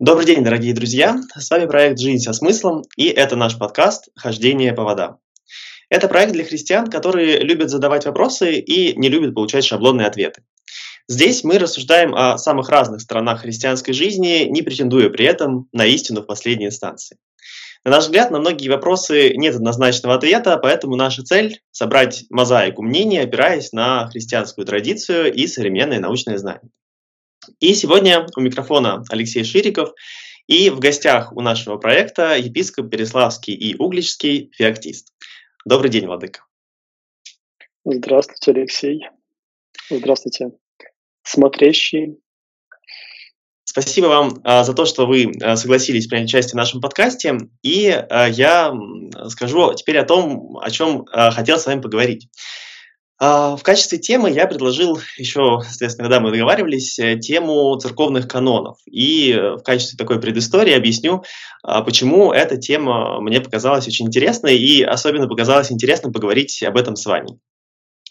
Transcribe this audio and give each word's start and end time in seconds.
Добрый 0.00 0.24
день, 0.24 0.42
дорогие 0.42 0.72
друзья! 0.72 1.20
С 1.36 1.50
вами 1.50 1.66
проект 1.66 1.98
«Жизнь 1.98 2.24
со 2.24 2.32
смыслом» 2.32 2.84
и 2.96 3.08
это 3.08 3.36
наш 3.36 3.58
подкаст 3.58 4.08
«Хождение 4.16 4.72
по 4.72 4.82
водам». 4.82 5.18
Это 5.90 6.08
проект 6.08 6.32
для 6.32 6.42
христиан, 6.42 6.86
которые 6.86 7.40
любят 7.40 7.68
задавать 7.68 8.06
вопросы 8.06 8.60
и 8.60 8.96
не 8.98 9.10
любят 9.10 9.34
получать 9.34 9.66
шаблонные 9.66 10.06
ответы. 10.06 10.42
Здесь 11.06 11.44
мы 11.44 11.58
рассуждаем 11.58 12.14
о 12.14 12.38
самых 12.38 12.70
разных 12.70 13.02
сторонах 13.02 13.42
христианской 13.42 13.92
жизни, 13.92 14.46
не 14.48 14.62
претендуя 14.62 15.10
при 15.10 15.26
этом 15.26 15.68
на 15.70 15.84
истину 15.84 16.22
в 16.22 16.26
последней 16.26 16.68
инстанции. 16.68 17.18
На 17.84 17.90
наш 17.90 18.04
взгляд, 18.04 18.30
на 18.30 18.38
многие 18.38 18.70
вопросы 18.70 19.34
нет 19.36 19.54
однозначного 19.54 20.14
ответа, 20.14 20.56
поэтому 20.56 20.96
наша 20.96 21.24
цель– 21.24 21.60
собрать 21.72 22.24
мозаику 22.30 22.80
мнений, 22.82 23.18
опираясь 23.18 23.72
на 23.72 24.08
христианскую 24.08 24.66
традицию 24.66 25.30
и 25.30 25.46
современные 25.46 26.00
научные 26.00 26.38
знания. 26.38 26.70
И 27.58 27.74
сегодня 27.74 28.26
у 28.36 28.40
микрофона 28.40 29.02
Алексей 29.08 29.44
Шириков, 29.44 29.92
и 30.46 30.68
в 30.70 30.78
гостях 30.78 31.32
у 31.32 31.40
нашего 31.40 31.76
проекта 31.76 32.36
епископ 32.36 32.90
Переславский 32.90 33.54
и 33.54 33.76
Угличский 33.76 34.50
феоктист. 34.52 35.12
Добрый 35.64 35.90
день, 35.90 36.06
Владыка. 36.06 36.44
Здравствуйте, 37.84 38.50
Алексей. 38.50 39.06
Здравствуйте, 39.88 40.50
смотрящие. 41.22 42.16
Спасибо 43.64 44.06
вам 44.06 44.40
а, 44.42 44.64
за 44.64 44.74
то, 44.74 44.84
что 44.84 45.06
вы 45.06 45.30
а, 45.40 45.56
согласились 45.56 46.08
принять 46.08 46.28
участие 46.28 46.52
в 46.52 46.56
нашем 46.56 46.80
подкасте. 46.80 47.38
И 47.62 47.88
а, 47.88 48.28
я 48.28 48.74
скажу 49.28 49.72
теперь 49.74 49.98
о 49.98 50.04
том, 50.04 50.58
о 50.58 50.68
чем 50.70 51.04
хотел 51.06 51.58
с 51.58 51.66
вами 51.66 51.80
поговорить. 51.80 52.28
А, 53.22 53.54
в 53.54 53.62
качестве 53.62 53.98
темы 53.98 54.30
я 54.30 54.46
предложил 54.46 54.98
еще, 55.18 55.60
соответственно, 55.62 56.08
когда 56.08 56.20
мы 56.20 56.30
договаривались, 56.30 56.98
э, 56.98 57.18
тему 57.18 57.76
церковных 57.76 58.26
канонов. 58.26 58.78
И 58.86 59.32
э, 59.32 59.56
в 59.56 59.62
качестве 59.62 59.98
такой 59.98 60.18
предыстории 60.18 60.72
объясню, 60.72 61.22
а, 61.62 61.82
почему 61.82 62.32
эта 62.32 62.56
тема 62.56 63.20
мне 63.20 63.42
показалась 63.42 63.86
очень 63.86 64.06
интересной 64.06 64.56
и 64.56 64.82
особенно 64.82 65.28
показалось 65.28 65.70
интересно 65.70 66.10
поговорить 66.10 66.62
об 66.62 66.78
этом 66.78 66.96
с 66.96 67.04
вами. 67.04 67.38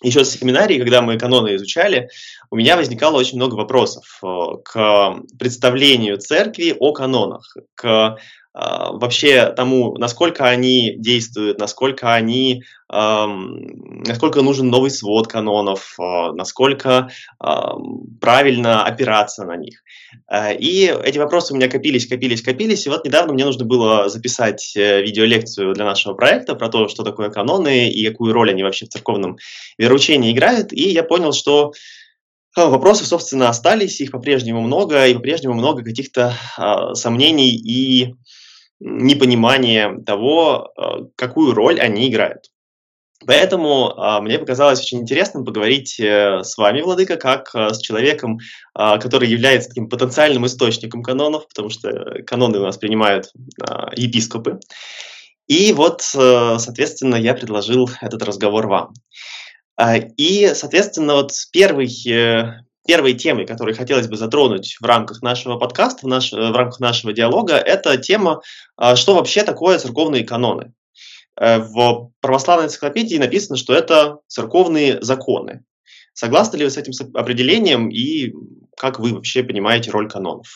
Еще 0.04 0.24
с 0.24 0.30
семинарии, 0.30 0.78
когда 0.78 1.02
мы 1.02 1.18
каноны 1.18 1.56
изучали, 1.56 2.10
у 2.52 2.56
меня 2.56 2.78
возникало 2.78 3.18
очень 3.18 3.38
много 3.38 3.56
вопросов 3.56 4.20
э, 4.22 4.28
к 4.64 5.16
представлению 5.40 6.20
церкви 6.20 6.76
о 6.80 6.94
канонах, 6.94 7.58
к 7.74 8.18
вообще 8.54 9.54
тому, 9.56 9.96
насколько 9.98 10.48
они 10.48 10.96
действуют, 10.98 11.60
насколько 11.60 12.14
они, 12.14 12.64
насколько 12.90 14.42
нужен 14.42 14.70
новый 14.70 14.90
свод 14.90 15.28
канонов, 15.28 15.94
а, 16.00 16.34
насколько 16.34 17.10
правильно 18.20 18.84
опираться 18.84 19.46
на 19.46 19.56
них. 19.56 19.84
А, 20.28 20.52
и 20.52 20.86
эти 21.04 21.18
вопросы 21.18 21.54
у 21.54 21.56
меня 21.56 21.68
копились, 21.68 22.08
копились, 22.08 22.42
копились, 22.42 22.86
и 22.86 22.90
вот 22.90 23.06
недавно 23.06 23.34
мне 23.34 23.46
нужно 23.46 23.66
было 23.66 24.10
записать 24.10 24.76
э, 24.76 25.02
видеолекцию 25.02 25.74
для 25.74 25.86
нашего 25.86 26.14
проекта 26.14 26.56
про 26.56 26.70
то, 26.70 26.88
что 26.88 27.04
такое 27.04 27.30
каноны 27.30 27.90
и 27.90 28.08
какую 28.10 28.34
роль 28.34 28.50
они 28.50 28.64
вообще 28.64 28.86
в 28.86 28.90
церковном 28.90 29.38
вероучении 29.78 30.32
играют, 30.32 30.74
и 30.74 30.90
я 30.90 31.04
понял, 31.04 31.34
что 31.34 31.74
Вопросы, 32.56 33.06
собственно, 33.06 33.48
остались, 33.48 34.02
их 34.02 34.12
по-прежнему 34.12 34.60
много, 34.60 35.06
и 35.06 35.14
по-прежнему 35.14 35.54
много 35.54 35.84
каких-то 35.84 36.34
э, 36.58 36.94
сомнений 36.96 37.52
и 37.52 38.16
непонимание 38.80 40.02
того, 40.06 40.72
э, 40.76 40.82
какую 41.16 41.54
роль 41.54 41.80
они 41.80 42.10
играют. 42.10 42.50
Поэтому 43.26 43.94
а, 43.98 44.22
мне 44.22 44.40
показалось 44.40 44.80
очень 44.80 45.02
интересным 45.02 45.44
поговорить 45.44 46.00
э, 46.00 46.42
с 46.42 46.58
вами, 46.58 46.82
Владыка, 46.82 47.18
как 47.18 47.54
э, 47.54 47.74
с 47.74 47.80
человеком, 47.80 48.40
а, 48.74 48.98
который 48.98 49.28
является 49.28 49.70
таким 49.70 49.90
потенциальным 49.90 50.46
источником 50.46 51.04
канонов, 51.04 51.48
потому 51.50 51.70
что 51.70 52.24
каноны 52.26 52.60
у 52.60 52.64
нас 52.64 52.78
принимают 52.78 53.34
а, 53.62 53.92
епископы. 53.96 54.60
И 55.48 55.74
вот, 55.74 56.02
соответственно, 56.04 57.16
я 57.16 57.34
предложил 57.34 57.90
этот 58.02 58.22
разговор 58.22 58.68
вам. 58.68 58.94
И, 60.16 60.52
соответственно, 60.54 61.16
вот 61.16 61.32
первый, 61.52 61.88
первой 62.88 63.14
темой, 63.14 63.46
которую 63.46 63.76
хотелось 63.76 64.08
бы 64.08 64.16
затронуть 64.16 64.78
в 64.80 64.86
рамках 64.86 65.22
нашего 65.22 65.58
подкаста, 65.58 66.06
в, 66.06 66.10
наш, 66.10 66.32
в 66.32 66.56
рамках 66.56 66.80
нашего 66.80 67.14
диалога, 67.14 67.56
это 67.56 67.98
тема, 67.98 68.42
а, 68.78 68.96
что 68.96 69.16
вообще 69.16 69.44
такое 69.44 69.78
церковные 69.80 70.24
каноны. 70.24 70.74
Э, 71.40 71.60
в 71.60 72.12
православной 72.20 72.66
энциклопедии 72.66 73.18
написано, 73.18 73.58
что 73.58 73.74
это 73.74 74.20
церковные 74.28 75.02
законы. 75.02 75.64
Согласны 76.14 76.58
ли 76.58 76.66
вы 76.66 76.70
с 76.70 76.78
этим 76.78 76.94
определением 77.14 77.90
и 77.90 78.34
как 78.76 79.00
вы 79.00 79.14
вообще 79.14 79.44
понимаете 79.44 79.92
роль 79.92 80.10
канонов? 80.10 80.48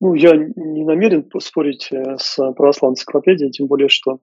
Ну, 0.00 0.14
я 0.14 0.36
не 0.36 0.84
намерен 0.84 1.28
спорить 1.40 1.88
э, 1.90 2.18
с 2.18 2.36
православной 2.52 2.94
энциклопедией, 2.94 3.50
тем 3.50 3.66
более, 3.66 3.88
что 3.88 4.20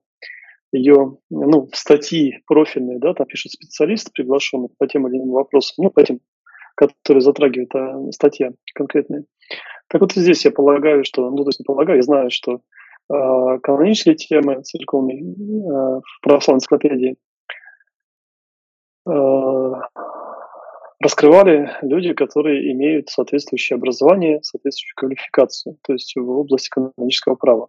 ее 0.76 1.18
ну, 1.30 1.70
статьи 1.74 2.42
профильные, 2.48 3.00
да, 3.00 3.14
там 3.14 3.26
пишет 3.26 3.54
специалист, 3.54 4.12
приглашенный 4.14 4.70
по 4.78 4.88
тем 4.88 5.08
или 5.08 5.18
иным 5.18 5.32
вопросам, 5.32 5.86
ну, 5.86 5.90
по 5.90 6.04
тем, 6.04 6.20
которые 6.76 7.22
затрагивает 7.22 7.74
а, 7.76 8.12
статья 8.12 8.52
конкретная. 8.74 9.26
Так 9.88 10.02
вот 10.02 10.14
здесь 10.14 10.46
я 10.46 10.52
полагаю, 10.52 11.04
что, 11.06 11.30
ну, 11.30 11.44
то 11.44 11.50
есть 11.50 11.60
не 11.60 11.66
полагаю, 11.66 11.98
я 11.98 12.04
знаю, 12.04 12.32
что 12.32 12.62
э, 13.10 13.60
канонические 13.62 14.16
темы 14.16 14.62
церковные 14.64 15.22
э, 15.22 16.02
в 16.04 16.22
православной 16.22 16.58
энциклопедии 16.58 17.16
э, 19.08 19.72
раскрывали 21.00 21.72
люди, 21.82 22.14
которые 22.14 22.72
имеют 22.72 23.10
соответствующее 23.10 23.76
образование, 23.76 24.42
соответствующую 24.44 24.96
квалификацию, 24.96 25.78
то 25.82 25.94
есть 25.94 26.16
в 26.16 26.30
области 26.30 26.70
канонического 26.70 27.36
права. 27.36 27.68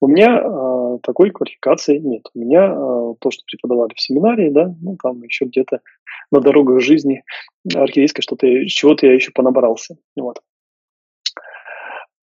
У 0.00 0.08
меня 0.08 0.40
э, 0.40 0.98
такой 1.02 1.30
квалификации 1.30 1.98
нет. 1.98 2.22
У 2.34 2.38
меня 2.38 2.66
э, 2.66 3.14
то, 3.20 3.30
что 3.30 3.42
преподавали 3.46 3.92
в 3.94 4.00
семинарии, 4.00 4.50
да, 4.50 4.74
ну 4.80 4.96
там 5.02 5.22
еще 5.22 5.44
где-то 5.44 5.80
на 6.30 6.40
дорогах 6.40 6.80
жизни 6.80 7.22
архиерейской 7.74 8.22
что-то, 8.22 8.46
чего-то 8.66 9.06
я 9.06 9.14
еще 9.14 9.32
понабрался. 9.32 9.96
Вот. 10.16 10.40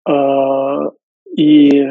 А, 0.09 0.91
и 1.37 1.87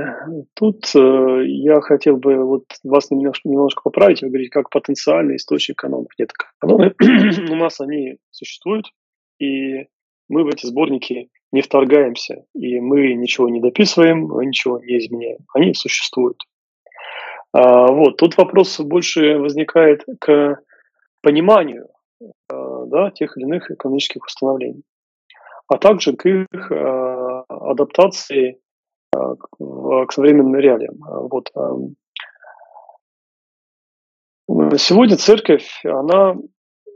тут 0.56 0.89
э, 0.95 1.44
я 1.45 1.79
хотел 1.81 2.17
бы 2.17 2.44
вот 2.44 2.63
вас 2.83 3.11
немножко, 3.11 3.47
немножко 3.47 3.83
поправить, 3.83 4.23
вы 4.23 4.29
говорите, 4.29 4.50
как 4.50 4.72
потенциальный 4.72 5.35
источник 5.35 5.78
канонов. 5.78 6.11
Нет, 6.17 6.31
каноны 6.57 6.95
у 7.51 7.56
нас 7.56 7.79
они 7.79 8.17
существуют, 8.31 8.88
и 9.39 9.85
мы 10.29 10.45
в 10.45 10.47
эти 10.47 10.66
сборники 10.66 11.29
не 11.51 11.61
вторгаемся, 11.61 12.45
и 12.56 12.79
мы 12.79 13.13
ничего 13.13 13.47
не 13.47 13.61
дописываем, 13.61 14.22
мы 14.22 14.47
ничего 14.47 14.79
не 14.79 14.97
изменяем. 14.97 15.38
Они 15.53 15.75
существуют. 15.75 16.41
А, 17.53 17.85
вот, 17.91 18.17
тут 18.17 18.38
вопрос 18.38 18.79
больше 18.79 19.38
возникает 19.38 20.06
к 20.19 20.59
пониманию 21.22 21.89
а, 22.50 22.85
да, 22.88 23.12
тех 23.12 23.38
или 23.38 23.45
иных 23.45 23.69
экономических 23.69 24.25
установлений, 24.25 24.81
а 25.67 25.77
также 25.77 26.16
к 26.16 26.25
их 26.25 26.72
а, 26.72 27.44
адаптации 27.47 28.59
к 30.07 30.11
современным 30.11 30.55
реалиям. 30.55 30.97
Вот. 30.99 31.51
Сегодня 34.77 35.17
церковь, 35.17 35.81
она, 35.83 36.35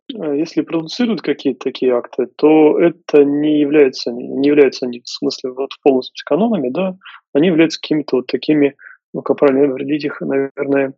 если 0.07 0.61
продуцирует 0.61 1.21
какие-то 1.21 1.59
такие 1.63 1.93
акты, 1.93 2.27
то 2.27 2.79
это 2.79 3.23
не 3.23 3.59
является, 3.59 4.11
не 4.11 4.47
является 4.47 4.85
они 4.85 5.01
в 5.01 5.09
смысле 5.09 5.51
вот 5.51 5.71
полностью 5.83 6.23
канонами, 6.25 6.69
да, 6.69 6.95
они 7.33 7.47
являются 7.47 7.79
какими-то 7.81 8.17
вот 8.17 8.27
такими, 8.27 8.75
ну, 9.13 9.21
как 9.21 9.37
правильно 9.37 9.71
определить 9.71 10.05
их, 10.05 10.21
наверное, 10.21 10.93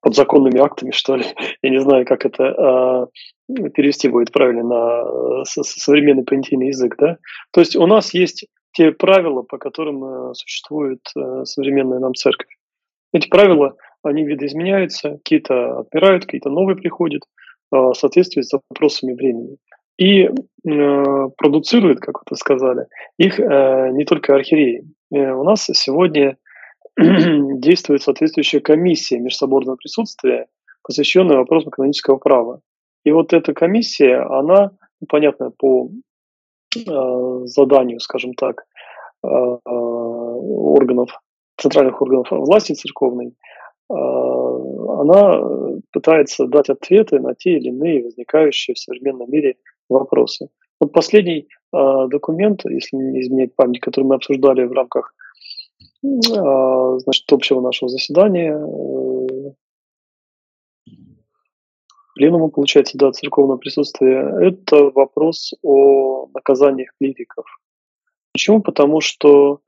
подзаконными 0.00 0.60
актами, 0.60 0.90
что 0.90 1.16
ли. 1.16 1.24
Я 1.62 1.70
не 1.70 1.80
знаю, 1.80 2.06
как 2.06 2.24
это 2.24 3.08
э, 3.48 3.70
перевести 3.70 4.08
будет 4.08 4.32
правильно 4.32 4.62
на 4.62 5.44
современный 5.44 6.24
понятийный 6.24 6.68
язык, 6.68 6.96
да. 6.98 7.18
То 7.52 7.60
есть 7.60 7.76
у 7.76 7.86
нас 7.86 8.14
есть 8.14 8.46
те 8.72 8.92
правила, 8.92 9.42
по 9.42 9.58
которым 9.58 10.04
э, 10.04 10.34
существует 10.34 11.00
э, 11.16 11.44
современная 11.44 11.98
нам 11.98 12.14
церковь. 12.14 12.56
Эти 13.12 13.28
правила, 13.28 13.76
они 14.02 14.24
видоизменяются, 14.24 15.12
какие-то 15.12 15.80
отмирают, 15.80 16.24
какие-то 16.24 16.50
новые 16.50 16.76
приходят 16.76 17.22
э, 17.72 17.76
в 17.76 17.94
соответствии 17.94 18.42
с 18.42 18.50
запросами 18.50 19.14
времени. 19.14 19.56
И 19.98 20.28
продуцирует, 20.62 21.98
как 21.98 22.20
вы 22.30 22.36
сказали, 22.36 22.86
их 23.18 23.40
не 23.40 24.04
только 24.04 24.32
архиереи. 24.32 24.84
У 25.10 25.42
нас 25.42 25.64
сегодня 25.72 26.36
действует 26.96 28.02
соответствующая 28.02 28.60
комиссия 28.60 29.18
межсоборного 29.18 29.74
присутствия, 29.74 30.46
посвященная 30.84 31.38
вопросам 31.38 31.72
канонического 31.72 32.18
права. 32.18 32.60
И 33.04 33.10
вот 33.10 33.32
эта 33.32 33.54
комиссия, 33.54 34.18
она, 34.18 34.70
ну, 35.00 35.06
понятно, 35.08 35.50
по 35.50 35.90
заданию, 36.74 38.00
скажем 38.00 38.34
так, 38.34 38.64
э, 39.24 39.28
органов, 39.28 41.20
центральных 41.56 42.00
органов 42.02 42.30
власти 42.30 42.72
церковной, 42.72 43.28
э, 43.28 43.94
она 43.94 45.42
пытается 45.92 46.46
дать 46.46 46.68
ответы 46.68 47.20
на 47.20 47.34
те 47.34 47.56
или 47.56 47.68
иные 47.68 48.04
возникающие 48.04 48.74
в 48.74 48.78
современном 48.78 49.30
мире 49.30 49.56
вопросы. 49.88 50.48
Вот 50.80 50.92
последний 50.92 51.48
документ, 51.72 52.64
если 52.64 52.96
не 52.96 53.20
изменять 53.20 53.54
память, 53.56 53.80
который 53.80 54.04
мы 54.04 54.14
обсуждали 54.14 54.64
в 54.64 54.72
рамках 54.72 55.12
значит, 56.02 57.32
общего 57.32 57.60
нашего 57.60 57.88
заседания, 57.88 58.56
пленума, 62.18 62.48
получается, 62.48 62.98
да, 62.98 63.12
церковного 63.12 63.58
присутствия, 63.58 64.28
это 64.40 64.90
вопрос 64.90 65.54
о 65.62 66.26
наказаниях 66.34 66.90
клириков. 66.98 67.46
Почему? 68.32 68.60
Потому 68.60 69.00
что 69.00 69.60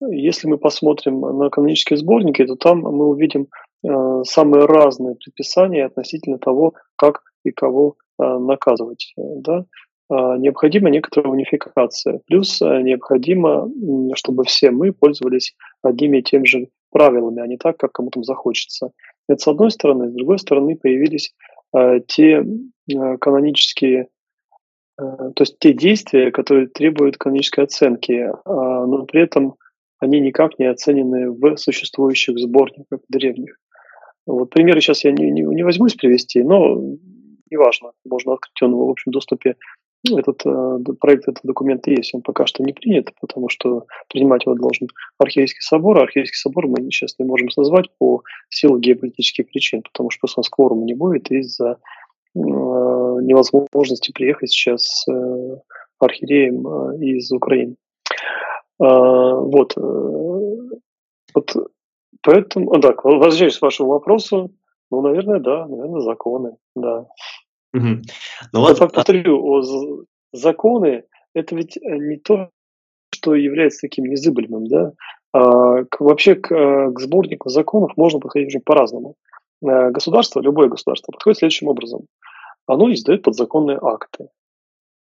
если 0.00 0.46
мы 0.46 0.58
посмотрим 0.58 1.20
на 1.20 1.48
канонические 1.48 1.96
сборники, 1.96 2.44
то 2.44 2.56
там 2.56 2.80
мы 2.80 3.06
увидим 3.06 3.48
э, 3.82 4.22
самые 4.24 4.66
разные 4.66 5.14
предписания 5.14 5.86
относительно 5.86 6.38
того, 6.38 6.74
как 6.96 7.22
и 7.44 7.50
кого 7.50 7.96
э, 8.18 8.38
наказывать. 8.38 9.14
Да? 9.16 9.64
Э, 10.10 10.36
необходима 10.38 10.90
некоторая 10.90 11.32
унификация. 11.32 12.20
Плюс 12.26 12.60
э, 12.60 12.82
необходимо, 12.82 13.70
чтобы 14.14 14.44
все 14.44 14.70
мы 14.70 14.92
пользовались 14.92 15.54
одними 15.82 16.18
и 16.18 16.22
теми 16.22 16.44
же 16.46 16.68
правилами, 16.90 17.42
а 17.42 17.46
не 17.46 17.56
так, 17.56 17.76
как 17.76 17.92
кому-то 17.92 18.22
захочется. 18.22 18.90
Это 19.28 19.42
с 19.42 19.48
одной 19.48 19.70
стороны. 19.70 20.10
С 20.10 20.14
другой 20.14 20.38
стороны 20.38 20.76
появились 20.76 21.28
э, 21.28 21.59
те 22.06 22.42
э, 22.42 23.16
канонические 23.18 24.08
э, 24.98 25.02
то 25.34 25.42
есть 25.42 25.58
те 25.58 25.72
действия, 25.72 26.30
которые 26.30 26.66
требуют 26.66 27.16
канонической 27.16 27.64
оценки, 27.64 28.30
но 28.44 29.04
при 29.06 29.22
этом 29.22 29.54
они 29.98 30.20
никак 30.20 30.58
не 30.58 30.66
оценены 30.66 31.30
в 31.30 31.56
существующих 31.56 32.38
сборниках 32.38 33.00
древних. 33.08 33.56
Вот 34.26 34.50
примеры 34.50 34.80
сейчас 34.80 35.04
я 35.04 35.12
не, 35.12 35.30
не, 35.30 35.42
не 35.42 35.62
возьмусь 35.62 35.94
привести, 35.94 36.42
но 36.42 36.76
неважно, 37.50 37.92
можно 38.04 38.34
открыть 38.34 38.62
он 38.62 38.74
в 38.74 38.90
общем 38.90 39.12
доступе. 39.12 39.56
Этот 40.08 40.46
э, 40.46 40.78
проект, 40.98 41.28
этот 41.28 41.44
документ 41.44 41.86
есть, 41.86 42.14
он 42.14 42.22
пока 42.22 42.46
что 42.46 42.62
не 42.62 42.72
принят, 42.72 43.10
потому 43.20 43.50
что 43.50 43.86
принимать 44.08 44.46
его 44.46 44.54
должен 44.54 44.88
Архиерейский 45.18 45.60
собор, 45.62 45.98
а 45.98 46.02
Архиерейский 46.02 46.38
собор 46.38 46.68
мы 46.68 46.82
сейчас 46.84 47.18
не 47.18 47.26
можем 47.26 47.50
созвать 47.50 47.90
по 47.98 48.22
силу 48.48 48.78
геополитических 48.78 49.48
причин, 49.48 49.82
потому 49.82 50.10
что 50.10 50.20
просто 50.20 50.40
у 50.40 50.84
не 50.86 50.94
будет 50.94 51.30
из-за 51.30 51.72
э, 51.72 52.38
невозможности 52.38 54.12
приехать 54.12 54.50
сейчас 54.50 55.04
э, 55.06 55.56
архиереем 55.98 56.66
э, 56.66 57.04
из 57.04 57.30
Украины. 57.30 57.76
А, 58.80 59.34
вот. 59.34 59.76
Э, 59.76 59.80
вот 61.34 61.54
поэтому, 62.22 62.72
а, 62.72 62.80
так, 62.80 63.04
возвращаясь 63.04 63.58
к 63.58 63.62
вашему 63.62 63.90
вопросу, 63.90 64.50
ну, 64.90 65.02
наверное, 65.02 65.38
да, 65.38 65.66
наверное, 65.66 66.00
законы, 66.00 66.56
да. 66.74 67.06
Угу. 67.72 68.02
Ну, 68.52 68.60
вот, 68.60 68.78
повторю, 68.78 70.04
законы– 70.32 71.04
это 71.34 71.54
ведь 71.54 71.76
э, 71.76 71.80
не 71.96 72.16
то, 72.16 72.50
что 73.14 73.34
является 73.34 73.80
таким 73.82 74.06
незыблемым, 74.06 74.66
да, 74.66 74.92
а, 75.32 75.84
к, 75.84 76.00
вообще 76.00 76.34
к, 76.34 76.52
э, 76.52 76.92
к 76.92 77.00
сборнику 77.00 77.48
законов 77.48 77.96
можно 77.96 78.18
подходить 78.18 78.48
уже 78.48 78.60
по-разному. 78.60 79.16
Государство, 79.62 80.40
любое 80.40 80.68
государство, 80.68 81.12
подходит 81.12 81.38
следующим 81.38 81.68
образом. 81.68 82.06
Оно 82.66 82.90
издает 82.90 83.22
подзаконные 83.22 83.78
акты 83.80 84.28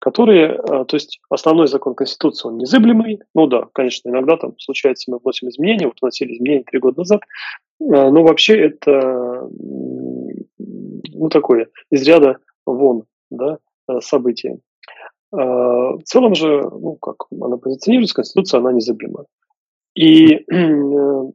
которые, 0.03 0.55
э, 0.55 0.59
то 0.85 0.95
есть 0.95 1.21
основной 1.29 1.69
закон 1.69 1.95
Конституции, 1.95 2.49
он 2.49 2.57
незыблемый, 2.57 3.21
ну 3.33 3.47
да, 3.47 3.67
конечно, 3.71 4.09
иногда 4.09 4.35
там 4.35 4.59
случается, 4.59 5.09
мы 5.09 5.17
вносим 5.17 5.47
изменения, 5.47 5.85
вот 5.85 5.95
вносили 6.01 6.33
изменения 6.33 6.65
три 6.65 6.79
года 6.79 6.99
назад, 6.99 7.21
э, 7.21 7.85
но 7.85 8.21
вообще 8.21 8.65
это, 8.65 9.49
ну, 10.59 11.29
такое, 11.31 11.69
из 11.89 12.05
ряда 12.05 12.39
вон, 12.65 13.03
да, 13.29 13.57
э, 13.89 13.99
событие. 14.01 14.59
В 15.31 16.01
целом 16.05 16.35
же, 16.35 16.61
ну, 16.61 16.95
как 17.01 17.25
она 17.31 17.57
позиционируется, 17.57 18.13
Конституция, 18.13 18.59
она 18.59 18.71
незыблема. 18.71 19.25
И 19.95 20.45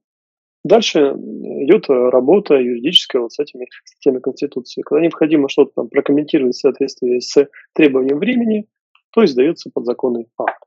Дальше 0.69 0.99
идет 1.01 1.89
работа 1.89 2.57
юридическая 2.57 3.23
вот 3.23 3.33
с 3.33 3.39
этими 3.39 3.67
статьями 3.85 4.21
Конституции. 4.21 4.83
Когда 4.83 5.01
необходимо 5.01 5.49
что-то 5.49 5.73
там 5.77 5.89
прокомментировать 5.89 6.57
в 6.57 6.61
соответствии 6.61 7.21
с 7.21 7.49
требованием 7.73 8.19
времени, 8.19 8.67
то 9.13 9.25
издается 9.25 9.71
подзаконный 9.73 10.27
акт. 10.37 10.63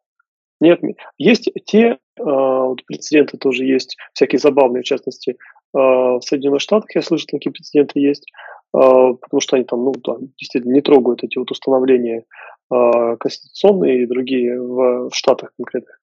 Нет, 0.59 0.79
есть 1.17 1.51
те 1.65 1.85
э, 1.87 1.97
вот 2.17 2.83
прецеденты 2.85 3.37
тоже 3.37 3.65
есть, 3.65 3.97
всякие 4.13 4.39
забавные, 4.39 4.81
в 4.81 4.85
частности, 4.85 5.31
э, 5.31 5.35
в 5.73 6.21
Соединенных 6.21 6.61
Штатах, 6.61 6.95
я 6.95 7.01
слышал, 7.01 7.27
такие 7.31 7.51
прецеденты 7.51 7.99
есть, 7.99 8.25
э, 8.25 8.60
потому 8.71 9.39
что 9.39 9.57
они 9.57 9.65
там, 9.65 9.83
ну, 9.83 9.94
да, 10.03 10.15
действительно 10.38 10.73
не 10.73 10.81
трогают 10.81 11.23
эти 11.23 11.38
вот 11.38 11.51
установления 11.51 12.25
э, 12.71 13.18
конституционные 13.19 14.03
и 14.03 14.07
другие 14.07 14.62
в, 14.62 15.09
Штатах 15.12 15.51
конкретных. 15.57 16.01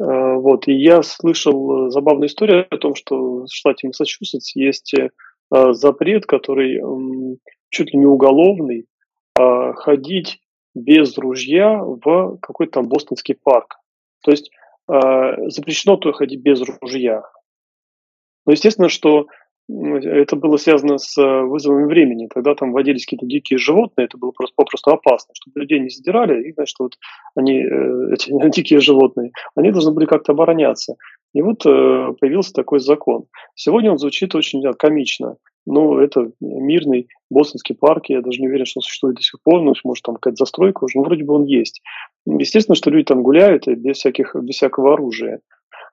Э, 0.00 0.34
вот. 0.34 0.68
И 0.68 0.72
я 0.72 1.02
слышал 1.02 1.88
э, 1.88 1.90
забавную 1.90 2.28
историю 2.28 2.66
о 2.70 2.76
том, 2.78 2.94
что 2.94 3.44
в 3.44 3.46
штате 3.50 3.88
Массачусетс 3.88 4.54
есть 4.54 4.94
э, 4.94 5.10
запрет, 5.72 6.26
который 6.26 6.80
чуть 7.70 7.92
ли 7.92 7.98
не 7.98 8.06
уголовный, 8.06 8.86
ходить 9.34 10.40
без 10.74 11.16
ружья 11.16 11.78
в 11.82 12.38
какой-то 12.42 12.72
там 12.72 12.88
бостонский 12.88 13.34
парк. 13.34 13.76
То 14.22 14.30
есть 14.30 14.50
запрещено 14.86 15.96
то 15.96 16.12
ходить 16.12 16.40
без 16.40 16.60
ружья. 16.60 17.22
Но 18.44 18.52
естественно, 18.52 18.88
что 18.88 19.26
это 19.68 20.36
было 20.36 20.56
связано 20.56 20.96
с 20.96 21.18
э, 21.18 21.42
вызовом 21.42 21.86
времени. 21.86 22.28
Тогда 22.32 22.54
там 22.54 22.72
водились 22.72 23.04
какие-то 23.04 23.26
дикие 23.26 23.58
животные, 23.58 24.06
это 24.06 24.16
было 24.16 24.30
просто 24.30 24.54
попросту 24.56 24.90
опасно, 24.90 25.34
чтобы 25.34 25.60
людей 25.60 25.78
не 25.78 25.90
задирали, 25.90 26.48
и, 26.48 26.52
значит, 26.54 26.76
вот 26.78 26.94
они, 27.34 27.60
э, 27.62 28.12
эти 28.14 28.50
дикие 28.50 28.80
животные, 28.80 29.32
они 29.54 29.70
должны 29.70 29.92
были 29.92 30.06
как-то 30.06 30.32
обороняться. 30.32 30.96
И 31.34 31.42
вот 31.42 31.66
э, 31.66 32.14
появился 32.18 32.54
такой 32.54 32.80
закон. 32.80 33.26
Сегодня 33.54 33.90
он 33.90 33.98
звучит 33.98 34.34
очень 34.34 34.62
да, 34.62 34.72
комично. 34.72 35.36
но 35.66 36.00
это 36.00 36.30
мирный 36.40 37.08
бостонский 37.28 37.74
парк, 37.74 38.06
я 38.08 38.22
даже 38.22 38.40
не 38.40 38.48
уверен, 38.48 38.64
что 38.64 38.78
он 38.78 38.82
существует 38.82 39.16
до 39.16 39.22
сих 39.22 39.42
пор, 39.42 39.60
ну, 39.60 39.74
может, 39.84 40.02
там 40.02 40.14
какая-то 40.14 40.36
застройка 40.36 40.84
уже, 40.84 40.96
но 40.96 41.04
вроде 41.04 41.24
бы 41.24 41.34
он 41.34 41.44
есть. 41.44 41.82
Естественно, 42.24 42.74
что 42.74 42.88
люди 42.88 43.04
там 43.04 43.22
гуляют 43.22 43.66
без, 43.66 43.98
всяких, 43.98 44.34
без 44.34 44.54
всякого 44.54 44.94
оружия. 44.94 45.40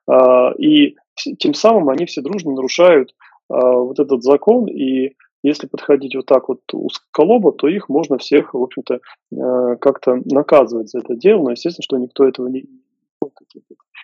А, 0.08 0.52
и 0.56 0.96
тем 1.38 1.52
самым 1.52 1.90
они 1.90 2.06
все 2.06 2.22
дружно 2.22 2.52
нарушают 2.52 3.12
вот 3.48 3.98
этот 3.98 4.22
закон, 4.22 4.66
и 4.66 5.14
если 5.46 5.68
подходить 5.68 6.16
вот 6.16 6.26
так 6.26 6.48
вот 6.48 6.60
узколобо, 6.72 7.52
то 7.52 7.68
их 7.68 7.88
можно 7.88 8.18
всех, 8.18 8.52
в 8.52 8.62
общем-то, 8.62 8.94
э, 8.94 9.76
как-то 9.80 10.20
наказывать 10.24 10.90
за 10.90 10.98
это 10.98 11.14
дело, 11.14 11.44
но 11.44 11.50
естественно, 11.52 11.84
что 11.84 11.98
никто 11.98 12.26
этого 12.26 12.48
не, 12.48 12.64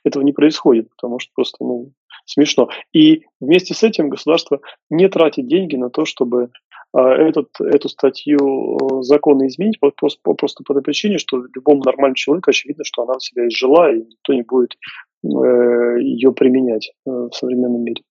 этого 0.04 0.22
не 0.22 0.32
происходит, 0.32 0.88
потому 0.90 1.18
что 1.18 1.32
просто 1.34 1.56
ну, 1.64 1.90
смешно. 2.26 2.68
И 2.92 3.24
вместе 3.40 3.74
с 3.74 3.82
этим 3.82 4.08
государство 4.08 4.60
не 4.88 5.08
тратит 5.08 5.48
деньги 5.48 5.74
на 5.74 5.90
то, 5.90 6.04
чтобы 6.04 6.50
а, 6.92 7.12
этот, 7.12 7.48
эту 7.60 7.88
статью 7.88 8.76
э, 8.76 9.02
закона 9.02 9.48
изменить 9.48 9.80
просто, 9.80 10.18
просто 10.22 10.62
по 10.62 10.74
той 10.74 10.82
причине, 10.82 11.18
что 11.18 11.42
любому 11.56 11.82
нормальному 11.82 12.14
человеку 12.14 12.50
очевидно, 12.50 12.84
что 12.84 13.02
она 13.02 13.14
в 13.14 13.24
себя 13.24 13.48
изжила, 13.48 13.92
и 13.92 14.02
никто 14.02 14.32
не 14.32 14.42
будет 14.42 14.76
э, 15.24 15.98
ее 16.00 16.32
применять 16.32 16.92
в 17.04 17.32
современном 17.32 17.82
мире. 17.82 18.02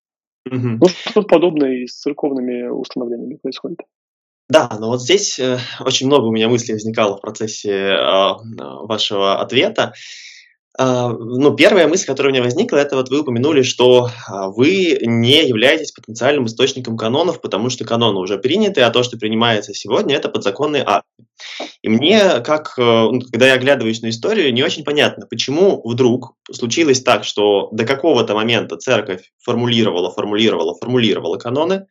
Угу. 0.45 0.57
Ну, 0.57 0.88
что-то 0.88 1.27
подобное 1.27 1.83
и 1.83 1.88
с 1.88 2.00
церковными 2.00 2.67
установлениями 2.67 3.38
происходит. 3.41 3.79
Да, 4.50 4.69
но 4.79 4.89
вот 4.89 5.01
здесь 5.01 5.39
э, 5.39 5.60
очень 5.79 6.07
много 6.07 6.25
у 6.25 6.31
меня 6.31 6.50
мыслей 6.50 6.74
возникало 6.74 7.17
в 7.17 7.21
процессе 7.21 7.71
э, 7.71 8.33
вашего 8.83 9.39
ответа. 9.39 9.93
Э, 10.81 11.09
ну, 11.09 11.55
первая 11.55 11.88
мысль, 11.88 12.07
которая 12.07 12.31
у 12.31 12.33
меня 12.33 12.43
возникла, 12.43 12.77
это 12.77 12.95
вот 12.95 13.09
вы 13.09 13.21
упомянули, 13.21 13.61
что 13.61 14.07
э, 14.07 14.31
вы 14.55 14.97
не 15.01 15.47
являетесь 15.47 15.91
потенциальным 15.91 16.47
источником 16.47 16.97
канонов, 16.97 17.41
потому 17.41 17.69
что 17.69 17.85
каноны 17.85 18.19
уже 18.19 18.39
приняты, 18.39 18.81
а 18.81 18.89
то, 18.89 19.03
что 19.03 19.17
принимается 19.17 19.73
сегодня, 19.73 20.15
это 20.15 20.29
подзаконные 20.29 20.83
акты. 20.85 21.25
И 21.83 21.89
мне, 21.89 22.41
как, 22.41 22.73
э, 22.77 22.81
ну, 22.81 23.21
когда 23.21 23.47
я 23.47 23.53
оглядываюсь 23.53 24.01
на 24.01 24.09
историю, 24.09 24.53
не 24.53 24.63
очень 24.63 24.83
понятно, 24.83 25.27
почему 25.27 25.81
вдруг 25.88 26.33
случилось 26.51 27.01
так, 27.01 27.25
что 27.25 27.69
до 27.71 27.85
какого-то 27.85 28.33
момента 28.33 28.77
церковь 28.77 29.31
формулировала, 29.43 30.11
формулировала, 30.11 30.75
формулировала 30.75 31.38
каноны, 31.38 31.85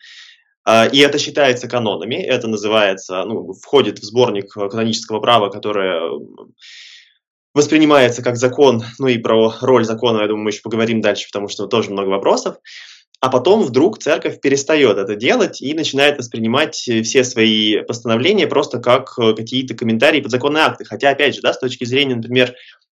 а, 0.64 0.86
и 0.86 0.98
это 0.98 1.18
считается 1.18 1.68
канонами, 1.68 2.16
это 2.16 2.48
называется, 2.48 3.24
ну, 3.24 3.52
входит 3.54 3.98
в 3.98 4.04
сборник 4.04 4.52
канонического 4.52 5.20
права, 5.20 5.48
которое 5.48 6.00
воспринимается 7.54 8.22
как 8.22 8.36
закон, 8.36 8.82
ну 8.98 9.08
и 9.08 9.18
про 9.18 9.52
роль 9.60 9.84
закона, 9.84 10.22
я 10.22 10.28
думаю, 10.28 10.44
мы 10.44 10.50
еще 10.50 10.62
поговорим 10.62 11.00
дальше, 11.00 11.26
потому 11.26 11.48
что 11.48 11.66
тоже 11.66 11.90
много 11.90 12.08
вопросов. 12.08 12.56
А 13.20 13.28
потом 13.28 13.62
вдруг 13.62 13.98
церковь 13.98 14.40
перестает 14.40 14.96
это 14.96 15.14
делать 15.14 15.60
и 15.60 15.74
начинает 15.74 16.16
воспринимать 16.16 16.74
все 16.74 17.22
свои 17.22 17.82
постановления 17.82 18.46
просто 18.46 18.78
как 18.78 19.12
э, 19.18 19.34
какие-то 19.34 19.74
комментарии 19.74 20.22
подзаконные 20.22 20.64
акты. 20.64 20.86
Хотя, 20.86 21.10
опять 21.10 21.34
же, 21.34 21.42
да, 21.42 21.52
с 21.52 21.58
точки 21.58 21.84
зрения, 21.84 22.14
например, 22.14 22.54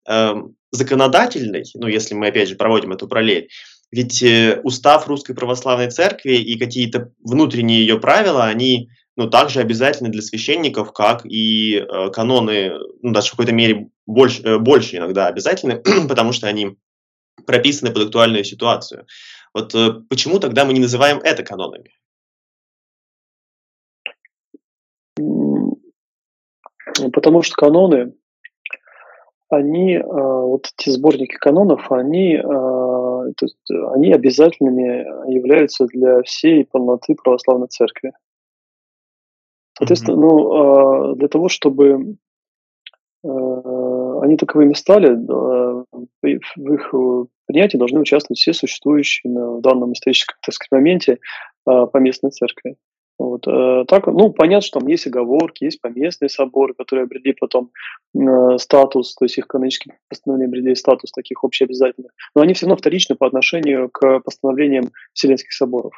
эм, 0.08 0.56
законодательной, 0.72 1.66
ну, 1.74 1.88
если 1.88 2.14
мы, 2.14 2.28
опять 2.28 2.48
же, 2.48 2.56
проводим 2.56 2.94
эту 2.94 3.10
параллель, 3.10 3.50
ведь 3.92 4.24
э, 4.24 4.62
устав 4.64 5.08
Русской 5.08 5.36
Православной 5.36 5.92
Церкви 5.92 6.36
и 6.36 6.58
какие-то 6.58 7.12
внутренние 7.22 7.82
ее 7.82 8.00
правила, 8.00 8.46
они 8.46 8.90
ну, 9.18 9.30
также 9.30 9.60
обязательны 9.60 10.10
для 10.10 10.22
священников, 10.22 10.94
как 10.94 11.26
и 11.26 11.76
э, 11.76 12.10
каноны, 12.12 12.72
ну, 13.02 13.12
даже 13.12 13.28
в 13.28 13.32
какой-то 13.32 13.52
мере 13.52 13.90
больше, 14.06 14.60
больше 14.60 14.98
иногда 14.98 15.28
обязательны, 15.28 15.82
потому 16.08 16.32
что 16.32 16.48
они 16.48 16.78
прописаны 17.46 17.92
под 17.92 18.04
актуальную 18.04 18.44
ситуацию. 18.44 19.06
Вот 19.54 19.74
почему 20.10 20.40
тогда 20.40 20.66
мы 20.66 20.74
не 20.74 20.80
называем 20.80 21.20
это 21.20 21.44
канонами? 21.44 21.92
Потому 27.12 27.42
что 27.42 27.56
каноны, 27.56 28.14
они, 29.50 30.00
вот 30.00 30.72
эти 30.78 30.90
сборники 30.90 31.36
канонов, 31.36 31.92
они, 31.92 32.38
они 32.38 34.14
обязательными 34.14 35.32
являются 35.34 35.86
для 35.86 36.22
всей 36.24 36.66
полноты 36.66 37.16
православной 37.16 37.68
церкви. 37.68 38.14
Соответственно, 39.78 40.16
mm-hmm. 40.16 40.20
ну, 40.20 41.16
для 41.16 41.28
того, 41.28 41.50
чтобы 41.50 42.18
они 44.24 44.38
таковыми 44.38 44.74
стали, 44.74 45.10
в 45.10 45.86
их 46.22 46.94
принятии 47.46 47.78
должны 47.78 48.00
участвовать 48.00 48.40
все 48.40 48.54
существующие 48.54 49.32
в 49.34 49.62
данном 49.62 49.94
историческом 49.94 50.38
так 50.42 50.56
сказать, 50.56 50.72
моменте 50.72 51.20
поместной 51.66 52.32
церкви. 52.32 52.78
Вот, 53.20 53.48
э, 53.48 53.86
так, 53.88 54.08
ну, 54.08 54.32
понятно, 54.32 54.66
что 54.66 54.80
там 54.80 54.90
есть 54.90 55.06
оговорки, 55.06 55.66
есть 55.66 55.80
поместные 55.82 56.30
соборы, 56.30 56.74
которые 56.74 57.04
обрели 57.04 57.34
потом 57.40 57.70
э, 58.16 58.58
статус, 58.58 59.14
то 59.16 59.26
есть 59.26 59.38
их 59.38 59.48
канонические 59.48 60.00
постановления 60.10 60.48
обрели 60.48 60.76
статус 60.76 61.12
таких 61.12 61.44
общеобязательных, 61.44 62.12
но 62.36 62.42
они 62.42 62.54
все 62.54 62.66
равно 62.66 62.78
вторичны 62.78 63.16
по 63.16 63.28
отношению 63.28 63.90
к 63.90 64.20
постановлениям 64.22 64.92
Вселенских 65.14 65.54
соборов. 65.54 65.94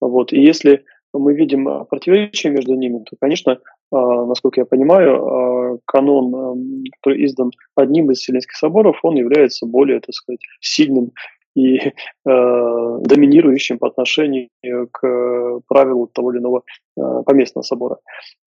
Вот, 0.00 0.32
и 0.32 0.40
если 0.42 0.84
мы 1.18 1.34
видим 1.34 1.68
э, 1.68 1.84
противоречия 1.84 2.50
между 2.50 2.74
ними, 2.74 3.02
то, 3.04 3.16
конечно, 3.20 3.52
э, 3.52 3.56
насколько 3.90 4.60
я 4.60 4.64
понимаю, 4.64 5.76
э, 5.76 5.78
канон, 5.84 6.84
который 7.00 7.24
издан 7.24 7.50
одним 7.74 8.10
из 8.10 8.18
Вселенских 8.18 8.56
соборов, 8.56 8.98
он 9.02 9.16
является 9.16 9.66
более, 9.66 10.00
так 10.00 10.14
сказать, 10.14 10.40
сильным 10.60 11.12
и 11.56 11.78
э, 11.78 11.90
доминирующим 12.24 13.78
по 13.78 13.88
отношению 13.88 14.48
к 14.92 15.60
правилу 15.66 16.06
того 16.06 16.32
или 16.32 16.38
иного 16.38 16.62
э, 16.96 17.22
поместного 17.24 17.62
собора. 17.62 17.96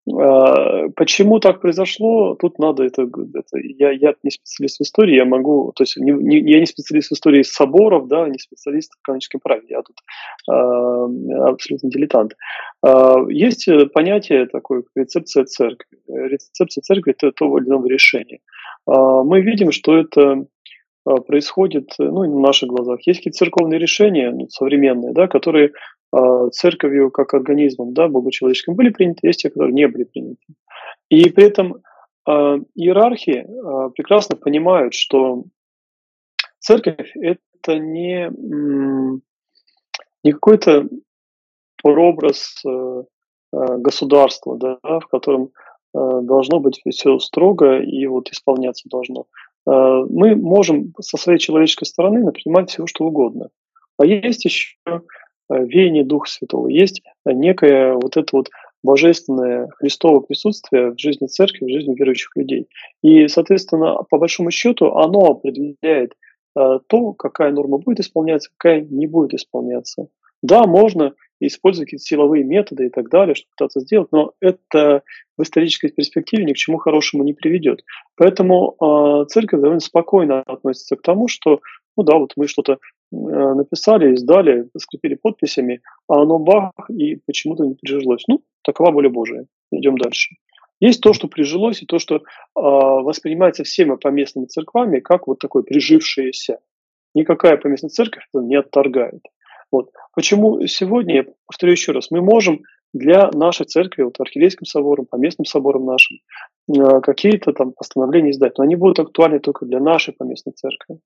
Э, 0.07 0.89
почему 0.95 1.39
так 1.39 1.59
произошло? 1.59 2.35
Тут 2.35 2.59
надо 2.59 2.83
это, 2.83 3.03
это 3.03 3.57
я, 3.57 3.91
я 3.91 4.13
не 4.23 4.29
специалист 4.29 4.79
в 4.79 4.83
истории, 4.83 5.15
я 5.15 5.25
могу, 5.25 5.71
то 5.75 5.83
есть 5.83 5.97
не, 5.97 6.11
не, 6.11 6.37
я 6.51 6.59
не 6.59 6.67
специалист 6.67 7.09
в 7.09 7.13
истории 7.13 7.41
соборов, 7.41 8.07
да, 8.07 8.29
не 8.29 8.37
специалист 8.37 8.93
в 8.93 9.01
каноническом 9.01 9.41
праве, 9.41 9.63
я 9.69 9.81
тут 9.81 9.95
э, 10.47 11.49
абсолютно 11.49 11.89
дилетант. 11.89 12.35
Э, 12.85 13.15
есть 13.29 13.67
понятие 13.93 14.45
такое, 14.45 14.83
рецепция 14.95 15.45
церкви. 15.45 15.97
Рецепция 16.07 16.83
церкви– 16.83 17.15
это 17.17 17.31
того 17.31 17.57
или 17.57 17.67
иного 17.67 17.87
решения. 17.87 18.39
Э, 18.87 19.23
мы 19.25 19.41
видим, 19.41 19.71
что 19.71 19.97
это 19.97 20.45
происходит 21.17 21.93
ну, 21.97 22.23
на 22.23 22.39
наших 22.39 22.69
глазах. 22.69 22.99
Есть 23.05 23.19
какие-то 23.19 23.37
церковные 23.37 23.79
решения 23.79 24.31
ну, 24.31 24.47
современные, 24.49 25.13
да, 25.13 25.27
которые 25.27 25.71
э, 26.15 26.49
церковью 26.51 27.11
как 27.11 27.33
организмом 27.33 27.93
да, 27.93 28.07
богочеловеческим 28.07 28.75
были 28.75 28.89
приняты, 28.89 29.27
есть 29.27 29.41
те, 29.41 29.49
которые 29.49 29.73
не 29.73 29.87
были 29.87 30.03
приняты. 30.03 30.41
И 31.09 31.29
при 31.29 31.45
этом 31.45 31.77
э, 32.27 32.31
иерархи 32.75 33.45
э, 33.45 33.89
прекрасно 33.95 34.35
понимают, 34.35 34.93
что 34.93 35.43
церковь– 36.59 37.11
это 37.15 37.79
не, 37.79 38.29
не 40.23 40.31
какой-то 40.31 40.87
прообраз 41.81 42.61
э, 42.65 43.03
государства, 43.51 44.57
да, 44.57 44.77
в 44.83 45.07
котором 45.07 45.49
должно 45.91 46.59
быть 46.59 46.79
все 46.87 47.17
строго 47.17 47.79
и 47.79 48.05
вот 48.05 48.29
исполняться 48.29 48.87
должно. 48.87 49.25
Э, 49.67 50.05
мы 50.09 50.35
можем 50.35 50.93
со 50.99 51.17
своей 51.17 51.39
человеческой 51.39 51.85
стороны 51.85 52.23
напринимать 52.23 52.69
все, 52.69 52.85
что 52.87 53.05
угодно. 53.05 53.49
А 53.97 54.05
есть 54.05 54.45
еще 54.45 54.75
э, 54.85 54.99
веяние 55.49 56.05
Духа 56.05 56.29
Святого, 56.29 56.67
есть 56.67 57.01
некое 57.25 57.93
вот 57.93 58.17
это 58.17 58.27
вот 58.31 58.49
божественное 58.83 59.69
Христово 59.77 60.21
присутствие 60.21 60.91
в 60.91 60.99
жизни 60.99 61.27
церкви, 61.27 61.65
в 61.65 61.69
жизни 61.69 61.95
верующих 61.95 62.35
людей. 62.35 62.67
И, 63.03 63.27
соответственно, 63.27 63.97
по 64.09 64.17
большому 64.17 64.51
счету, 64.51 64.93
оно 64.95 65.31
определяет 65.31 66.13
э, 66.57 66.79
то, 66.87 67.13
какая 67.13 67.51
норма 67.51 67.77
будет 67.77 67.99
исполняться, 67.99 68.49
какая 68.57 68.81
не 68.81 69.07
будет 69.07 69.33
исполняться. 69.33 70.07
Да, 70.41 70.65
можно 70.65 71.13
использовать 71.47 71.87
какие-то 71.87 72.05
силовые 72.05 72.43
методы 72.43 72.87
и 72.87 72.89
так 72.89 73.09
далее, 73.09 73.35
чтобы 73.35 73.51
пытаться 73.55 73.79
сделать, 73.79 74.09
но 74.11 74.33
это 74.41 75.03
в 75.37 75.43
исторической 75.43 75.89
перспективе 75.89 76.45
ни 76.45 76.53
к 76.53 76.57
чему 76.57 76.77
хорошему 76.77 77.23
не 77.23 77.33
приведет. 77.33 77.83
Поэтому 78.15 78.75
э, 78.79 79.25
церковь 79.29 79.61
довольно 79.61 79.79
спокойно 79.79 80.41
относится 80.41 80.95
к 80.95 81.01
тому, 81.01 81.27
что, 81.27 81.61
ну 81.95 82.03
да, 82.03 82.17
вот 82.17 82.33
мы 82.35 82.47
что-то 82.47 82.73
э, 82.73 82.77
написали, 83.15 84.13
издали, 84.13 84.69
скрепили 84.77 85.15
подписями, 85.15 85.81
а 86.07 86.21
оно 86.21 86.39
бах, 86.39 86.73
и 86.89 87.17
почему-то 87.25 87.63
не 87.65 87.75
прижилось. 87.75 88.23
Ну, 88.27 88.41
такова 88.63 88.91
воля 88.91 89.09
Божия. 89.09 89.45
Идем 89.71 89.97
дальше. 89.97 90.35
Есть 90.81 91.01
то, 91.01 91.13
что 91.13 91.27
прижилось, 91.27 91.81
и 91.81 91.85
то, 91.85 91.99
что 91.99 92.17
э, 92.17 92.19
воспринимается 92.55 93.63
всеми 93.63 93.95
поместными 93.95 94.45
церквами 94.45 94.99
как 94.99 95.27
вот 95.27 95.39
такое 95.39 95.63
прижившееся. 95.63 96.59
Никакая 97.15 97.57
поместная 97.57 97.89
церковь 97.89 98.27
это 98.31 98.43
не 98.43 98.55
отторгает. 98.55 99.21
Вот. 99.71 99.91
Почему 100.15 100.65
сегодня, 100.67 101.15
я 101.15 101.25
повторю 101.45 101.73
еще 101.73 101.91
раз, 101.91 102.11
мы 102.11 102.21
можем 102.21 102.63
для 102.93 103.29
нашей 103.31 103.65
церкви, 103.65 104.03
вот 104.03 104.19
архиерейским 104.19 104.65
собором, 104.65 105.05
по 105.05 105.15
местным 105.15 105.45
соборам 105.45 105.85
нашим, 105.85 106.17
э, 106.67 107.01
какие-то 107.01 107.53
там 107.53 107.73
постановления 107.73 108.31
издать, 108.31 108.57
но 108.57 108.63
они 108.63 108.75
будут 108.75 108.99
актуальны 108.99 109.39
только 109.39 109.65
для 109.65 109.79
нашей 109.79 110.13
поместной 110.13 110.53
церкви. 110.53 110.99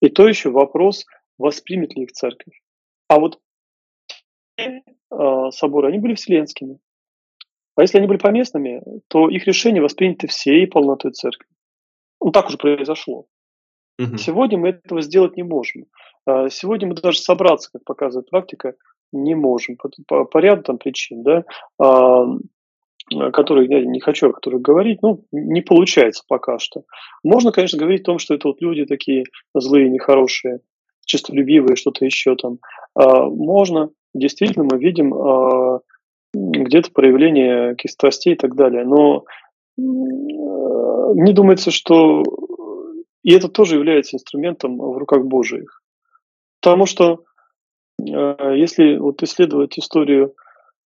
И 0.00 0.08
то 0.08 0.26
еще 0.26 0.50
вопрос, 0.50 1.06
воспримет 1.38 1.94
ли 1.94 2.04
их 2.04 2.12
церковь. 2.12 2.60
А 3.08 3.20
вот 3.20 3.38
э, 4.58 4.80
соборы, 5.50 5.88
они 5.88 5.98
были 5.98 6.14
вселенскими. 6.14 6.78
А 7.76 7.82
если 7.82 7.98
они 7.98 8.08
были 8.08 8.18
поместными, 8.18 8.82
то 9.08 9.28
их 9.28 9.46
решения 9.46 9.80
восприняты 9.80 10.26
всей 10.26 10.66
полнотой 10.66 11.12
церкви. 11.12 11.46
Ну, 12.20 12.30
так 12.30 12.48
уже 12.48 12.58
произошло. 12.58 13.26
Угу. 14.00 14.16
Сегодня 14.16 14.58
мы 14.58 14.68
этого 14.70 15.02
сделать 15.02 15.36
не 15.36 15.42
можем. 15.42 15.86
А, 16.26 16.48
сегодня 16.48 16.88
мы 16.88 16.94
даже 16.94 17.18
собраться, 17.18 17.70
как 17.72 17.84
показывает 17.84 18.30
практика, 18.30 18.74
не 19.12 19.34
можем 19.34 19.76
по, 19.76 19.90
по, 20.06 20.24
по 20.24 20.38
ряду 20.38 20.62
там 20.62 20.78
причин, 20.78 21.22
да, 21.22 21.44
а, 21.78 22.26
которые 23.32 23.68
я 23.68 23.84
не 23.84 24.00
хочу 24.00 24.28
о 24.28 24.32
которых 24.32 24.62
говорить, 24.62 25.02
ну, 25.02 25.24
не 25.32 25.60
получается 25.60 26.22
пока 26.28 26.58
что. 26.58 26.84
Можно, 27.24 27.52
конечно, 27.52 27.78
говорить 27.78 28.02
о 28.02 28.04
том, 28.04 28.18
что 28.18 28.34
это 28.34 28.48
вот 28.48 28.60
люди 28.60 28.86
такие 28.86 29.24
злые, 29.54 29.90
нехорошие, 29.90 30.60
честолюбивые, 31.04 31.76
что-то 31.76 32.04
еще 32.04 32.36
там. 32.36 32.58
А, 32.94 33.26
можно, 33.26 33.90
действительно, 34.14 34.64
мы 34.64 34.78
видим 34.78 35.12
а, 35.12 35.80
где-то 36.32 36.92
проявление 36.92 37.70
каких-то 37.70 37.94
страстей 37.94 38.34
и 38.34 38.36
так 38.36 38.54
далее, 38.54 38.84
но 38.84 39.24
мне 39.76 41.32
думается, 41.32 41.70
что 41.70 42.22
и 43.22 43.32
это 43.32 43.48
тоже 43.48 43.76
является 43.76 44.16
инструментом 44.16 44.78
в 44.78 44.96
руках 44.96 45.24
Божьих. 45.24 45.82
Потому 46.60 46.86
что 46.86 47.24
э, 48.00 48.54
если 48.56 48.96
вот 48.96 49.22
исследовать 49.22 49.78
историю 49.78 50.34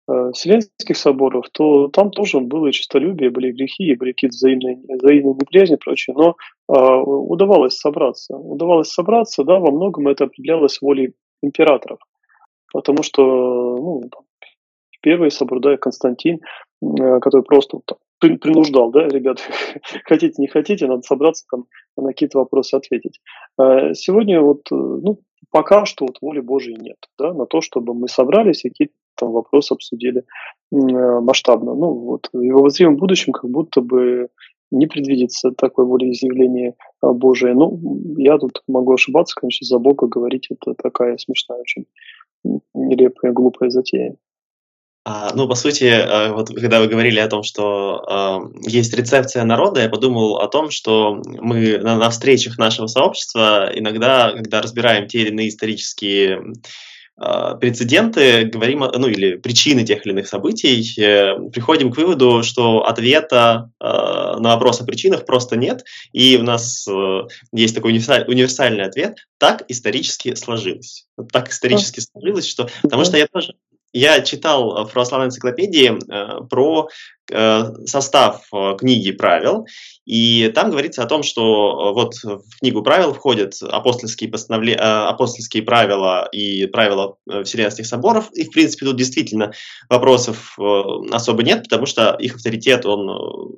э, 0.10 0.32
Вселенских 0.34 0.98
соборов, 0.98 1.46
то 1.52 1.88
там 1.88 2.12
тоже 2.12 2.40
было 2.40 2.68
и 2.68 2.72
честолюбие, 2.72 3.30
были 3.30 3.52
грехи, 3.52 3.96
были 3.96 4.12
какие-то 4.12 4.36
взаимные, 4.36 4.78
взаимные 4.88 5.36
неприязни 5.36 5.76
и 5.76 5.80
прочее, 5.80 6.16
но 6.18 6.36
э, 6.70 6.74
удавалось 6.74 7.78
собраться. 7.78 8.36
Удавалось 8.36 8.90
собраться, 8.90 9.44
да, 9.44 9.60
во 9.60 9.72
многом 9.72 10.08
это 10.08 10.26
определялось 10.26 10.82
волей 10.82 11.14
императоров. 11.42 12.00
Потому 12.74 13.04
что 13.04 13.22
ну, 13.24 14.02
первый 15.02 15.32
собор, 15.32 15.62
да, 15.62 15.78
Константин, 15.78 16.40
который 16.82 17.44
просто 17.44 17.80
там, 17.86 17.98
принуждал, 18.20 18.92
да, 18.92 19.08
ребят, 19.08 19.40
хотите, 20.06 20.42
не 20.42 20.48
хотите, 20.48 20.88
надо 20.88 21.02
собраться 21.02 21.46
там 21.50 21.66
на 21.96 22.08
какие-то 22.10 22.40
вопросы 22.40 22.76
ответить. 22.76 23.20
А 23.58 23.94
сегодня 23.94 24.42
вот, 24.42 24.62
э, 24.72 24.76
ну, 24.76 25.20
пока 25.52 25.86
что 25.86 26.06
вот 26.06 26.18
воли 26.22 26.40
Божьей 26.40 26.76
нет, 26.76 26.98
да, 27.18 27.34
на 27.34 27.46
то, 27.46 27.62
чтобы 27.62 27.94
мы 27.94 28.08
собрались 28.08 28.66
и 28.66 28.70
какие-то 28.70 28.94
там 29.16 29.32
вопросы 29.32 29.74
обсудили 29.74 30.24
э, 30.72 30.76
масштабно. 30.76 31.74
Ну, 31.74 31.94
вот 31.94 32.30
в 32.32 32.40
его 32.42 32.62
воззримом 32.62 32.98
будущем 32.98 33.34
как 33.34 33.50
будто 33.50 33.82
бы 33.82 34.30
не 34.70 34.86
предвидится 34.86 35.52
такой 35.52 35.86
волеизъявление 35.86 36.76
Божие. 37.02 37.54
Ну, 37.54 37.80
я 38.18 38.38
тут 38.38 38.64
могу 38.68 38.94
ошибаться, 38.94 39.36
конечно, 39.40 39.66
за 39.66 39.80
Бога 39.80 40.08
говорить 40.08 40.48
это 40.50 40.74
такая 40.74 41.18
смешная 41.18 41.60
очень 41.60 41.86
нелепая, 42.74 43.32
глупая 43.32 43.70
затея. 43.70 44.16
А, 45.10 45.32
ну, 45.34 45.48
по 45.48 45.56
сути, 45.56 45.86
э, 45.86 46.34
вот 46.34 46.50
когда 46.50 46.82
вы 46.82 46.88
говорили 46.88 47.18
о 47.20 47.30
том, 47.30 47.42
что 47.42 48.04
э, 48.66 48.70
есть 48.70 48.94
рецепция 48.94 49.46
народа, 49.46 49.80
я 49.80 49.88
подумал 49.88 50.40
о 50.40 50.50
том, 50.50 50.70
что 50.70 51.22
мы 51.26 51.78
на, 51.78 51.96
на 51.96 52.10
встречах 52.10 52.58
нашего 52.58 52.88
сообщества 52.88 53.72
иногда, 53.74 54.34
когда 54.34 54.62
разбираем 54.62 55.08
те 55.08 55.20
или 55.20 55.30
иные 55.30 55.48
исторические 55.48 56.42
прецеденты, 57.60 58.44
говорим, 58.44 58.82
ну 58.82 59.08
или 59.08 59.38
причины 59.38 59.84
тех 59.84 60.06
или 60.06 60.14
иных 60.14 60.28
событий, 60.28 60.84
приходим 61.50 61.92
к 61.92 61.98
выводу, 61.98 62.44
что 62.44 62.86
ответа 62.86 63.72
на 63.80 64.38
вопрос 64.54 64.82
о 64.82 64.86
причинах 64.86 65.26
просто 65.26 65.58
нет, 65.58 65.84
и 66.14 66.38
у 66.38 66.44
нас 66.44 66.88
есть 67.52 67.74
такой 67.74 67.94
универсальный 67.94 68.84
ответ, 68.84 69.18
так 69.40 69.64
исторически 69.68 70.36
сложилось. 70.36 71.08
Так 71.34 71.50
исторически 71.50 72.02
сложилось, 72.02 72.46
что... 72.48 72.70
Потому 72.84 73.04
что 73.04 73.18
я 73.18 73.26
тоже 73.26 73.56
я 73.98 74.22
читал 74.22 74.86
в 74.86 74.92
православной 74.92 75.28
энциклопедии 75.28 75.92
э, 75.92 76.46
про 76.50 76.90
э, 77.32 77.64
состав 77.86 78.48
э, 78.54 78.76
книги 78.78 79.12
правил, 79.12 79.66
и 80.06 80.50
там 80.54 80.70
говорится 80.72 81.04
о 81.04 81.08
том, 81.08 81.24
что 81.24 81.94
вот 81.94 82.16
в 82.24 82.60
книгу 82.60 82.82
правил 82.84 83.14
входят 83.14 83.54
апостольские, 83.62 84.30
постановле... 84.30 84.76
апостольские 84.76 85.64
правила 85.64 86.30
и 86.32 86.66
правила 86.68 87.18
Вселенских 87.44 87.86
соборов, 87.86 88.30
и, 88.34 88.46
в 88.46 88.52
принципе, 88.52 88.86
тут 88.86 88.96
действительно 88.96 89.52
вопросов 89.90 90.58
особо 91.12 91.44
нет, 91.44 91.64
потому 91.64 91.86
что 91.86 92.16
их 92.20 92.36
авторитет, 92.36 92.86
он 92.86 93.58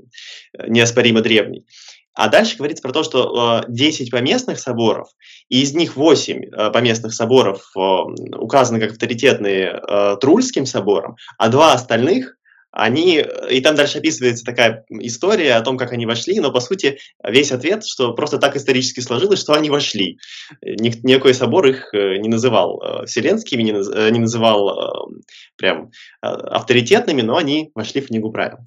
неоспоримо 0.67 1.21
древний. 1.21 1.65
А 2.13 2.27
дальше 2.27 2.57
говорится 2.57 2.81
про 2.81 2.91
то, 2.91 3.03
что 3.03 3.63
10 3.67 4.11
поместных 4.11 4.59
соборов, 4.59 5.09
и 5.47 5.61
из 5.61 5.73
них 5.73 5.95
8 5.95 6.71
поместных 6.71 7.13
соборов 7.13 7.71
указаны 7.75 8.79
как 8.79 8.91
авторитетные 8.91 9.81
Трульским 10.19 10.65
собором, 10.65 11.15
а 11.37 11.49
два 11.49 11.73
остальных 11.73 12.35
они, 12.71 13.25
и 13.49 13.61
там 13.61 13.75
дальше 13.75 13.97
описывается 13.97 14.45
такая 14.45 14.85
история 14.89 15.55
о 15.55 15.61
том, 15.61 15.77
как 15.77 15.91
они 15.91 16.05
вошли, 16.05 16.39
но 16.39 16.51
по 16.51 16.59
сути 16.59 16.99
весь 17.23 17.51
ответ, 17.51 17.83
что 17.85 18.13
просто 18.13 18.37
так 18.37 18.55
исторически 18.55 18.99
сложилось, 18.99 19.39
что 19.39 19.53
они 19.53 19.69
вошли. 19.71 20.19
Ник, 20.61 21.03
никакой 21.03 21.33
собор 21.33 21.65
их 21.65 21.93
э, 21.93 22.17
не 22.17 22.29
называл 22.29 22.81
э, 22.81 23.05
вселенскими, 23.07 23.63
не, 23.63 24.11
не 24.11 24.19
называл 24.19 25.09
прям 25.57 25.91
авторитетными, 26.21 27.21
но 27.21 27.37
они 27.37 27.71
вошли 27.73 28.01
в 28.01 28.07
книгу 28.07 28.31
правил. 28.31 28.59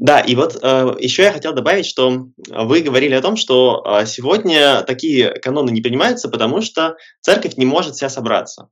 Да, 0.00 0.18
и 0.18 0.34
вот 0.34 0.58
э, 0.62 0.94
еще 0.98 1.24
я 1.24 1.32
хотел 1.32 1.52
добавить, 1.52 1.84
что 1.84 2.28
вы 2.48 2.80
говорили 2.80 3.12
о 3.14 3.20
том, 3.20 3.36
что 3.36 3.84
э, 3.84 4.06
сегодня 4.06 4.82
такие 4.82 5.30
каноны 5.30 5.70
не 5.70 5.82
принимаются, 5.82 6.30
потому 6.30 6.62
что 6.62 6.96
церковь 7.20 7.58
не 7.58 7.66
может 7.66 7.94
вся 7.94 8.08
собраться. 8.08 8.70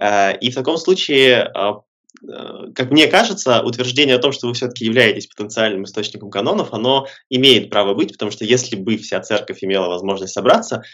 Э, 0.00 0.38
и 0.38 0.52
в 0.52 0.54
таком 0.54 0.76
случае, 0.76 1.50
э, 1.52 1.72
э, 2.28 2.72
как 2.76 2.92
мне 2.92 3.08
кажется, 3.08 3.60
утверждение 3.64 4.14
о 4.14 4.20
том, 4.20 4.30
что 4.30 4.46
вы 4.46 4.54
все-таки 4.54 4.84
являетесь 4.84 5.26
потенциальным 5.26 5.82
источником 5.82 6.30
канонов, 6.30 6.72
оно 6.72 7.08
имеет 7.28 7.70
право 7.70 7.94
быть, 7.94 8.12
потому 8.12 8.30
что 8.30 8.44
если 8.44 8.76
бы 8.76 8.98
вся 8.98 9.20
церковь 9.20 9.64
имела 9.64 9.88
возможность 9.88 10.32
собраться, 10.32 10.84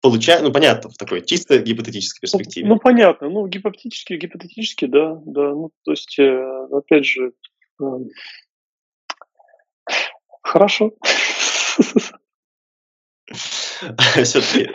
получая, 0.00 0.40
ну 0.42 0.50
понятно, 0.50 0.88
в 0.88 0.96
такой 0.96 1.20
чисто 1.20 1.58
гипотетической 1.58 2.20
ну, 2.22 2.38
перспективе. 2.38 2.66
Ну, 2.68 2.74
ну 2.76 2.80
понятно, 2.80 3.28
ну 3.28 3.46
гипотетически, 3.46 4.14
гипотетически, 4.14 4.86
да, 4.86 5.20
да, 5.26 5.50
ну 5.50 5.72
то 5.84 5.90
есть, 5.90 6.18
э, 6.18 6.66
опять 6.72 7.04
же, 7.04 7.32
э, 7.82 7.84
Хорошо. 10.42 10.92
Все-таки 14.22 14.70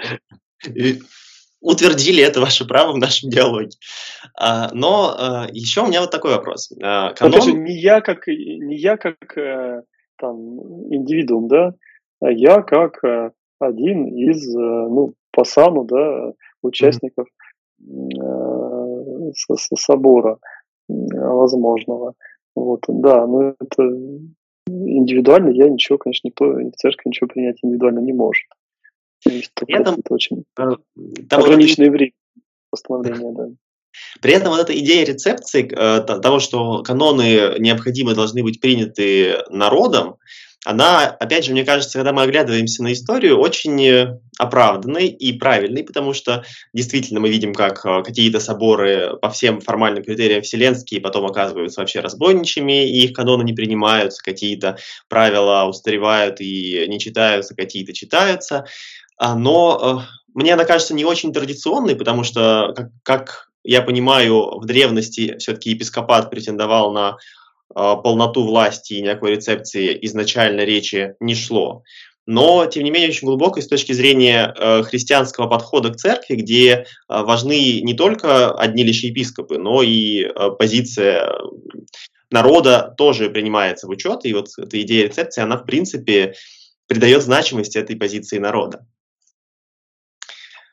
утвердили 1.62 2.24
это 2.24 2.42
ваше 2.42 2.68
право 2.68 2.92
в 2.94 2.98
нашем 2.98 3.30
диалоге. 3.30 3.70
А, 4.38 4.70
но 4.74 5.16
а, 5.18 5.48
еще 5.52 5.82
у 5.82 5.88
меня 5.88 6.02
вот 6.02 6.12
такой 6.12 6.32
вопрос. 6.32 6.72
А, 6.82 7.14
канон... 7.14 7.34
Опять 7.34 7.46
же, 7.46 7.54
не 7.54 7.80
я 7.80 8.02
как, 8.02 8.28
не 8.28 8.76
я 8.78 8.98
как 8.98 9.38
э, 9.38 9.84
там, 10.18 10.38
индивидуум, 10.94 11.48
да, 11.48 11.74
а 12.20 12.32
я 12.32 12.62
как 12.62 13.04
э, 13.04 13.32
один 13.60 14.08
из, 14.08 14.54
э, 14.56 14.60
ну, 14.60 15.14
по 15.32 15.44
саму, 15.44 15.86
да, 15.86 16.34
участников 16.62 17.28
mm-hmm. 17.82 19.32
собора 19.78 20.38
возможного. 20.88 22.16
Вот, 22.56 22.84
да, 22.88 23.26
но 23.26 23.54
это 23.60 23.84
индивидуально 24.72 25.50
я 25.50 25.70
ничего, 25.70 25.98
конечно, 25.98 26.28
никто 26.28 26.46
в 26.46 26.72
церкви 26.78 27.10
ничего 27.10 27.28
принять 27.28 27.58
индивидуально 27.62 28.00
не 28.00 28.14
может. 28.14 28.46
При 29.24 29.80
этом, 29.80 30.00
это 30.00 30.14
очень 30.14 30.46
э, 30.58 30.64
ограниченное 31.30 31.90
вот 31.90 31.98
время 31.98 32.14
постановления, 32.70 33.34
да. 33.34 33.48
При 34.22 34.34
этом 34.34 34.50
вот 34.50 34.62
эта 34.62 34.78
идея 34.80 35.06
рецепции, 35.06 35.70
э, 35.72 36.02
того, 36.02 36.40
что 36.40 36.82
каноны 36.82 37.60
необходимы 37.60 38.16
должны 38.16 38.42
быть 38.44 38.60
приняты 38.62 39.38
народом, 39.50 40.16
она, 40.64 41.08
опять 41.08 41.46
же, 41.46 41.54
мне 41.54 41.66
кажется, 41.66 41.98
когда 41.98 42.14
мы 42.14 42.22
оглядываемся 42.22 42.84
на 42.84 42.94
историю, 42.94 43.40
очень 43.40 43.84
э, 43.84 44.20
оправданной 44.38 45.08
и 45.08 45.34
правильной, 45.34 45.84
потому 45.84 46.14
что 46.14 46.44
действительно 46.72 47.20
мы 47.20 47.30
видим, 47.30 47.54
как 47.54 47.84
э, 47.84 48.04
какие-то 48.04 48.40
соборы 48.40 49.18
по 49.20 49.32
всем 49.32 49.60
формальным 49.60 50.04
критериям 50.04 50.44
вселенские 50.44 51.02
потом 51.02 51.26
оказываются 51.26 51.82
вообще 51.82 52.02
разбойничьими, 52.02 52.88
и 52.88 53.06
их 53.06 53.14
каноны 53.14 53.44
не 53.44 53.54
принимаются, 53.54 54.24
какие-то 54.24 54.78
правила 55.10 55.66
устаревают 55.68 56.42
и 56.42 56.86
не 56.88 57.00
читаются, 57.00 57.56
какие-то 57.56 57.94
читаются. 57.94 58.66
А, 59.18 59.36
но 59.36 60.06
э, 60.08 60.14
мне 60.36 60.54
она 60.54 60.66
кажется 60.66 60.94
не 60.94 61.06
очень 61.06 61.34
традиционной, 61.34 61.96
потому 61.96 62.24
что, 62.24 62.76
как, 63.02 63.50
я 63.64 63.82
понимаю, 63.82 64.60
в 64.60 64.66
древности 64.66 65.38
все-таки 65.40 65.72
епископат 65.72 66.30
претендовал 66.30 66.94
на 66.94 67.18
полноту 67.74 68.44
власти 68.44 68.94
и 68.94 69.02
никакой 69.02 69.32
рецепции 69.32 69.98
изначально 70.02 70.62
речи 70.62 71.16
не 71.20 71.36
шло. 71.36 71.84
Но, 72.28 72.66
тем 72.68 72.84
не 72.84 72.92
менее, 72.92 73.10
очень 73.10 73.28
глубокой 73.28 73.64
с 73.64 73.68
точки 73.68 73.94
зрения 73.94 74.54
э, 74.56 74.84
христианского 74.84 75.48
подхода 75.48 75.90
к 75.90 75.98
церкви, 75.98 76.36
где 76.36 76.70
э, 76.70 76.84
важны 77.08 77.82
не 77.82 77.96
только 77.96 78.52
одни 78.52 78.84
лишь 78.84 79.04
епископы, 79.04 79.58
но 79.58 79.82
и 79.82 80.26
э, 80.26 80.50
позиция 80.58 81.34
народа 82.30 82.94
тоже 82.98 83.30
принимается 83.30 83.88
в 83.88 83.90
учет. 83.90 84.24
И 84.26 84.34
вот 84.34 84.50
эта 84.58 84.82
идея 84.82 85.06
рецепции, 85.06 85.42
она, 85.42 85.58
в 85.58 85.66
принципе, 85.66 86.36
придает 86.88 87.24
значимость 87.24 87.76
этой 87.76 87.96
позиции 87.96 88.38
народа. 88.38 88.86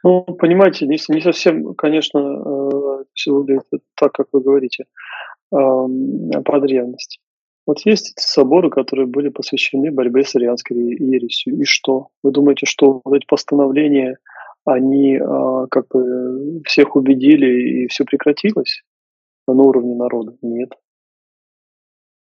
Ну, 0.05 0.23
понимаете, 0.23 0.87
не, 0.87 0.99
не 1.09 1.21
совсем, 1.23 1.75
конечно, 1.75 2.19
э, 2.19 3.05
все 3.15 3.33
выглядит 3.33 3.65
так, 3.97 4.13
как 4.13 4.27
вы 4.33 4.43
говорите 4.43 4.85
по 5.51 6.61
древности. 6.61 7.21
Вот 7.67 7.81
есть 7.85 8.15
эти 8.17 8.25
соборы, 8.25 8.71
которые 8.71 9.07
были 9.07 9.29
посвящены 9.29 9.91
борьбе 9.91 10.25
с 10.25 10.35
арианской 10.35 10.75
ересью. 10.77 11.61
И 11.61 11.65
что? 11.65 12.09
Вы 12.23 12.33
думаете, 12.33 12.65
что 12.65 13.03
вот 13.05 13.15
эти 13.15 13.27
постановления, 13.27 14.17
они 14.65 15.19
а, 15.19 15.67
как 15.67 15.89
бы 15.89 16.63
всех 16.65 16.97
убедили 16.97 17.83
и 17.83 17.87
все 17.89 18.05
прекратилось 18.05 18.83
на 19.47 19.63
уровне 19.63 19.95
народа? 19.95 20.35
Нет. 20.41 20.71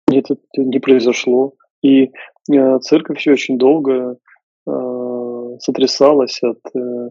Нет, 0.09 0.25
это 0.29 0.41
не 0.57 0.79
произошло. 0.79 1.53
И 1.81 2.11
э, 2.51 2.79
церковь 2.79 3.19
все 3.19 3.31
очень 3.31 3.57
долго 3.57 4.17
э, 4.67 5.57
сотрясалась 5.59 6.41
от 6.43 6.59
э, 6.75 7.09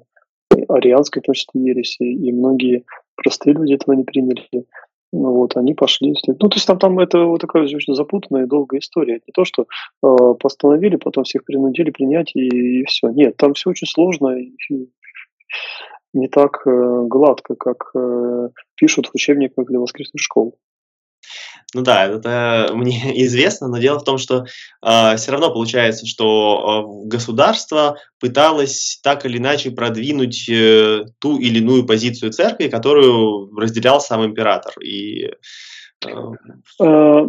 арианской, 0.69 1.23
точно 1.23 1.59
ереси, 1.61 2.03
и 2.03 2.33
многие 2.33 2.85
простые 3.17 3.55
люди 3.55 3.75
этого 3.75 3.95
не 3.95 4.05
приняли. 4.05 4.47
Ну 5.13 5.33
вот, 5.33 5.57
они 5.57 5.75
пошли. 5.75 6.15
Ну, 6.27 6.35
то 6.35 6.55
есть 6.55 6.67
там, 6.67 6.79
там 6.79 6.99
это 7.01 7.25
вот 7.25 7.41
такая 7.41 7.65
очень 7.65 7.95
запутанная 7.95 8.45
и 8.45 8.49
долгая 8.49 8.81
история. 8.81 9.15
Не 9.27 9.33
то, 9.33 9.45
что 9.45 9.63
э, 9.63 10.35
постановили, 10.39 10.97
потом 10.97 11.25
всех 11.25 11.45
принудили 11.45 11.91
принять 11.91 12.31
и, 12.35 12.81
и 12.81 12.85
все. 12.85 13.09
Нет, 13.09 13.37
там 13.37 13.55
все 13.55 13.71
очень 13.71 13.89
сложно 13.89 14.39
и 14.39 14.53
не 16.13 16.29
так 16.29 16.67
э, 16.67 17.05
гладко, 17.07 17.55
как 17.55 17.91
э, 17.95 18.49
пишут 18.77 19.07
в 19.07 19.15
учебниках 19.15 19.67
для 19.67 19.79
воскресных 19.79 20.23
школ. 20.23 20.57
Ну 21.75 21.83
да, 21.83 22.07
это 22.07 22.71
мне 22.75 23.13
известно, 23.25 23.69
но 23.69 23.79
дело 23.79 23.99
в 23.99 24.05
том, 24.05 24.19
что 24.19 24.45
э, 24.83 25.17
все 25.17 25.33
равно 25.33 25.53
получается, 25.53 26.07
что 26.07 27.05
э, 27.05 27.09
государство 27.09 27.97
пыталось 28.19 29.01
так 29.03 29.25
или 29.25 29.39
иначе 29.39 29.71
продвинуть 29.71 30.49
э, 30.49 31.05
ту 31.19 31.39
или 31.39 31.59
иную 31.59 31.87
позицию 31.87 32.33
церкви, 32.33 32.69
которую 32.69 33.55
разделял 33.57 34.01
сам 34.01 34.25
император. 34.25 34.73
И, 34.83 35.31
э... 36.07 36.11
А, 36.81 37.25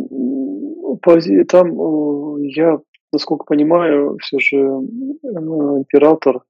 там 1.49 1.81
э, 1.81 2.47
я, 2.55 2.79
насколько 3.11 3.45
понимаю, 3.45 4.17
все 4.21 4.39
же 4.39 4.57
э, 4.57 5.27
император 5.27 6.41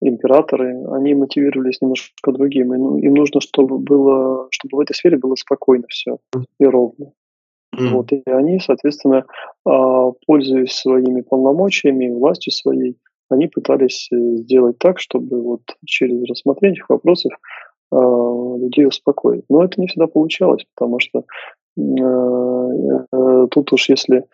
императоры, 0.00 0.84
они 0.92 1.14
мотивировались 1.14 1.80
немножко 1.80 2.32
другим. 2.32 2.74
Им 2.74 3.14
нужно, 3.14 3.40
чтобы 3.40 3.78
было, 3.78 4.48
чтобы 4.50 4.76
в 4.76 4.80
этой 4.80 4.94
сфере 4.94 5.16
было 5.16 5.34
спокойно 5.34 5.84
все 5.88 6.18
и 6.58 6.64
ровно. 6.64 7.12
Mm. 7.76 7.88
Вот, 7.90 8.12
и 8.12 8.22
они, 8.26 8.60
соответственно, 8.60 9.26
а, 9.66 10.12
пользуясь 10.26 10.72
своими 10.72 11.20
полномочиями, 11.20 12.08
властью 12.10 12.52
своей, 12.52 12.96
они 13.28 13.46
пытались 13.46 14.08
э, 14.10 14.16
сделать 14.36 14.78
так, 14.78 14.98
чтобы 14.98 15.42
вот 15.42 15.60
через 15.84 16.24
рассмотрение 16.24 16.76
этих 16.76 16.88
вопросов 16.88 17.32
а, 17.92 17.96
людей 17.96 18.86
успокоить. 18.86 19.44
Но 19.50 19.62
это 19.62 19.78
не 19.80 19.86
всегда 19.86 20.06
получалось, 20.06 20.64
потому 20.74 20.98
что 20.98 21.24
э, 21.76 23.46
тут 23.50 23.72
уж 23.72 23.88
если 23.90 24.24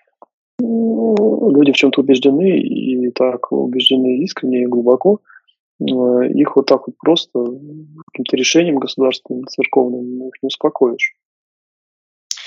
люди 0.61 1.73
в 1.73 1.77
чем-то 1.77 2.01
убеждены 2.01 2.59
и 2.59 3.11
так 3.11 3.51
убеждены 3.51 4.19
искренне 4.19 4.63
и 4.63 4.67
глубоко, 4.67 5.21
их 5.81 6.57
вот 6.57 6.67
так 6.67 6.87
вот 6.87 6.97
просто 6.99 7.41
каким-то 8.13 8.37
решением 8.37 8.77
государственным, 8.77 9.47
церковным 9.47 10.29
их 10.29 10.35
не 10.43 10.47
успокоишь. 10.47 11.15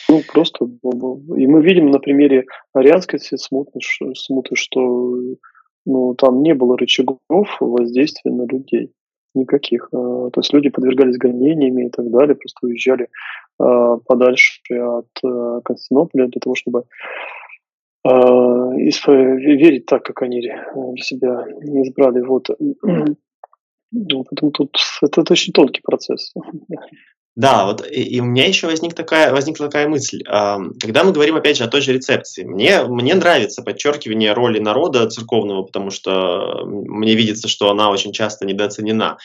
Ну, 0.10 0.22
просто, 0.32 0.66
и 0.66 1.48
мы 1.48 1.62
видим 1.62 1.92
на 1.92 2.00
примере 2.00 2.46
арианской 2.74 3.20
смуты, 3.20 3.80
что 4.56 5.18
ну, 5.86 6.16
там 6.16 6.42
не 6.42 6.54
было 6.54 6.78
рычагов 6.78 7.20
воздействия 7.60 8.32
на 8.32 8.46
людей 8.46 8.92
никаких. 9.34 9.90
А, 9.94 10.30
то 10.30 10.40
есть 10.40 10.54
люди 10.54 10.70
подвергались 10.70 11.18
гонениями 11.18 11.88
и 11.88 11.90
так 11.90 12.10
далее, 12.10 12.36
просто 12.36 12.68
уезжали 12.68 13.08
а, 13.60 13.98
подальше 13.98 14.62
от 14.74 15.08
Константинополя 15.64 16.28
для 16.28 16.40
того, 16.40 16.56
чтобы 16.56 16.84
верить 18.08 19.86
так, 19.86 20.04
как 20.04 20.22
они 20.22 20.42
для 20.42 21.04
себя 21.04 21.46
избрали. 21.84 22.22
Вот. 22.22 22.50
Ну, 23.90 24.26
поэтому 24.26 24.52
тут 24.52 24.78
это, 25.02 25.22
это 25.22 25.32
очень 25.32 25.54
тонкий 25.54 25.80
процесс. 25.82 26.34
Да, 27.38 27.68
вот 27.68 27.88
и, 27.90 28.02
и 28.02 28.20
у 28.20 28.26
меня 28.26 28.48
еще 28.48 28.66
возник 28.66 28.96
такая, 28.96 29.32
возникла 29.32 29.68
такая 29.68 29.88
мысль. 29.88 30.24
Когда 30.26 31.04
мы 31.04 31.12
говорим, 31.12 31.36
опять 31.36 31.56
же, 31.56 31.64
о 31.64 31.68
той 31.68 31.82
же 31.82 31.94
рецепции, 31.94 32.44
мне, 32.44 32.84
мне 32.84 33.14
нравится 33.14 33.62
подчеркивание 33.62 34.34
роли 34.34 34.60
народа 34.60 35.08
церковного, 35.08 35.62
потому 35.62 35.92
что 35.92 36.66
мне 36.66 37.16
видится, 37.16 37.48
что 37.48 37.70
она 37.70 37.92
очень 37.92 38.12
часто 38.12 38.46
недооценена. 38.46 39.20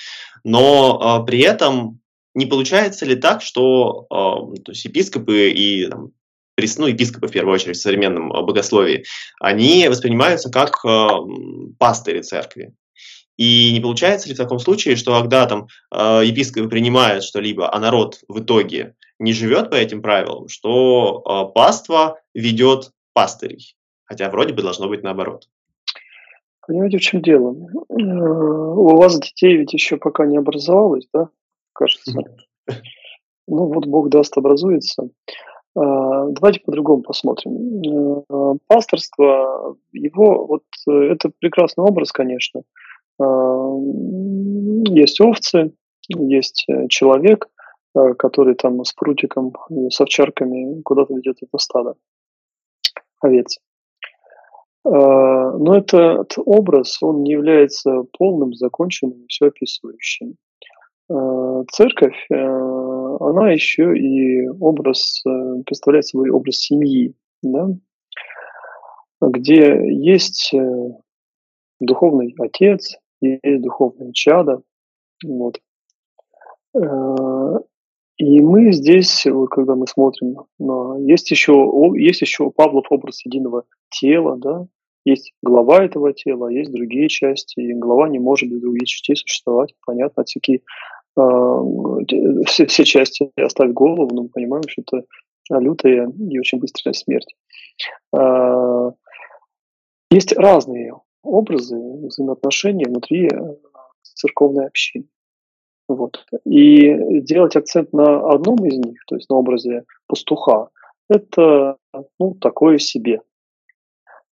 Но 0.45 1.01
а, 1.01 1.23
при 1.23 1.40
этом 1.40 2.01
не 2.35 2.45
получается 2.45 3.07
ли 3.07 3.16
так, 3.16 3.40
что 3.40 4.07
то 4.11 4.73
есть 4.73 4.85
епископы 4.85 5.51
и 5.51 5.87
там, 5.87 6.11
ну, 6.79 6.87
епископы, 6.87 7.29
в 7.29 7.33
первую 7.33 7.55
очередь, 7.55 7.77
в 7.77 7.81
современном 7.81 8.29
богословии, 8.29 9.05
они 9.40 9.88
воспринимаются 9.88 10.51
как 10.51 10.83
пастыри 11.79 12.22
церкви. 12.22 12.75
И 13.37 13.72
не 13.72 13.81
получается 13.81 14.29
ли 14.29 14.35
в 14.35 14.38
таком 14.38 14.59
случае, 14.59 14.96
что 14.96 15.18
когда 15.18 15.46
там 15.46 15.66
э, 15.90 16.22
епископы 16.25 16.68
принимают 16.68 17.25
что-либо, 17.25 17.75
а 17.75 17.81
народ 17.81 18.20
в 18.29 18.40
итоге 18.40 18.94
не 19.18 19.33
живет 19.33 19.70
по 19.70 19.75
этим 19.75 20.03
правилам, 20.03 20.48
что 20.48 21.22
э, 21.25 21.53
паства 21.55 22.20
ведет 22.35 22.90
пастырей, 23.14 23.75
хотя 24.05 24.29
вроде 24.31 24.53
бы 24.53 24.62
должно 24.62 24.88
быть 24.88 25.03
наоборот. 25.03 25.48
Понимаете, 26.66 26.98
в 26.98 27.01
чем 27.01 27.22
дело? 27.22 27.57
Э, 27.88 27.94
у 27.94 28.96
вас 28.96 29.18
детей 29.18 29.57
ведь 29.57 29.72
еще 29.72 29.96
пока 29.96 30.27
не 30.27 30.37
образовалось, 30.37 31.09
да, 31.12 31.29
кажется? 31.72 32.12
Ну 33.48 33.66
вот 33.66 33.87
Бог 33.87 34.09
даст 34.09 34.38
образуется. 34.38 35.09
Э, 35.74 35.80
давайте 36.30 36.61
по-другому 36.61 37.02
посмотрим. 37.02 38.24
Э, 38.28 38.58
пасторство, 38.66 39.76
его, 39.92 40.46
вот 40.46 40.62
это 40.87 41.30
прекрасный 41.38 41.85
образ, 41.85 42.12
конечно, 42.12 42.62
а, 43.20 43.78
есть 44.88 45.20
овцы, 45.20 45.72
есть 46.08 46.64
э, 46.68 46.88
человек, 46.88 47.48
э, 47.94 48.14
который 48.14 48.54
там 48.54 48.85
с 48.85 48.92
прутиком 48.92 49.52
и 49.70 49.90
с 49.90 50.00
овчарками 50.00 50.80
куда-то 50.82 51.14
ведет 51.14 51.38
это 51.40 51.58
стадо 51.58 51.94
овец. 53.20 53.58
А, 54.85 54.90
но 54.90 55.76
этот 55.76 56.35
образ, 56.37 57.02
он 57.02 57.22
не 57.22 57.32
является 57.32 58.02
полным, 58.18 58.54
законченным, 58.54 59.26
все 59.28 59.46
описывающим. 59.46 60.35
А, 61.08 61.64
церковь, 61.70 62.26
э, 62.30 62.35
она 63.26 63.52
еще 63.52 63.96
и 63.96 64.48
образ, 64.48 65.22
представляет 65.66 66.06
собой 66.06 66.30
образ 66.30 66.56
семьи, 66.56 67.14
да? 67.42 67.68
где 69.20 69.80
есть 69.88 70.52
духовный 71.80 72.35
отец, 72.38 72.96
есть 73.20 73.62
духовное 73.62 74.12
чадо. 74.12 74.62
Вот. 75.24 75.61
Э, 76.74 77.58
и 78.18 78.40
мы 78.40 78.72
здесь, 78.72 79.26
вот 79.26 79.48
когда 79.48 79.74
мы 79.74 79.87
смотрим, 79.87 80.37
есть 81.06 81.30
еще, 81.30 81.52
есть 81.96 82.20
еще 82.20 82.50
Павлов 82.50 82.87
образ 82.90 83.24
единого 83.24 83.64
тела, 83.90 84.37
да, 84.37 84.66
есть 85.04 85.32
глава 85.42 85.85
этого 85.85 86.12
тела, 86.12 86.48
есть 86.48 86.70
другие 86.70 87.08
части, 87.08 87.58
и 87.58 87.74
глава 87.74 88.08
не 88.08 88.20
может 88.20 88.48
без 88.48 88.61
других 88.61 88.87
частей 88.87 89.16
существовать. 89.16 89.74
Понятно, 89.85 90.22
всякие 90.24 90.58
э, 90.58 90.61
все, 91.14 92.66
все 92.66 92.85
части 92.85 93.31
оставь 93.37 93.72
голову, 93.72 94.11
но 94.12 94.22
мы 94.22 94.29
понимаем, 94.29 94.64
что 94.66 94.83
это 94.83 95.07
лютая 95.51 96.09
и 96.09 96.38
очень 96.38 96.59
быстрая 96.59 96.94
смерть. 96.94 97.35
Э, 98.16 98.92
есть 100.11 100.33
разные 100.37 100.94
образы 101.22 101.77
взаимоотношений 101.77 102.85
внутри 102.85 103.27
э, 103.27 103.57
церковной 104.03 104.66
общины. 104.66 105.07
Вот. 105.88 106.25
И 106.44 107.20
делать 107.20 107.57
акцент 107.57 107.92
на 107.92 108.31
одном 108.31 108.64
из 108.66 108.79
них, 108.79 109.05
то 109.07 109.16
есть 109.16 109.29
на 109.29 109.37
образе 109.37 109.85
пастуха, 110.07 110.70
это 111.09 111.77
ну, 112.18 112.35
такое 112.35 112.79
себе. 112.79 113.20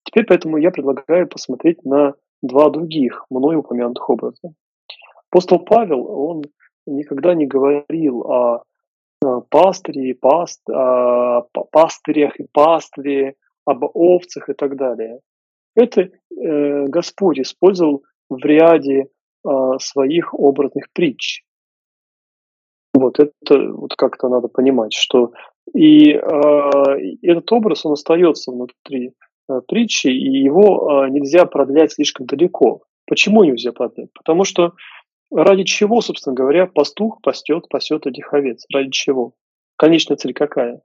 Теперь 0.05 0.25
поэтому 0.25 0.57
я 0.57 0.71
предлагаю 0.71 1.29
посмотреть 1.29 1.85
на 1.85 2.15
два 2.43 2.71
других, 2.71 3.27
мной 3.31 3.57
упомянутых 3.57 4.09
образа. 4.09 4.55
Апостол 5.31 5.59
Павел, 5.61 6.07
он 6.07 6.45
никогда 6.87 7.35
не 7.35 7.47
говорил 7.47 8.23
о 8.23 8.65
пастыре, 9.51 10.15
паст, 10.15 10.63
о 10.69 11.43
пастырях 11.73 12.41
и 12.41 12.47
пастыре, 12.53 13.35
об 13.65 13.85
овцах 13.85 14.49
и 14.49 14.55
так 14.55 14.77
далее. 14.77 15.21
Это 15.77 16.03
э, 16.03 16.87
Господь 16.87 17.39
использовал 17.39 18.03
в 18.29 18.39
ряде 18.39 19.07
э, 19.07 19.49
своих 19.79 20.35
образных 20.35 20.87
притч. 20.93 21.43
Вот 22.95 23.21
это 23.21 23.73
вот 23.73 23.95
как-то 23.95 24.29
надо 24.29 24.49
понимать, 24.49 24.93
что 24.93 25.33
и 25.75 26.13
э, 26.13 26.19
этот 27.23 27.53
образ 27.53 27.87
он 27.87 27.93
остается 27.93 28.51
внутри 28.51 29.13
э, 29.49 29.61
притчи, 29.69 30.09
и 30.09 30.43
его 30.43 31.05
э, 31.05 31.11
нельзя 31.11 31.45
продлять 31.45 31.93
слишком 31.93 32.27
далеко. 32.27 32.83
Почему 33.07 33.45
нельзя 33.45 33.73
продлять? 33.73 34.13
Потому 34.13 34.45
что 34.45 34.73
ради 35.31 35.65
чего, 35.65 36.01
собственно 36.01 36.35
говоря, 36.35 36.67
пастух 36.67 37.21
пастет, 37.23 37.69
пасет 37.69 38.07
этих 38.07 38.33
овец? 38.33 38.65
Ради 38.73 38.91
чего? 38.91 39.35
Конечная 39.77 40.17
цель 40.17 40.35
какая? 40.35 40.83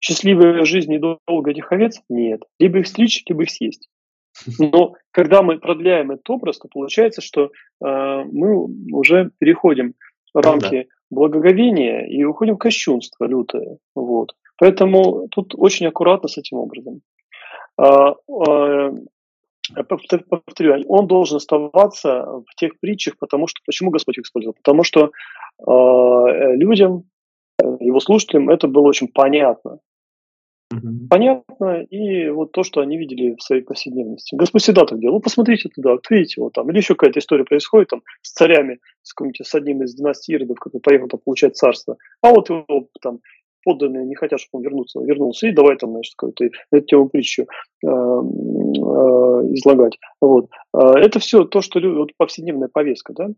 Счастливая 0.00 0.64
жизнь 0.64 0.92
и 0.92 0.98
долго 0.98 1.50
этих 1.50 1.72
овец? 1.72 2.00
Нет. 2.08 2.42
Либо 2.58 2.78
их 2.78 2.86
стричь, 2.86 3.24
либо 3.26 3.42
их 3.42 3.50
съесть. 3.50 3.88
Но 4.58 4.94
когда 5.10 5.42
мы 5.42 5.58
продляем 5.58 6.10
этот 6.10 6.28
образ, 6.28 6.58
то 6.58 6.68
получается, 6.68 7.22
что 7.22 7.46
э, 7.46 7.48
мы 7.80 8.66
уже 8.92 9.30
переходим 9.38 9.94
рамки 10.34 10.82
да. 10.82 10.94
благоговения 11.10 12.06
и 12.06 12.22
уходим 12.24 12.56
в 12.56 12.58
кощунство 12.58 13.24
лютое. 13.24 13.78
Вот. 13.94 14.34
Поэтому 14.58 15.28
тут 15.28 15.54
очень 15.56 15.86
аккуратно 15.86 16.28
с 16.28 16.38
этим 16.38 16.58
образом. 16.58 17.00
А, 17.78 18.14
а, 18.28 18.92
повторю, 19.74 20.84
он 20.88 21.06
должен 21.06 21.36
оставаться 21.36 22.24
в 22.46 22.54
тех 22.56 22.78
притчах, 22.80 23.18
потому 23.18 23.46
что 23.46 23.60
почему 23.64 23.90
Господь 23.90 24.18
их 24.18 24.24
использовал? 24.24 24.54
Потому 24.54 24.84
что 24.84 25.10
э, 25.58 26.54
людям, 26.56 27.04
его 27.80 28.00
слушателям, 28.00 28.50
это 28.50 28.68
было 28.68 28.86
очень 28.86 29.08
понятно. 29.08 29.78
Мгм. 30.72 31.06
Понятно, 31.08 31.82
и 31.82 32.28
вот 32.28 32.50
то, 32.50 32.64
что 32.64 32.80
они 32.80 32.98
видели 32.98 33.36
в 33.36 33.42
своей 33.42 33.62
повседневности. 33.62 34.34
Господь 34.34 34.62
всегда 34.62 34.84
так 34.84 34.98
делал. 34.98 35.16
Ну, 35.16 35.20
посмотрите 35.20 35.68
туда, 35.68 35.92
вот 35.92 36.10
видите, 36.10 36.40
вот 36.40 36.54
там, 36.54 36.68
или 36.70 36.78
еще 36.78 36.94
какая-то 36.94 37.20
история 37.20 37.44
происходит 37.44 37.90
там 37.90 38.02
с 38.22 38.32
царями, 38.32 38.80
с, 39.02 39.14
с 39.14 39.54
одним 39.54 39.84
из 39.84 39.94
династий 39.94 40.34
Иродов, 40.34 40.58
который 40.58 40.82
поехал 40.82 41.06
там 41.06 41.20
получать 41.24 41.56
царство, 41.56 41.96
а 42.20 42.30
вот 42.30 42.50
его 42.50 42.88
там 43.00 43.20
подданные 43.66 44.06
не 44.06 44.14
хотят, 44.14 44.38
чтобы 44.38 44.60
он 44.60 44.64
вернулся, 44.64 45.00
вернулся, 45.00 45.48
и 45.48 45.52
давай 45.52 45.76
там, 45.76 45.90
значит, 45.90 46.14
какую-то 46.16 46.44
эту 46.70 46.86
тему 46.86 47.08
притчу 47.08 47.42
э, 47.42 47.46
э, 47.86 47.88
излагать. 49.54 49.98
Вот. 50.20 50.48
А 50.72 50.96
это 50.98 51.18
все 51.18 51.44
то, 51.44 51.60
что 51.60 51.80
вот 51.80 52.10
повседневная 52.16 52.68
повестка, 52.72 53.12
да, 53.12 53.28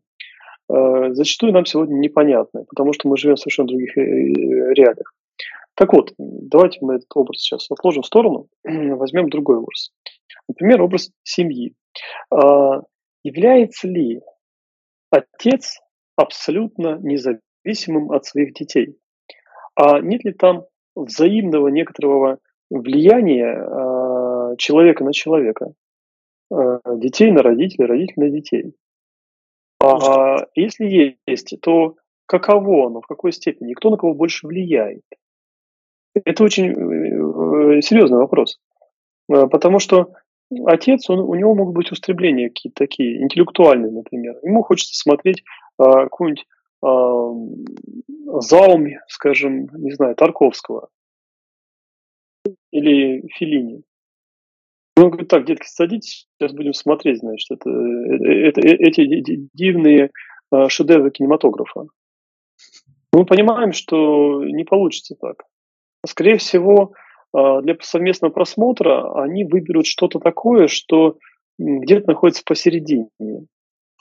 э, 0.71 1.15
зачастую 1.15 1.55
нам 1.55 1.65
сегодня 1.65 1.95
непонятно, 1.95 2.65
потому 2.69 2.93
что 2.93 3.09
мы 3.09 3.17
живем 3.17 3.37
в 3.37 3.41
совершенно 3.41 3.69
других 3.69 3.97
э, 3.97 4.03
реалиях. 4.03 5.15
Так 5.75 5.95
вот, 5.95 6.13
давайте 6.19 6.81
мы 6.83 6.97
этот 6.97 7.09
образ 7.15 7.41
сейчас 7.41 7.71
отложим 7.71 8.03
в 8.03 8.07
сторону, 8.07 8.49
возьмем 8.65 9.31
другой 9.31 9.57
образ. 9.57 9.93
Например, 10.47 10.83
образ 10.83 11.11
семьи. 11.23 11.75
А, 12.31 12.83
является 13.23 13.87
ли 13.87 14.21
отец 15.11 15.81
абсолютно 16.17 16.99
независимым 17.01 18.11
от 18.11 18.25
своих 18.25 18.55
детей? 18.55 18.97
А 19.79 20.01
нет 20.01 20.25
ли 20.25 20.33
там 20.33 20.65
взаимного 20.97 21.69
некоторого 21.69 22.39
влияния 22.69 23.55
а, 23.55 24.57
человека 24.57 25.05
на 25.05 25.13
человека? 25.13 25.73
А, 26.51 26.81
детей 26.97 27.31
на 27.31 27.45
родителей, 27.45 27.87
родителей 27.87 28.27
на 28.27 28.31
детей? 28.31 28.75
А 29.81 30.47
если 30.57 31.17
есть, 31.29 31.55
то 31.63 31.95
каково 32.27 32.89
оно, 32.89 33.01
в 33.03 33.07
какой 33.07 33.33
степени, 33.33 33.75
кто 33.75 33.91
на 33.91 33.97
кого 33.97 34.15
больше 34.15 34.49
влияет? 34.49 35.03
Это 36.13 36.43
очень 36.43 36.73
э, 36.73 37.81
серьезный 37.81 38.19
вопрос. 38.19 38.59
Э, 39.31 39.47
потому 39.47 39.79
что 39.79 40.13
отец, 40.67 41.09
он, 41.09 41.21
у 41.21 41.35
него 41.37 41.55
могут 41.55 41.77
быть 41.77 41.93
устремления 41.93 42.49
какие-то 42.49 42.85
такие, 42.85 43.23
интеллектуальные, 43.23 43.93
например. 43.93 44.39
Ему 44.43 44.65
хочется 44.65 44.99
смотреть 44.99 45.45
а, 45.79 46.05
какую-нибудь 46.05 46.43
а, 46.43 46.58
Зауми, 46.81 49.01
скажем, 49.09 49.69
не 49.75 49.93
знаю, 49.93 50.15
Тарковского 50.15 50.89
или 52.71 53.27
Филини. 53.35 53.83
Он 54.97 55.11
говорит, 55.11 55.29
так, 55.29 55.47
детки, 55.47 55.67
садитесь, 55.67 56.29
сейчас 56.39 56.53
будем 56.53 56.73
смотреть, 56.73 57.21
значит, 57.21 57.51
это, 57.51 57.71
это, 57.71 58.61
это, 58.61 59.03
эти 59.03 59.49
дивные 59.55 60.11
шедевры 60.69 61.11
кинематографа. 61.11 61.87
Мы 63.13 63.25
понимаем, 63.25 63.73
что 63.73 64.45
не 64.45 64.65
получится 64.65 65.15
так. 65.15 65.45
Скорее 66.05 66.39
всего, 66.39 66.95
для 67.33 67.77
совместного 67.81 68.33
просмотра 68.33 69.23
они 69.23 69.45
выберут 69.45 69.87
что-то 69.87 70.19
такое, 70.19 70.69
что 70.69 71.19
где-то 71.59 72.09
находится 72.09 72.43
посередине. 72.45 73.09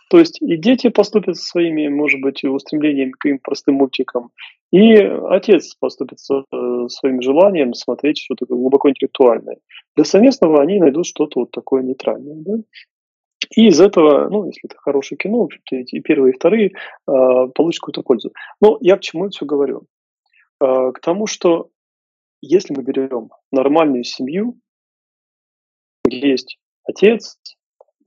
То 0.09 0.19
есть 0.19 0.41
и 0.41 0.55
дети 0.55 0.89
поступят 0.89 1.37
со 1.37 1.45
своими, 1.45 1.87
может 1.89 2.21
быть, 2.21 2.43
устремлениями 2.43 3.11
к 3.11 3.25
им 3.25 3.39
простым 3.39 3.75
мультикам, 3.75 4.31
и 4.71 4.95
отец 4.95 5.75
поступит 5.75 6.19
со 6.19 6.43
э, 6.51 6.87
своим 6.89 7.21
желанием 7.21 7.73
смотреть 7.73 8.19
что-то 8.19 8.45
глубоко 8.45 8.89
интеллектуальное. 8.89 9.57
Для 9.95 10.05
совместного 10.05 10.61
они 10.61 10.79
найдут 10.79 11.05
что-то 11.05 11.41
вот 11.41 11.51
такое 11.51 11.83
нейтральное. 11.83 12.35
Да? 12.37 12.53
И 13.55 13.67
из 13.67 13.79
этого, 13.79 14.29
ну, 14.29 14.45
если 14.45 14.65
это 14.65 14.77
хорошее 14.77 15.17
кино, 15.17 15.39
в 15.39 15.43
общем-то, 15.43 15.75
и 15.75 15.99
первые, 16.01 16.33
и 16.33 16.35
вторые 16.35 16.67
э, 16.67 16.71
получат 17.07 17.79
какую-то 17.79 18.03
пользу. 18.03 18.33
Но 18.61 18.77
я 18.81 18.97
к 18.97 19.01
чему 19.01 19.25
это 19.25 19.37
все 19.37 19.45
говорю? 19.45 19.83
Э, 20.61 20.91
к 20.93 20.99
тому, 20.99 21.27
что 21.27 21.69
если 22.41 22.73
мы 22.73 22.83
берем 22.83 23.29
нормальную 23.51 24.03
семью, 24.03 24.57
где 26.05 26.29
есть 26.29 26.59
отец, 26.83 27.37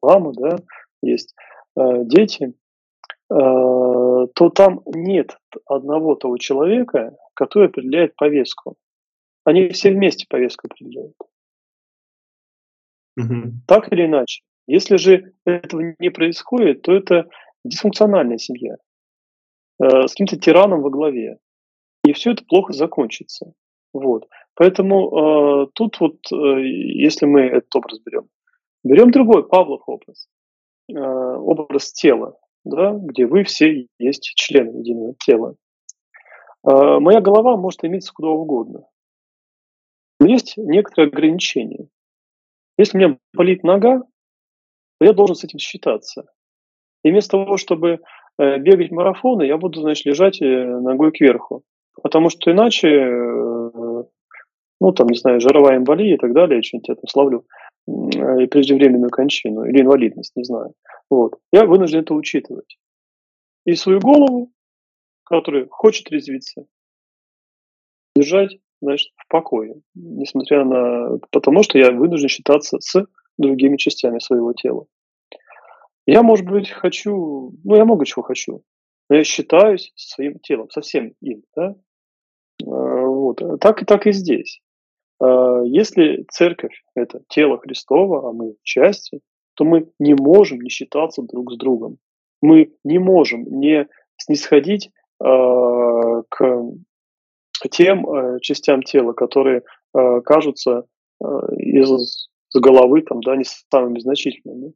мама, 0.03 0.33
да, 0.33 0.59
есть 1.03 1.35
дети, 1.77 2.55
э, 3.31 3.35
то 3.35 4.51
там 4.55 4.83
нет 4.87 5.39
одного 5.67 6.15
того 6.15 6.37
человека, 6.39 7.17
который 7.35 7.69
определяет 7.69 8.17
повестку. 8.17 8.77
Они 9.45 9.69
все 9.69 9.91
вместе 9.91 10.27
повестку 10.29 10.67
определяют. 10.67 11.17
Угу. 13.17 13.53
Так 13.67 13.93
или 13.93 14.07
иначе. 14.07 14.43
Если 14.67 14.97
же 14.97 15.33
этого 15.45 15.95
не 15.99 16.11
происходит, 16.11 16.83
то 16.83 16.93
это 16.93 17.29
дисфункциональная 17.65 18.39
семья 18.39 18.77
э, 19.83 20.07
с 20.07 20.13
каким-то 20.13 20.39
тираном 20.39 20.83
во 20.83 20.91
главе. 20.91 21.39
И 22.05 22.13
все 22.13 22.33
это 22.33 22.45
плохо 22.45 22.73
закончится. 22.73 23.53
Вот. 23.93 24.29
Поэтому 24.55 25.65
э, 25.65 25.67
тут 25.75 25.99
вот, 26.01 26.19
э, 26.33 26.37
если 26.63 27.27
мы 27.27 27.43
этот 27.43 27.75
образ 27.75 28.01
берем, 28.01 28.29
берем 28.85 29.11
другой, 29.11 29.47
Павлов 29.49 29.83
образ, 29.87 30.29
э, 30.93 31.37
образ 31.37 31.93
тела, 31.93 32.37
да, 32.65 32.93
где 32.93 33.27
вы 33.27 33.45
все 33.45 33.87
есть 33.99 34.33
члены 34.37 34.79
единого 34.79 35.15
тела. 35.19 35.55
Э, 36.69 36.99
моя 36.99 37.21
голова 37.21 37.57
может 37.57 37.85
иметься 37.85 38.13
куда 38.13 38.29
угодно. 38.29 38.87
Но 40.19 40.27
есть 40.27 40.55
некоторые 40.57 41.09
ограничения. 41.09 41.89
Если 42.77 42.97
у 42.97 43.01
меня 43.01 43.19
болит 43.33 43.63
нога, 43.63 44.01
то 44.01 45.07
я 45.07 45.13
должен 45.13 45.37
с 45.37 45.45
этим 45.45 45.59
считаться. 45.59 46.27
И 47.03 47.11
вместо 47.11 47.39
того, 47.39 47.57
чтобы 47.57 48.01
э, 48.39 48.59
бегать 48.59 48.91
марафоны, 48.91 49.45
я 49.45 49.57
буду, 49.57 49.81
значит, 49.81 50.05
лежать 50.07 50.41
ногой 50.41 51.13
кверху. 51.13 51.63
Потому 52.03 52.29
что 52.31 52.51
иначе, 52.51 52.89
ну, 54.81 54.93
там, 54.93 55.09
не 55.09 55.19
знаю, 55.19 55.41
жировая 55.41 55.79
эмболия 55.79 56.15
и 56.15 56.19
так 56.19 56.33
далее, 56.33 56.59
я 56.59 56.63
что-нибудь 56.63 56.89
я 56.89 56.95
там 56.95 57.07
славлю, 57.09 57.45
и 57.87 58.47
преждевременную 58.47 59.11
кончину, 59.11 59.65
или 59.65 59.81
инвалидность, 59.83 60.37
не 60.37 60.45
знаю. 60.45 60.75
Вот. 61.09 61.39
Я 61.53 61.67
вынужден 61.67 62.01
это 62.01 62.15
учитывать. 62.15 62.79
И 63.65 63.75
свою 63.75 64.01
голову, 64.01 64.53
которая 65.25 65.67
хочет 65.69 66.11
резвиться, 66.11 66.67
держать, 68.17 68.59
значит, 68.81 69.13
в 69.17 69.29
покое, 69.29 69.81
несмотря 69.95 70.65
на... 70.65 71.19
Потому 71.31 71.63
что 71.63 71.79
я 71.79 71.91
вынужден 71.91 72.29
считаться 72.29 72.79
с 72.81 73.07
другими 73.39 73.77
частями 73.77 74.19
своего 74.19 74.53
тела. 74.53 74.87
Я, 76.07 76.23
может 76.23 76.47
быть, 76.47 76.71
хочу, 76.71 77.53
ну, 77.65 77.77
я 77.77 77.85
много 77.85 78.05
чего 78.05 78.23
хочу, 78.23 78.63
но 79.09 79.17
я 79.17 79.25
считаюсь 79.25 79.93
своим 79.97 80.39
телом, 80.41 80.71
со 80.71 80.81
всем 80.81 81.15
им, 81.21 81.45
да? 81.55 81.77
А, 82.65 82.67
вот. 82.67 83.43
Так, 83.61 83.85
так 83.87 84.07
и 84.07 84.13
здесь. 84.13 84.61
А, 85.21 85.63
если 85.65 86.25
церковь– 86.31 86.83
это 86.95 87.23
тело 87.29 87.59
Христова, 87.59 88.29
а 88.29 88.33
мы 88.33 88.55
части, 88.63 89.21
то 89.55 89.65
мы 89.65 89.91
не 89.99 90.15
можем 90.15 90.61
не 90.61 90.71
считаться 90.71 91.23
друг 91.23 91.53
с 91.53 91.57
другом. 91.57 91.99
Мы 92.43 92.73
не 92.85 92.99
можем 92.99 93.45
не 93.61 93.87
снисходить 94.17 94.91
а, 95.23 96.23
к 96.29 96.65
тем 97.71 98.07
частям 98.41 98.83
тела, 98.83 99.13
которые 99.13 99.63
кажутся 99.93 100.87
из 101.59 102.31
головы, 102.55 103.03
там, 103.03 103.21
да, 103.21 103.37
не 103.37 103.45
самыми 103.45 103.99
значительными. 103.99 104.73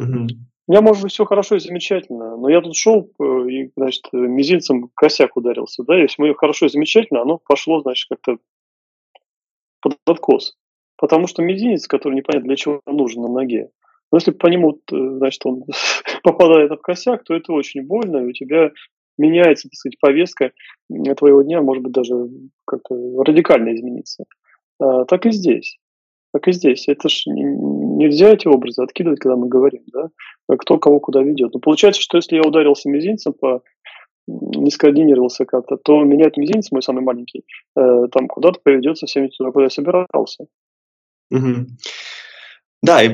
Угу. 0.00 0.26
У 0.68 0.72
меня, 0.72 0.80
может 0.82 1.02
быть, 1.02 1.12
все 1.12 1.24
хорошо 1.24 1.56
и 1.56 1.60
замечательно, 1.60 2.36
но 2.36 2.48
я 2.48 2.60
тут 2.60 2.74
шел 2.74 3.10
э, 3.20 3.24
и, 3.48 3.70
значит, 3.76 4.08
мизинцем 4.12 4.90
косяк 4.94 5.36
ударился, 5.36 5.84
да, 5.84 5.96
если 5.96 6.20
мы 6.20 6.34
хорошо 6.34 6.66
и 6.66 6.70
замечательно, 6.70 7.22
оно 7.22 7.38
пошло, 7.38 7.80
значит, 7.80 8.08
как-то 8.08 8.38
под 9.80 9.96
откос. 10.06 10.56
Потому 10.96 11.26
что 11.26 11.42
мизинец, 11.42 11.86
который 11.86 12.14
непонятно 12.14 12.48
для 12.48 12.56
чего 12.56 12.80
нужен 12.86 13.22
на 13.22 13.28
ноге, 13.28 13.70
но 14.12 14.18
если 14.18 14.30
по 14.30 14.46
нему, 14.46 14.80
э, 14.92 14.96
значит, 15.18 15.44
он 15.44 15.64
попадает 16.22 16.70
в 16.70 16.76
косяк, 16.76 17.24
то 17.24 17.34
это 17.34 17.52
очень 17.52 17.82
больно, 17.82 18.18
и 18.18 18.30
у 18.30 18.32
тебя 18.32 18.70
меняется, 19.18 19.68
так 19.68 19.74
сказать, 19.74 19.98
повестка 19.98 20.52
твоего 21.16 21.42
дня, 21.42 21.62
может 21.62 21.82
быть, 21.82 21.92
даже 21.92 22.14
как-то 22.66 22.94
радикально 23.24 23.74
измениться. 23.74 24.24
А, 24.78 25.04
так 25.06 25.26
и 25.26 25.30
здесь 25.30 25.78
так 26.36 26.48
и 26.48 26.52
здесь. 26.52 26.86
Это 26.86 27.08
ж 27.08 27.22
нельзя 27.26 28.30
эти 28.34 28.46
образы 28.46 28.82
откидывать, 28.82 29.20
когда 29.20 29.36
мы 29.36 29.48
говорим, 29.48 29.82
да, 29.86 30.10
кто 30.58 30.78
кого 30.78 31.00
куда 31.00 31.22
ведет. 31.22 31.54
Но 31.54 31.60
получается, 31.60 32.02
что 32.02 32.18
если 32.18 32.36
я 32.36 32.42
ударился 32.42 32.90
мизинцем 32.90 33.32
по 33.32 33.62
не 34.26 34.70
скоординировался 34.70 35.44
как-то, 35.44 35.76
то 35.76 36.02
менять 36.02 36.36
мизинец, 36.36 36.70
мой 36.72 36.82
самый 36.82 37.02
маленький, 37.02 37.44
э, 37.76 38.06
там 38.12 38.28
куда-то 38.28 38.60
поведет 38.62 38.98
совсем 38.98 39.28
туда, 39.28 39.50
куда 39.50 39.64
я 39.64 39.70
собирался. 39.70 40.46
Угу. 41.30 41.66
Да, 42.82 43.02
и, 43.02 43.08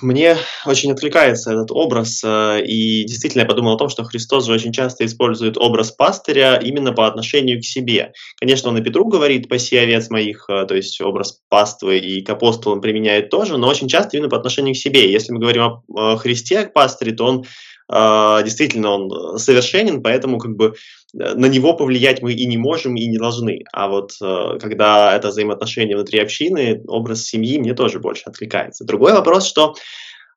мне 0.00 0.36
очень 0.64 0.92
откликается 0.92 1.52
этот 1.52 1.72
образ, 1.72 2.22
э, 2.24 2.62
и 2.64 3.04
действительно 3.04 3.42
я 3.42 3.48
подумал 3.48 3.74
о 3.74 3.78
том, 3.78 3.88
что 3.88 4.04
Христос 4.04 4.46
же 4.46 4.52
очень 4.52 4.72
часто 4.72 5.04
использует 5.04 5.58
образ 5.58 5.90
пастыря 5.90 6.56
именно 6.56 6.92
по 6.92 7.06
отношению 7.06 7.60
к 7.60 7.64
себе. 7.64 8.12
Конечно, 8.38 8.70
он 8.70 8.78
и 8.78 8.82
Петру 8.82 9.06
говорит 9.08 9.48
«паси 9.48 9.76
овец 9.76 10.08
моих», 10.10 10.46
э, 10.48 10.64
то 10.64 10.74
есть 10.74 11.00
образ 11.00 11.40
паствы, 11.48 11.98
и 11.98 12.22
к 12.22 12.30
апостолам 12.30 12.80
применяет 12.80 13.30
тоже, 13.30 13.58
но 13.58 13.68
очень 13.68 13.88
часто 13.88 14.16
именно 14.16 14.30
по 14.30 14.38
отношению 14.38 14.74
к 14.74 14.78
себе. 14.78 15.10
Если 15.12 15.32
мы 15.32 15.40
говорим 15.40 15.82
о 15.94 16.16
Христе 16.16 16.62
как 16.62 16.72
пастыре, 16.72 17.12
то 17.12 17.26
он 17.26 17.44
действительно 17.90 18.90
он 18.90 19.12
э, 19.12 19.38
совершенен, 19.38 20.02
поэтому 20.02 20.38
как 20.38 20.54
бы 20.54 20.74
э, 21.12 21.34
на 21.34 21.46
него 21.46 21.74
повлиять 21.74 22.22
мы 22.22 22.32
и 22.32 22.46
не 22.46 22.56
можем, 22.56 22.94
и 22.94 23.06
не 23.06 23.18
должны. 23.18 23.64
А 23.72 23.88
вот 23.88 24.12
э, 24.22 24.58
когда 24.60 25.16
это 25.16 25.28
взаимоотношения 25.28 25.96
внутри 25.96 26.20
общины, 26.20 26.82
образ 26.86 27.24
семьи 27.24 27.58
мне 27.58 27.74
тоже 27.74 27.98
больше 27.98 28.24
откликается. 28.26 28.84
Другой 28.84 29.12
вопрос, 29.12 29.46
что 29.46 29.74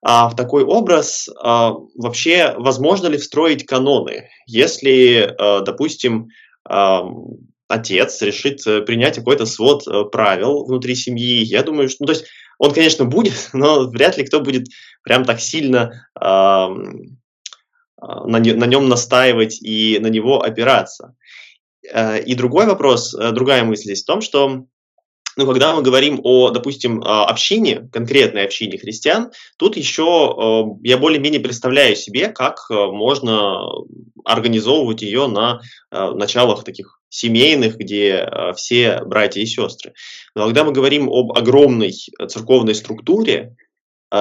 а, 0.05 0.29
в 0.29 0.35
такой 0.35 0.63
образ 0.63 1.29
а, 1.41 1.75
вообще 1.95 2.55
возможно 2.57 3.07
ли 3.07 3.17
встроить 3.17 3.65
каноны, 3.65 4.29
если, 4.47 5.33
а, 5.37 5.61
допустим, 5.61 6.29
а, 6.67 7.03
отец 7.69 8.21
решит 8.21 8.63
принять 8.85 9.15
какой-то 9.15 9.45
свод 9.45 10.11
правил 10.11 10.65
внутри 10.65 10.95
семьи, 10.95 11.43
я 11.43 11.63
думаю, 11.63 11.87
что, 11.87 11.97
ну, 12.01 12.07
то 12.07 12.13
есть 12.13 12.25
он, 12.57 12.73
конечно, 12.73 13.05
будет, 13.05 13.49
но 13.53 13.87
вряд 13.87 14.17
ли 14.17 14.25
кто 14.25 14.41
будет 14.41 14.67
прям 15.03 15.23
так 15.23 15.39
сильно 15.39 16.07
а, 16.15 16.69
на, 18.25 18.39
на 18.39 18.65
нем 18.65 18.89
настаивать 18.89 19.61
и 19.61 19.99
на 19.99 20.07
него 20.07 20.41
опираться. 20.41 21.15
Э, 21.91 22.21
и 22.21 22.35
другой 22.35 22.65
вопрос, 22.65 23.13
э, 23.13 23.31
другая 23.31 23.63
мысль 23.63 23.83
здесь 23.83 24.03
в 24.03 24.07
том, 24.07 24.21
что 24.21 24.65
ну, 25.35 25.47
когда 25.47 25.75
мы 25.75 25.81
говорим 25.81 26.19
о, 26.23 26.51
допустим, 26.51 27.01
а, 27.03 27.25
общине, 27.25 27.89
конкретной 27.91 28.45
общине 28.45 28.77
христиан, 28.77 29.31
тут 29.57 29.77
еще 29.77 30.03
э, 30.03 30.87
я 30.87 30.99
более-менее 30.99 31.39
представляю 31.39 31.95
себе, 31.95 32.27
как 32.27 32.69
можно 32.69 33.63
организовывать 34.25 35.01
ее 35.01 35.25
на 35.25 35.59
началах 35.91 36.63
таких 36.63 36.99
семейных, 37.09 37.77
где 37.77 38.29
все 38.55 39.01
братья 39.03 39.41
и 39.41 39.47
сестры. 39.47 39.93
Но 40.35 40.45
когда 40.45 40.63
мы 40.63 40.71
говорим 40.71 41.09
об 41.09 41.35
огромной 41.35 41.93
церковной 42.27 42.75
структуре, 42.75 43.55
а 43.57 43.62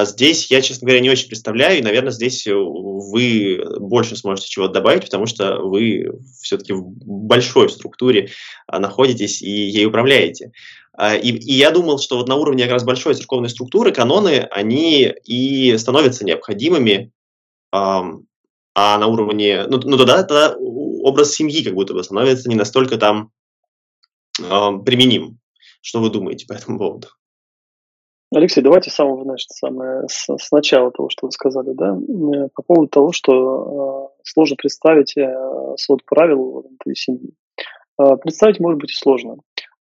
здесь 0.05 0.51
я, 0.51 0.63
честно 0.63 0.87
говоря, 0.87 1.01
не 1.01 1.11
очень 1.11 1.29
представляю, 1.29 1.79
и, 1.79 1.83
наверное, 1.83 2.13
здесь 2.13 2.47
э, 2.47 2.55
вы 2.55 3.63
больше 3.79 4.17
сможете 4.17 4.49
чего-то 4.49 4.73
добавить, 4.73 5.05
потому 5.05 5.27
что 5.27 5.59
вы 5.59 6.13
все-таки 6.41 6.73
в 6.73 6.83
большой 7.05 7.69
структуре 7.69 8.31
а, 8.67 8.79
находитесь 8.79 9.43
и 9.43 9.51
ей 9.51 9.85
управляете. 9.85 10.53
А, 10.95 11.15
и, 11.15 11.29
и 11.29 11.53
я 11.53 11.71
думал, 11.71 11.99
что 11.99 12.17
вот 12.17 12.27
на 12.27 12.37
уровне 12.37 12.65
как 12.65 12.73
раз 12.73 12.85
большой 12.85 13.15
церковной 13.15 13.51
структуры 13.51 13.93
каноны, 13.93 14.49
они 14.51 15.13
и 15.25 15.77
становятся 15.77 16.25
необходимыми 16.25 17.13
а 18.75 18.99
на 18.99 19.07
уровне, 19.07 19.67
ну, 19.67 19.79
ну 19.85 19.97
тогда, 19.99 20.23
тогда 20.23 20.57
образ 20.57 21.33
семьи 21.33 21.63
как 21.63 21.75
будто 21.75 21.95
бы 21.95 22.03
становится 22.03 22.49
не 22.49 22.55
настолько 22.55 22.97
там 22.97 23.31
применим. 24.37 25.39
Что 25.83 26.01
вы 26.01 26.11
думаете 26.11 26.47
по 26.47 26.53
этому 26.53 26.79
поводу? 26.79 27.09
Алексей, 28.35 28.63
давайте 28.63 28.91
самого, 28.91 29.25
значит, 29.25 29.51
самое, 29.51 30.09
с, 30.09 30.27
с 30.27 30.51
начала 30.53 30.91
того, 30.91 31.11
что 31.11 31.27
вы 31.27 31.33
сказали, 31.33 31.73
да, 31.73 31.95
э, 31.95 32.49
по 32.55 32.63
поводу 32.63 32.89
того, 32.89 33.13
что 33.13 34.11
э, 34.15 34.23
сложно 34.25 34.57
представить 34.57 35.15
э, 35.19 35.35
свод 35.77 36.03
правил 36.07 36.63
внутри 36.67 36.95
семьи. 36.95 37.35
Э, 38.01 38.17
представить 38.17 38.59
может 38.59 38.81
быть 38.81 38.93
и 38.93 38.95
сложно, 38.95 39.37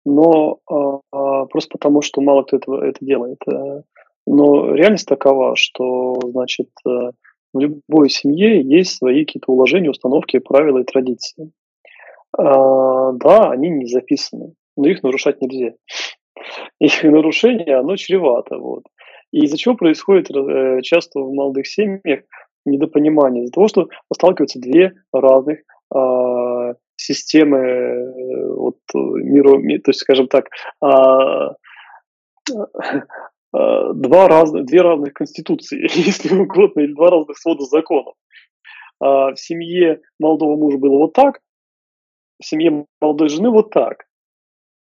но 0.04 0.58
э, 0.68 0.74
э, 0.74 1.46
просто 1.52 1.70
потому, 1.74 2.02
что 2.02 2.22
мало 2.22 2.42
кто 2.42 2.58
этого, 2.58 2.84
это 2.84 3.06
делает. 3.06 3.38
Э, 3.48 3.84
но 4.26 4.74
реальность 4.74 5.08
такова, 5.08 5.56
что, 5.56 6.16
значит, 6.24 6.70
э, 6.88 7.12
в 7.54 7.60
любой 7.60 8.10
семье 8.10 8.62
есть 8.62 8.98
свои 8.98 9.26
какие-то 9.26 9.52
уложения, 9.52 9.92
установки, 9.92 10.40
правила 10.40 10.80
и 10.80 10.86
традиции. 10.86 11.52
Э, 12.36 13.12
да, 13.14 13.52
они 13.52 13.70
не 13.70 13.86
записаны, 13.86 14.54
но 14.76 14.88
их 14.88 15.04
нарушать 15.04 15.40
нельзя 15.40 15.74
их 16.80 17.04
нарушение, 17.04 17.78
оно 17.78 17.96
чревато. 17.96 18.58
Вот. 18.58 18.84
И 19.32 19.46
из-за 19.46 19.58
чего 19.58 19.76
происходит 19.76 20.32
э, 20.32 20.82
часто 20.82 21.20
в 21.20 21.34
молодых 21.34 21.68
семьях 21.68 22.22
недопонимание? 22.66 23.44
Из-за 23.44 23.54
того, 23.54 23.68
что 23.68 23.90
сталкиваются 24.14 24.60
две 24.60 24.94
разных 25.14 25.60
э, 25.94 26.74
системы 26.96 27.58
э, 27.58 28.54
вот, 28.56 28.78
мира, 28.94 29.58
то 29.80 29.90
есть, 29.92 30.00
скажем 30.00 30.28
так, 30.28 30.46
э, 30.84 31.50
два 33.52 34.28
разных, 34.28 34.66
две 34.66 34.82
разных 34.82 35.14
конституции, 35.14 35.80
если 35.96 36.36
угодно, 36.36 36.82
или 36.82 36.94
два 36.94 37.10
разных 37.10 37.38
свода 37.38 37.64
законов. 37.64 38.16
в 39.00 39.36
семье 39.36 40.02
молодого 40.20 40.56
мужа 40.56 40.78
было 40.78 40.98
вот 40.98 41.14
так, 41.14 41.40
в 42.42 42.46
семье 42.46 42.86
молодой 43.02 43.30
жены 43.30 43.50
вот 43.50 43.72
так 43.72 44.09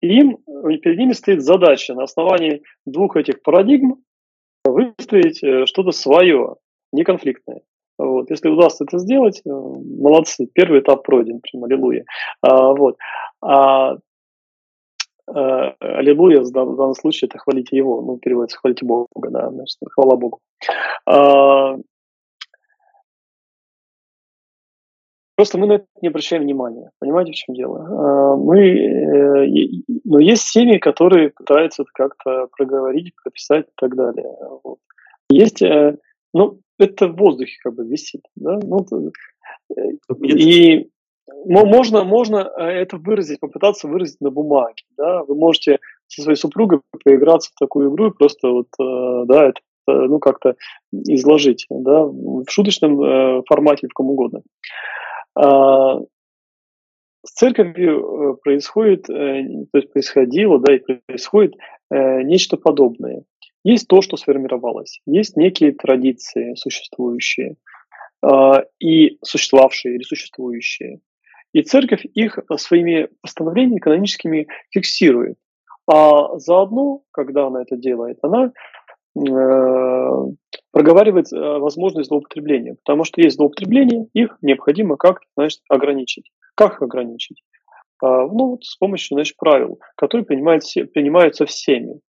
им, 0.06 0.38
перед 0.80 0.98
ними 0.98 1.12
стоит 1.12 1.42
задача 1.42 1.94
на 1.94 2.04
основании 2.04 2.62
двух 2.84 3.16
этих 3.16 3.42
парадигм 3.42 4.02
выстроить 4.64 5.42
э, 5.42 5.66
что-то 5.66 5.92
свое, 5.92 6.56
неконфликтное. 6.92 7.62
Вот. 7.98 8.30
Если 8.30 8.48
удастся 8.48 8.84
это 8.84 8.98
сделать, 8.98 9.40
э, 9.44 9.50
молодцы, 9.50 10.46
первый 10.52 10.80
этап 10.80 11.04
пройден, 11.04 11.40
прям 11.40 11.64
аллилуйя. 11.64 12.04
А, 12.42 12.72
вот. 12.74 12.96
а, 13.40 13.96
а, 15.28 15.74
аллилуйя 15.80 16.40
в 16.42 16.50
данном 16.50 16.94
случае 16.94 17.28
это 17.28 17.38
хвалите 17.38 17.76
его, 17.76 18.00
ну, 18.02 18.18
переводится 18.18 18.58
хвалите 18.58 18.84
Бога, 18.84 19.30
да, 19.30 19.50
значит, 19.50 19.78
хвала 19.90 20.16
Богу. 20.16 20.40
А, 21.06 21.76
Просто 25.36 25.58
мы 25.58 25.66
на 25.66 25.72
это 25.74 25.86
не 26.00 26.08
обращаем 26.08 26.42
внимания. 26.42 26.90
Понимаете, 26.98 27.32
в 27.32 27.34
чем 27.34 27.54
дело? 27.54 27.86
А, 27.86 28.36
мы, 28.36 28.58
э, 28.58 29.46
но 30.04 30.18
есть 30.18 30.44
семьи, 30.44 30.78
которые 30.78 31.28
пытаются 31.28 31.82
это 31.82 31.90
как-то 31.92 32.48
проговорить, 32.56 33.12
прописать 33.22 33.66
и 33.66 33.72
так 33.76 33.94
далее. 33.94 34.34
Вот. 34.64 34.78
Есть, 35.28 35.60
э, 35.60 35.98
ну, 36.32 36.60
это 36.78 37.08
в 37.08 37.16
воздухе 37.16 37.58
как 37.62 37.74
бы 37.74 37.86
висит. 37.86 38.22
Да? 38.34 38.58
Ну, 38.62 38.86
э, 39.76 39.90
и 40.24 40.88
можно, 41.44 42.04
можно 42.04 42.38
это 42.56 42.96
выразить, 42.96 43.38
попытаться 43.38 43.88
выразить 43.88 44.20
на 44.22 44.30
бумаге. 44.30 44.84
Да? 44.96 45.22
Вы 45.24 45.34
можете 45.34 45.80
со 46.06 46.22
своей 46.22 46.36
супругой 46.38 46.80
поиграться 47.04 47.50
в 47.54 47.58
такую 47.58 47.90
игру 47.90 48.08
и 48.08 48.16
просто 48.16 48.48
вот, 48.48 48.68
да, 48.78 49.48
это 49.48 49.60
ну, 49.88 50.18
как-то 50.18 50.54
изложить, 50.92 51.66
да, 51.68 52.04
в 52.04 52.44
шуточном 52.48 53.44
формате, 53.44 53.88
в 53.88 53.92
ком 53.92 54.10
угодно. 54.10 54.42
А, 55.36 56.00
с 57.24 57.32
церковью 57.32 57.98
э, 57.98 58.36
происходит, 58.42 59.10
э, 59.10 59.42
то 59.72 59.78
есть 59.78 59.92
происходило, 59.92 60.58
да, 60.60 60.74
и 60.74 60.78
происходит 60.78 61.54
э, 61.90 62.22
нечто 62.22 62.56
подобное. 62.56 63.24
Есть 63.64 63.88
то, 63.88 64.00
что 64.00 64.16
сформировалось, 64.16 65.00
есть 65.06 65.36
некие 65.36 65.72
традиции 65.72 66.54
существующие, 66.54 67.56
а, 68.22 68.62
и 68.78 69.18
существовавшие 69.22 69.96
или 69.96 70.02
существующие. 70.04 71.00
И 71.52 71.62
церковь 71.62 72.04
их 72.14 72.38
своими 72.56 73.08
постановлениями 73.22 73.80
каноническими 73.80 74.46
фиксирует. 74.70 75.36
А 75.88 76.38
заодно, 76.38 77.02
когда 77.12 77.46
она 77.46 77.62
это 77.62 77.76
делает, 77.76 78.18
она 78.22 78.52
проговаривает 80.72 81.32
э, 81.32 81.58
возможность 81.58 82.08
злоупотребления, 82.08 82.74
потому 82.74 83.04
что 83.04 83.22
есть 83.22 83.36
злоупотребление, 83.36 84.08
их 84.12 84.36
необходимо 84.42 84.96
как 84.96 85.20
значит, 85.36 85.60
ограничить. 85.70 86.30
Как 86.54 86.74
их 86.74 86.82
ограничить? 86.82 87.42
А, 88.02 88.26
ну, 88.26 88.50
вот 88.50 88.64
с 88.64 88.76
помощью 88.76 89.16
значит, 89.16 89.36
правил, 89.38 89.78
которые 89.96 90.26
принимают, 90.26 90.64
принимаются 90.92 91.46
всеми. 91.46 92.00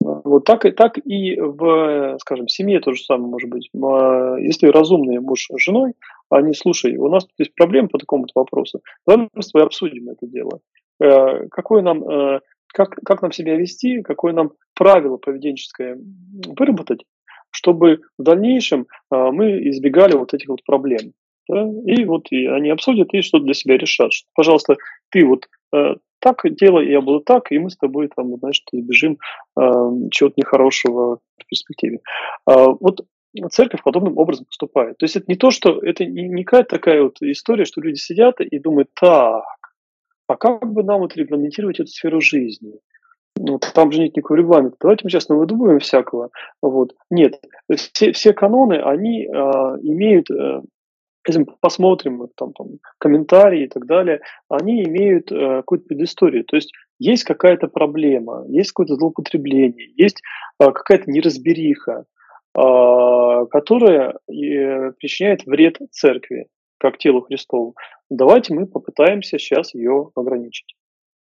Вот 0.00 0.44
так 0.44 0.66
и, 0.66 0.72
так 0.72 0.98
и 0.98 1.40
в, 1.40 2.18
скажем, 2.20 2.48
семье 2.48 2.80
то 2.80 2.92
же 2.92 3.02
самое 3.02 3.30
может 3.30 3.48
быть. 3.48 3.70
А, 3.82 4.36
если 4.36 4.66
разумный 4.66 5.18
муж 5.20 5.46
с 5.50 5.62
женой, 5.62 5.94
они, 6.28 6.52
слушай, 6.52 6.96
у 6.96 7.08
нас 7.08 7.24
тут 7.24 7.34
есть 7.38 7.54
проблема 7.54 7.88
по 7.88 7.98
такому-то 7.98 8.32
вопросу, 8.34 8.80
давай 9.06 9.24
мы 9.24 9.28
просто 9.32 9.62
обсудим 9.62 10.10
это 10.10 10.26
дело. 10.26 10.60
Э, 11.00 11.48
какое 11.50 11.82
нам, 11.82 12.02
э, 12.08 12.40
как, 12.72 12.96
как 13.04 13.22
нам 13.22 13.32
себя 13.32 13.56
вести, 13.56 14.02
какое 14.02 14.32
нам 14.32 14.52
правило 14.74 15.16
поведенческое 15.16 15.98
выработать, 16.58 17.04
чтобы 17.50 18.00
в 18.18 18.22
дальнейшем 18.22 18.86
а, 19.10 19.30
мы 19.30 19.68
избегали 19.68 20.14
вот 20.14 20.34
этих 20.34 20.48
вот 20.48 20.64
проблем. 20.64 21.12
Да? 21.48 21.66
И 21.86 22.04
вот 22.04 22.26
и 22.30 22.46
они 22.46 22.70
обсудят 22.70 23.08
и 23.12 23.22
что-то 23.22 23.44
для 23.44 23.54
себя 23.54 23.76
решат. 23.76 24.12
Что, 24.12 24.28
пожалуйста, 24.34 24.76
ты 25.10 25.24
вот 25.24 25.48
э, 25.74 25.96
так 26.20 26.40
делай, 26.44 26.88
я 26.88 27.00
буду 27.00 27.20
так, 27.20 27.50
и 27.50 27.58
мы 27.58 27.68
с 27.68 27.76
тобой 27.76 28.08
там, 28.14 28.36
значит, 28.36 28.64
избежим 28.72 29.18
э, 29.58 29.62
чего-то 30.10 30.34
нехорошего 30.36 31.18
в 31.38 31.46
перспективе. 31.46 31.98
Э, 32.48 32.68
вот 32.80 33.04
церковь 33.50 33.82
подобным 33.82 34.18
образом 34.18 34.46
поступает. 34.46 34.98
То 34.98 35.04
есть 35.04 35.16
это 35.16 35.24
не 35.28 35.36
то, 35.36 35.50
что 35.50 35.80
это 35.80 36.04
не, 36.04 36.28
не 36.28 36.44
какая-то 36.44 36.76
такая 36.76 37.02
вот 37.02 37.16
история, 37.22 37.64
что 37.64 37.80
люди 37.80 37.96
сидят 37.96 38.40
и 38.40 38.58
думают, 38.58 38.90
так, 38.94 39.42
а 40.32 40.36
как 40.36 40.72
бы 40.72 40.82
нам 40.82 41.00
вот 41.00 41.14
регламентировать 41.16 41.80
эту 41.80 41.88
сферу 41.88 42.20
жизни? 42.20 42.72
Вот, 43.38 43.70
там 43.74 43.92
же 43.92 44.00
нет 44.00 44.16
никакого 44.16 44.38
регламента. 44.38 44.76
Давайте 44.80 45.04
мы 45.04 45.10
сейчас 45.10 45.28
выдумываем 45.28 45.78
всякого. 45.78 46.30
Вот. 46.62 46.94
Нет, 47.10 47.40
все, 47.74 48.12
все 48.12 48.32
каноны, 48.32 48.74
они 48.74 49.24
э, 49.24 49.28
имеют, 49.30 50.30
э, 50.30 50.62
если 51.26 51.40
мы 51.40 51.46
посмотрим 51.60 52.28
там, 52.36 52.52
там, 52.52 52.68
комментарии 52.98 53.64
и 53.64 53.68
так 53.68 53.86
далее, 53.86 54.20
они 54.48 54.84
имеют 54.84 55.30
э, 55.30 55.56
какую-то 55.58 55.86
предысторию. 55.86 56.44
То 56.44 56.56
есть 56.56 56.72
есть 56.98 57.24
какая-то 57.24 57.68
проблема, 57.68 58.44
есть 58.48 58.72
какое-то 58.72 58.96
злоупотребление, 58.96 59.92
есть 59.96 60.22
э, 60.60 60.70
какая-то 60.70 61.10
неразбериха, 61.10 62.04
э, 62.56 63.46
которая 63.50 64.18
э, 64.28 64.92
причиняет 64.92 65.44
вред 65.46 65.78
церкви 65.90 66.46
как 66.82 66.98
телу 66.98 67.20
Христову. 67.20 67.76
Давайте 68.10 68.52
мы 68.52 68.66
попытаемся 68.66 69.38
сейчас 69.38 69.72
ее 69.72 70.10
ограничить. 70.16 70.74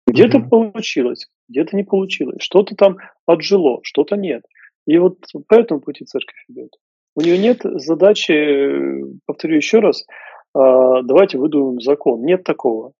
Где-то 0.05 0.41
получилось, 0.41 1.27
где-то 1.49 1.75
не 1.75 1.83
получилось, 1.83 2.37
что-то 2.39 2.75
там 2.75 2.97
отжило, 3.25 3.79
что-то 3.81 4.15
нет. 4.15 4.43
И 4.85 4.97
вот 4.99 5.17
по 5.47 5.55
этому 5.55 5.81
пути 5.81 6.05
церковь 6.05 6.45
идет. 6.47 6.75
У 7.15 7.21
нее 7.21 7.39
нет 7.39 7.61
задачи, 7.63 9.03
повторю 9.25 9.55
еще 9.55 9.79
раз, 9.79 10.05
а, 10.53 11.01
давайте 11.01 11.39
выдумаем 11.39 11.81
закон. 11.81 12.23
Нет 12.23 12.43
такого. 12.43 12.93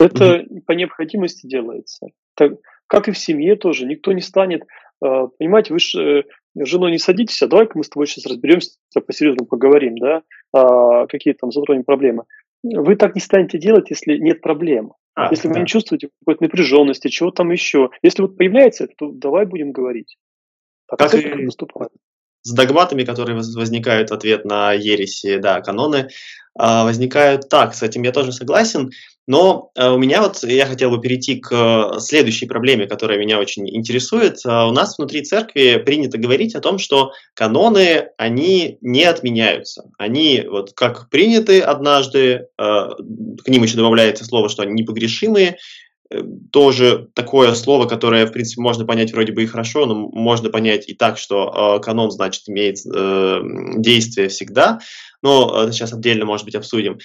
Это 0.00 0.38
mm-hmm. 0.38 0.62
по 0.66 0.72
необходимости 0.72 1.46
делается. 1.46 2.08
Так, 2.34 2.54
как 2.88 3.06
и 3.08 3.12
в 3.12 3.18
семье 3.18 3.54
тоже. 3.54 3.86
Никто 3.86 4.12
не 4.12 4.20
станет, 4.20 4.64
а, 5.00 5.28
понимаете, 5.28 5.72
вы 5.72 5.78
же 5.78 6.02
э, 6.02 6.22
женой 6.56 6.90
не 6.90 6.98
садитесь, 6.98 7.42
а 7.42 7.46
давай-ка 7.46 7.76
мы 7.76 7.84
с 7.84 7.88
тобой 7.88 8.06
сейчас 8.06 8.26
разберемся, 8.26 8.70
по-серьезному 9.06 9.46
поговорим, 9.46 9.96
да, 9.96 10.22
а, 10.52 11.06
какие 11.06 11.34
там 11.34 11.50
затронем 11.50 11.84
проблемы. 11.84 12.24
Вы 12.62 12.96
так 12.96 13.14
не 13.14 13.20
станете 13.20 13.58
делать, 13.58 13.90
если 13.90 14.16
нет 14.16 14.40
проблем. 14.40 14.94
А, 15.14 15.30
если 15.30 15.48
да. 15.48 15.54
вы 15.54 15.60
не 15.60 15.66
чувствуете 15.66 16.08
какой-то 16.20 16.42
напряженности, 16.44 17.08
чего 17.08 17.30
там 17.30 17.50
еще. 17.50 17.90
Если 18.02 18.22
вот 18.22 18.36
появляется 18.36 18.88
то 18.96 19.10
давай 19.12 19.46
будем 19.46 19.72
говорить. 19.72 20.16
Так 20.88 21.10
как 21.10 21.14
и 21.14 21.44
поступает. 21.44 21.90
С 22.42 22.52
догматами, 22.52 23.04
которые 23.04 23.36
возникают 23.36 24.10
в 24.10 24.14
ответ 24.14 24.44
на 24.44 24.72
ереси, 24.72 25.38
да, 25.38 25.60
каноны, 25.62 26.08
а, 26.58 26.84
возникают 26.84 27.48
так. 27.48 27.74
С 27.74 27.82
этим 27.82 28.02
я 28.02 28.12
тоже 28.12 28.32
согласен. 28.32 28.90
Но 29.26 29.70
э, 29.74 29.88
у 29.88 29.98
меня 29.98 30.20
вот, 30.20 30.42
я 30.42 30.66
хотел 30.66 30.90
бы 30.90 31.00
перейти 31.00 31.36
к 31.36 31.50
э, 31.50 32.00
следующей 32.00 32.46
проблеме, 32.46 32.86
которая 32.86 33.18
меня 33.18 33.38
очень 33.38 33.68
интересует. 33.74 34.38
Э, 34.44 34.66
у 34.66 34.70
нас 34.70 34.98
внутри 34.98 35.22
церкви 35.22 35.82
принято 35.84 36.18
говорить 36.18 36.54
о 36.54 36.60
том, 36.60 36.78
что 36.78 37.12
каноны, 37.34 38.08
они 38.18 38.76
не 38.82 39.04
отменяются. 39.04 39.90
Они 39.98 40.44
вот 40.46 40.72
как 40.74 41.08
приняты 41.08 41.60
однажды, 41.60 42.48
к 42.56 43.48
ним 43.48 43.62
еще 43.62 43.76
добавляется 43.76 44.24
слово, 44.24 44.48
что 44.48 44.62
они 44.62 44.72
непогрешимые, 44.74 45.56
тоже 46.52 47.08
такое 47.14 47.54
слово, 47.54 47.86
которое, 47.86 48.26
в 48.26 48.32
принципе, 48.32 48.60
можно 48.60 48.84
понять 48.84 49.12
вроде 49.12 49.32
бы 49.32 49.42
и 49.42 49.46
хорошо, 49.46 49.86
но 49.86 49.94
можно 49.94 50.50
понять 50.50 50.88
и 50.88 50.94
так, 50.94 51.18
что 51.18 51.78
э, 51.78 51.82
канон, 51.82 52.10
значит, 52.10 52.42
имеет 52.48 52.78
э, 52.86 53.40
действие 53.76 54.28
всегда, 54.28 54.80
но 55.22 55.62
это 55.62 55.72
сейчас 55.72 55.92
отдельно, 55.92 56.24
может 56.24 56.44
быть, 56.44 56.54
обсудим. 56.54 56.98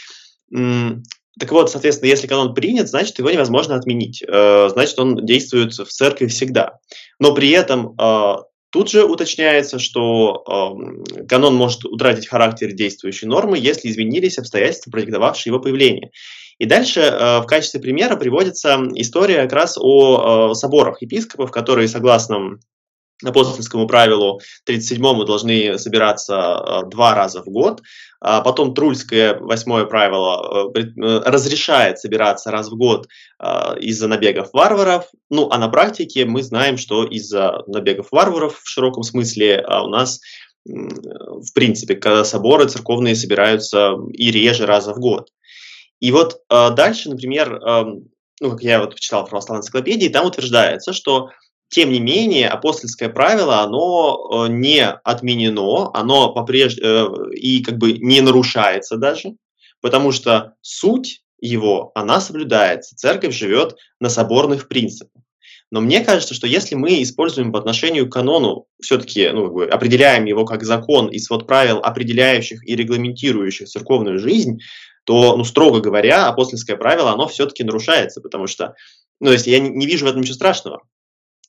Так 1.39 1.51
вот, 1.51 1.71
соответственно, 1.71 2.09
если 2.09 2.27
канон 2.27 2.53
принят, 2.53 2.89
значит, 2.89 3.17
его 3.17 3.31
невозможно 3.31 3.75
отменить. 3.75 4.21
Э, 4.27 4.69
значит, 4.69 4.99
он 4.99 5.25
действует 5.25 5.73
в 5.73 5.87
церкви 5.87 6.27
всегда. 6.27 6.79
Но 7.17 7.33
при 7.33 7.49
этом 7.51 7.95
э, 7.99 8.35
тут 8.71 8.89
же 8.89 9.05
уточняется, 9.05 9.79
что 9.79 10.43
э, 11.17 11.25
канон 11.27 11.55
может 11.55 11.85
утратить 11.85 12.27
характер 12.27 12.73
действующей 12.73 13.27
нормы, 13.27 13.57
если 13.57 13.89
изменились 13.89 14.37
обстоятельства, 14.37 14.91
продиктовавшие 14.91 15.51
его 15.51 15.61
появление. 15.61 16.11
И 16.57 16.65
дальше 16.65 16.99
в 16.99 17.45
качестве 17.47 17.79
примера 17.79 18.17
приводится 18.17 18.77
история 18.95 19.43
как 19.43 19.53
раз 19.53 19.77
о 19.79 20.53
соборах 20.55 21.01
епископов, 21.01 21.51
которые, 21.51 21.87
согласно 21.87 22.59
апостольскому 23.23 23.87
правилу 23.87 24.39
37-му 24.67 25.23
должны 25.25 25.77
собираться 25.77 26.35
э, 26.35 26.89
два 26.89 27.15
раза 27.15 27.41
в 27.41 27.47
год. 27.47 27.81
А 28.21 28.41
потом 28.41 28.73
Трульское 28.73 29.37
восьмое 29.39 29.85
правило 29.85 30.71
э, 30.75 30.79
э, 30.79 31.19
разрешает 31.25 31.99
собираться 31.99 32.51
раз 32.51 32.69
в 32.69 32.75
год 32.75 33.07
из-за 33.79 34.07
набегов 34.07 34.49
варваров. 34.53 35.05
Ну, 35.29 35.49
а 35.49 35.57
на 35.57 35.69
практике 35.69 36.25
мы 36.25 36.43
знаем, 36.43 36.77
что 36.77 37.05
из-за 37.05 37.63
набегов 37.67 38.07
варваров 38.11 38.59
в 38.59 38.67
широком 38.67 39.03
смысле 39.03 39.65
у 39.65 39.87
нас 39.87 40.19
в 40.65 41.53
принципе, 41.53 41.95
когда 41.95 42.25
соборы 42.25 42.67
церковные 42.67 43.15
собираются 43.15 43.95
и 44.11 44.29
реже 44.29 44.65
раза 44.65 44.93
в 44.93 44.99
год. 44.99 45.29
И 46.01 46.11
вот 46.11 46.41
дальше, 46.49 47.09
например, 47.09 47.53
эм, 47.55 48.09
ну, 48.41 48.51
как 48.51 48.61
я 48.61 48.79
вот 48.79 48.93
почитал 48.93 49.25
в 49.25 49.29
православной 49.29 49.61
энциклопедии, 49.61 50.09
там 50.09 50.25
утверждается, 50.25 50.93
что 50.93 51.29
тем 51.69 51.91
не 51.91 51.99
менее, 51.99 52.49
апостольское 52.49 53.09
правило, 53.09 53.61
оно 53.61 54.47
э, 54.47 54.51
не 54.51 54.83
отменено, 54.85 55.91
оно 55.93 56.33
по-прежнему 56.33 57.27
э, 57.27 57.35
и 57.35 57.63
как 57.63 57.77
бы 57.77 57.93
не 57.93 58.21
нарушается 58.21 58.97
даже, 58.97 59.35
потому 59.79 60.11
что 60.11 60.55
суть 60.61 61.21
его, 61.39 61.91
она 61.95 62.19
соблюдается. 62.19 62.95
Церковь 62.95 63.35
живет 63.35 63.77
на 63.99 64.09
соборных 64.09 64.67
принципах. 64.67 65.21
Но 65.71 65.81
мне 65.81 66.01
кажется, 66.01 66.33
что 66.33 66.47
если 66.47 66.73
мы 66.73 67.03
используем 67.03 67.51
по 67.51 67.59
отношению 67.59 68.09
к 68.09 68.13
канону, 68.13 68.65
все-таки 68.81 69.29
ну, 69.29 69.45
как 69.45 69.53
бы 69.53 69.65
определяем 69.67 70.25
его 70.25 70.43
как 70.45 70.63
закон 70.63 71.09
и 71.09 71.19
свод 71.19 71.45
правил, 71.45 71.77
определяющих 71.77 72.67
и 72.67 72.75
регламентирующих 72.75 73.67
церковную 73.67 74.17
жизнь, 74.17 74.59
то, 75.03 75.37
ну, 75.37 75.43
строго 75.43 75.79
говоря, 75.79 76.27
апостольское 76.27 76.75
правило, 76.75 77.11
оно 77.11 77.27
все-таки 77.27 77.63
нарушается, 77.63 78.21
потому 78.21 78.47
что, 78.47 78.73
ну, 79.19 79.31
есть 79.31 79.45
я 79.45 79.59
не 79.59 79.85
вижу 79.85 80.05
в 80.05 80.09
этом 80.09 80.21
ничего 80.21 80.35
страшного. 80.35 80.81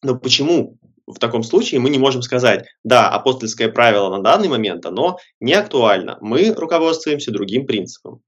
Но 0.03 0.19
почему 0.19 0.79
в 1.07 1.19
таком 1.19 1.43
случае 1.43 1.81
мы 1.81 1.91
не 1.91 1.99
можем 1.99 2.23
сказать, 2.23 2.67
да, 2.85 3.11
апостольское 3.11 3.71
правило 3.71 4.11
на 4.11 4.23
данный 4.23 4.49
момент, 4.49 4.87
оно 4.87 5.19
не 5.41 5.53
актуально, 5.55 6.19
мы 6.21 6.53
руководствуемся 6.55 7.33
другим 7.33 7.67
принципом. 7.67 8.23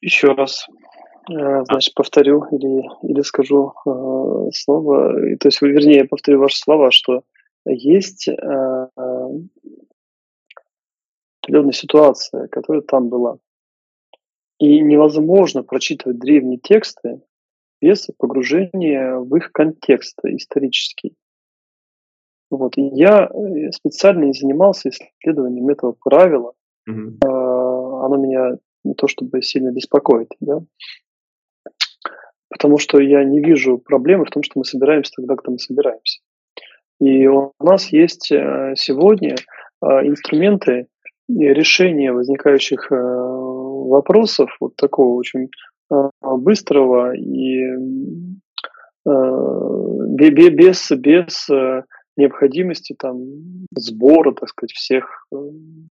Еще 0.00 0.28
раз, 0.28 0.66
э, 1.28 1.34
а. 1.34 1.64
значит, 1.64 1.94
повторю 1.94 2.44
или, 2.52 2.88
или 3.02 3.20
скажу 3.22 3.72
э, 3.84 4.50
слово, 4.54 5.36
то 5.38 5.48
есть, 5.48 5.60
вернее, 5.60 6.04
повторю 6.04 6.40
ваши 6.40 6.58
слова, 6.58 6.92
что 6.92 7.22
есть 7.64 8.28
э, 8.28 8.88
определенная 11.42 11.72
ситуация, 11.72 12.46
которая 12.48 12.82
там 12.82 13.08
была. 13.08 13.38
И 14.58 14.80
невозможно 14.80 15.62
прочитывать 15.62 16.18
древние 16.18 16.58
тексты 16.58 17.22
без 17.80 18.08
погружения 18.18 19.16
в 19.16 19.34
их 19.36 19.52
контекст 19.52 20.18
исторический. 20.24 21.14
Вот. 22.50 22.76
И 22.76 22.82
я 22.82 23.28
э, 23.28 23.70
специально 23.72 24.24
не 24.24 24.32
занимался 24.32 24.90
исследованием 24.90 25.68
этого 25.68 25.92
правила. 25.92 26.54
Mm-hmm. 26.88 27.18
Оно 27.22 28.16
меня 28.16 28.56
не 28.84 28.94
то 28.94 29.06
чтобы 29.06 29.42
сильно 29.42 29.70
беспокоит, 29.70 30.34
да? 30.40 30.60
потому 32.48 32.78
что 32.78 32.98
я 32.98 33.24
не 33.24 33.40
вижу 33.40 33.78
проблемы 33.78 34.24
в 34.24 34.30
том, 34.30 34.42
что 34.42 34.58
мы 34.58 34.64
собираемся 34.64 35.12
тогда, 35.16 35.36
когда 35.36 35.52
мы 35.52 35.58
собираемся. 35.58 36.20
И 37.00 37.26
у 37.26 37.52
нас 37.60 37.92
есть 37.92 38.32
э, 38.32 38.74
сегодня 38.76 39.36
а, 39.80 40.04
инструменты 40.04 40.88
решения 41.28 42.12
возникающих 42.12 42.90
э, 42.90 42.94
вопросов, 42.96 44.50
вот 44.60 44.76
такого 44.76 45.14
очень 45.14 45.50
э, 45.92 46.08
быстрого 46.22 47.14
и 47.14 47.60
э, 49.06 49.18
без, 50.50 50.90
без 50.90 51.48
необходимости 52.16 52.96
там 52.98 53.20
сбора, 53.76 54.32
так 54.32 54.48
сказать, 54.48 54.72
всех 54.72 55.26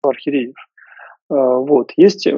архиереев. 0.03 0.57
Вот, 1.29 1.93
есть, 1.97 2.29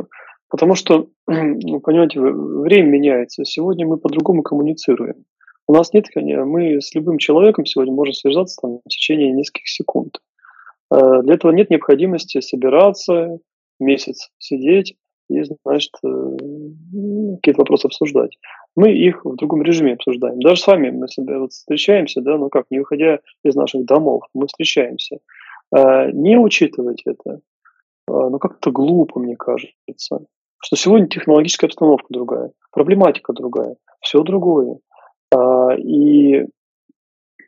потому 0.50 0.74
что, 0.74 1.08
ну, 1.26 1.80
понимаете, 1.80 2.20
время 2.20 2.88
меняется. 2.88 3.44
Сегодня 3.44 3.86
мы 3.86 3.96
по-другому 3.96 4.42
коммуницируем. 4.42 5.24
У 5.66 5.72
нас 5.72 5.92
нет, 5.92 6.06
мы 6.14 6.80
с 6.80 6.94
любым 6.94 7.18
человеком 7.18 7.64
сегодня 7.64 7.94
можем 7.94 8.14
связаться 8.14 8.58
там, 8.60 8.78
в 8.84 8.88
течение 8.88 9.32
нескольких 9.32 9.68
секунд. 9.68 10.18
Э, 10.90 11.22
для 11.22 11.34
этого 11.34 11.52
нет 11.52 11.70
необходимости 11.70 12.40
собираться, 12.40 13.38
месяц 13.78 14.30
сидеть 14.38 14.96
и, 15.28 15.42
значит, 15.42 15.92
э, 16.02 16.36
какие-то 17.36 17.60
вопросы 17.60 17.86
обсуждать. 17.86 18.38
Мы 18.76 18.92
их 18.92 19.24
в 19.24 19.36
другом 19.36 19.62
режиме 19.62 19.94
обсуждаем. 19.94 20.40
Даже 20.40 20.62
с 20.62 20.66
вами 20.66 20.90
мы 20.90 21.06
встречаемся, 21.48 22.20
да, 22.22 22.38
ну 22.38 22.48
как, 22.48 22.66
не 22.70 22.78
выходя 22.78 23.20
из 23.44 23.54
наших 23.54 23.84
домов, 23.84 24.24
мы 24.34 24.46
встречаемся. 24.46 25.18
Э, 25.76 26.10
не 26.12 26.38
учитывать 26.38 27.02
это, 27.04 27.40
ну 28.08 28.38
как-то 28.38 28.70
глупо, 28.70 29.20
мне 29.20 29.36
кажется, 29.36 30.20
что 30.60 30.76
сегодня 30.76 31.08
технологическая 31.08 31.66
обстановка 31.66 32.06
другая, 32.08 32.52
проблематика 32.72 33.34
другая, 33.34 33.76
все 34.00 34.22
другое. 34.22 34.78
И 35.76 36.46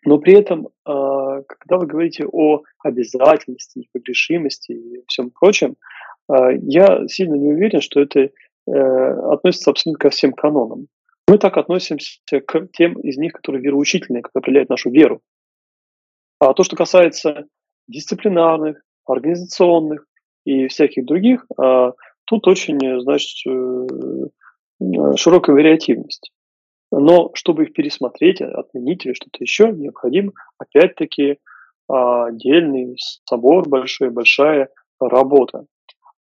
но 0.05 0.19
при 0.19 0.35
этом, 0.35 0.69
а, 0.85 1.43
когда 1.43 1.79
вы 1.79 1.87
говорите 1.87 2.27
о 2.27 2.63
обязательности, 2.83 3.89
погрешимости 3.93 4.73
и 4.73 5.05
всем 5.07 5.31
прочем, 5.31 5.77
а, 6.29 6.53
я 6.53 7.07
сильно 7.09 7.35
не 7.35 7.53
уверен, 7.53 7.81
что 7.81 8.01
это 8.01 8.21
э, 8.21 8.31
относится 9.33 9.71
абсолютно 9.71 9.99
ко 9.99 10.11
всем 10.11 10.33
канонам. 10.33 10.87
Мы 11.29 11.39
так 11.39 11.57
относимся 11.57 12.21
к 12.47 12.69
тем 12.73 13.01
из 13.01 13.17
них, 13.17 13.33
которые 13.33 13.63
вероучительные, 13.63 14.23
которые 14.23 14.43
определяют 14.43 14.71
нашу 14.71 14.91
веру. 14.91 15.21
А 16.39 16.55
то, 16.55 16.63
что 16.63 16.77
касается 16.77 17.47
дисциплинарных, 17.89 18.81
организационных 19.07 20.07
и 20.45 20.69
всяких 20.69 21.05
других, 21.05 21.45
а, 21.59 21.93
тут 22.25 22.47
очень, 22.47 22.79
значит, 23.03 23.47
э, 23.47 25.17
широкая 25.17 25.55
вариативность. 25.55 26.33
Но 26.93 27.31
чтобы 27.35 27.65
их 27.65 27.73
пересмотреть, 27.73 28.41
отменить 28.41 29.07
или 29.07 29.13
что-то 29.13 29.39
еще, 29.41 29.71
необходим 29.71 30.33
опять-таки 30.59 31.39
а, 31.89 32.27
отдельный 32.27 32.97
собор 33.25 33.69
большой, 33.69 34.11
большая 34.11 34.69
работа. 35.01 35.67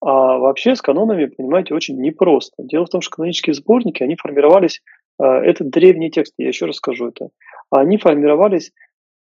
А 0.00 0.38
вообще 0.38 0.74
с 0.74 0.80
канонами, 0.80 1.26
понимаете, 1.26 1.74
очень 1.74 2.00
непросто. 2.00 2.62
Дело 2.62 2.86
в 2.86 2.90
том, 2.90 3.00
что 3.00 3.16
канонические 3.16 3.54
сборники, 3.54 4.02
они 4.02 4.16
формировались, 4.16 4.80
а, 5.18 5.42
это 5.42 5.64
древние 5.64 6.10
тексты, 6.10 6.42
я 6.42 6.48
еще 6.48 6.66
раз 6.66 6.76
скажу 6.76 7.08
это, 7.08 7.28
они 7.70 7.98
формировались 7.98 8.72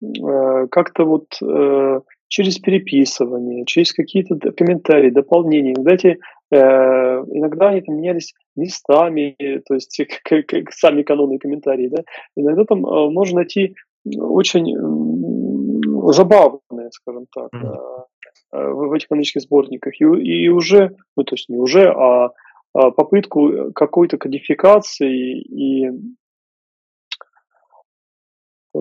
э, 0.02 0.66
как-то 0.70 1.04
вот 1.04 1.26
э, 1.42 2.00
через 2.28 2.58
переписывание, 2.58 3.64
через 3.66 3.92
какие-то 3.92 4.36
комментарии, 4.52 5.10
дополнения. 5.10 5.74
Э, 5.74 6.16
иногда 6.52 7.68
они 7.68 7.80
там 7.80 7.96
менялись 7.96 8.34
местами, 8.56 9.36
то 9.66 9.74
есть 9.74 10.00
сами 10.70 11.02
каноны 11.02 11.34
и 11.34 11.38
комментарии. 11.38 11.88
Да? 11.88 12.02
Иногда 12.36 12.64
там 12.64 12.84
э, 12.86 13.10
можно 13.10 13.36
найти 13.36 13.74
очень 14.04 14.74
э, 14.74 16.12
забавные, 16.12 16.90
скажем 16.90 17.26
так, 17.32 17.50
э, 17.54 18.72
в 18.72 18.92
этих 18.92 19.08
канонических 19.08 19.42
сборниках. 19.42 20.00
И, 20.00 20.04
и 20.04 20.48
уже, 20.48 20.96
ну 21.16 21.24
то 21.24 21.34
есть 21.34 21.48
не 21.48 21.58
уже, 21.58 21.88
а, 21.90 22.30
а 22.72 22.90
попытку 22.90 23.72
какой-то 23.74 24.18
кодификации 24.18 25.40
и 25.40 25.90
э, 28.74 28.78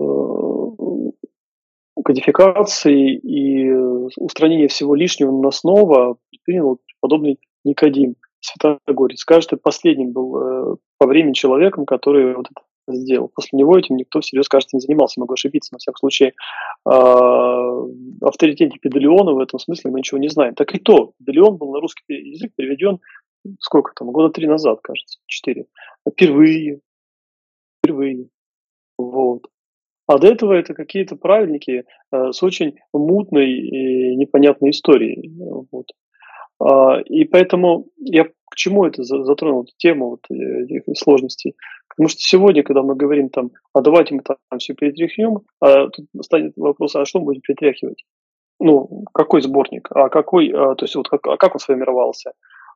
кодификации 2.04 3.14
и 3.14 3.70
устранения 4.16 4.68
всего 4.68 4.94
лишнего 4.94 5.30
наносного 5.30 6.16
принял 6.44 6.78
подобный 7.00 7.38
Никодим 7.64 8.16
Святогорец. 8.40 9.24
Кажется, 9.24 9.56
последним 9.56 10.12
был 10.12 10.36
э, 10.36 10.76
по 10.98 11.06
времени 11.06 11.34
человеком, 11.34 11.84
который 11.84 12.34
вот 12.34 12.46
это 12.50 12.62
сделал. 12.96 13.28
После 13.28 13.58
него 13.58 13.76
этим 13.78 13.96
никто 13.96 14.20
всерьез, 14.20 14.48
кажется, 14.48 14.76
не 14.76 14.80
занимался, 14.80 15.20
могу 15.20 15.34
ошибиться. 15.34 15.74
На 15.74 15.78
всяком 15.78 15.98
случае, 15.98 16.28
э, 16.30 16.92
авторитете 18.22 18.78
Педалеона 18.80 19.32
в 19.32 19.38
этом 19.40 19.58
смысле 19.58 19.90
мы 19.90 19.98
ничего 19.98 20.18
не 20.18 20.28
знаем. 20.28 20.54
Так 20.54 20.74
и 20.74 20.78
то, 20.78 21.12
Педалеон 21.18 21.56
был 21.56 21.72
на 21.72 21.80
русский 21.80 22.14
язык 22.14 22.52
переведен 22.56 22.98
сколько 23.58 23.92
там, 23.94 24.10
года 24.10 24.32
три 24.32 24.46
назад, 24.46 24.80
кажется, 24.82 25.18
четыре. 25.26 25.66
Впервые. 26.08 26.80
Впервые. 27.78 28.28
Вот. 28.98 29.46
А 30.06 30.18
до 30.18 30.26
этого 30.26 30.52
это 30.52 30.74
какие-то 30.74 31.16
правильники 31.16 31.84
э, 32.12 32.32
с 32.32 32.42
очень 32.42 32.76
мутной 32.92 33.50
и 33.52 34.16
непонятной 34.16 34.70
историей. 34.70 35.32
Вот. 35.70 35.86
А, 36.60 37.00
и 37.00 37.24
поэтому 37.24 37.86
я 37.96 38.24
к 38.24 38.56
чему 38.56 38.84
это 38.84 39.02
затронул, 39.02 39.62
эту 39.62 39.72
тему 39.78 40.10
вот, 40.10 40.20
э, 40.30 40.64
этих 40.64 40.82
сложностей? 40.96 41.56
Потому 41.88 42.08
что 42.08 42.20
сегодня, 42.20 42.62
когда 42.62 42.82
мы 42.82 42.94
говорим 42.94 43.28
там, 43.30 43.50
а 43.72 43.80
давайте 43.80 44.14
мы 44.14 44.22
там 44.22 44.36
все 44.58 44.74
перетряхнем, 44.74 45.40
а 45.60 45.88
тут 45.88 46.06
станет 46.22 46.52
вопрос, 46.56 46.96
а 46.96 47.04
что 47.04 47.20
мы 47.20 47.26
будем 47.26 47.40
перетряхивать? 47.40 48.04
Ну, 48.58 49.04
какой 49.14 49.40
сборник? 49.40 49.88
А 49.90 50.08
какой, 50.08 50.50
а, 50.50 50.74
то 50.74 50.84
есть 50.84 50.94
вот 50.94 51.08
как, 51.08 51.26
а 51.26 51.36
как 51.36 51.54
он 51.54 51.60
сформировался? 51.60 52.32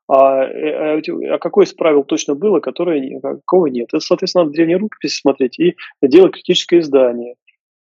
А, 0.09 0.43
а, 0.45 0.99
а 0.99 1.39
какое 1.39 1.67
из 1.67 1.75
правил 1.75 2.05
точно 2.05 2.35
было, 2.35 2.61
которое 2.61 3.21
какого 3.21 3.67
нет? 3.67 3.89
Это, 3.93 4.01
соответственно, 4.01 4.45
надо 4.45 4.55
древние 4.55 4.79
рукописи 4.79 5.21
смотреть 5.21 5.59
и 5.59 5.77
делать 6.03 6.33
критическое 6.33 6.79
издание. 6.79 7.35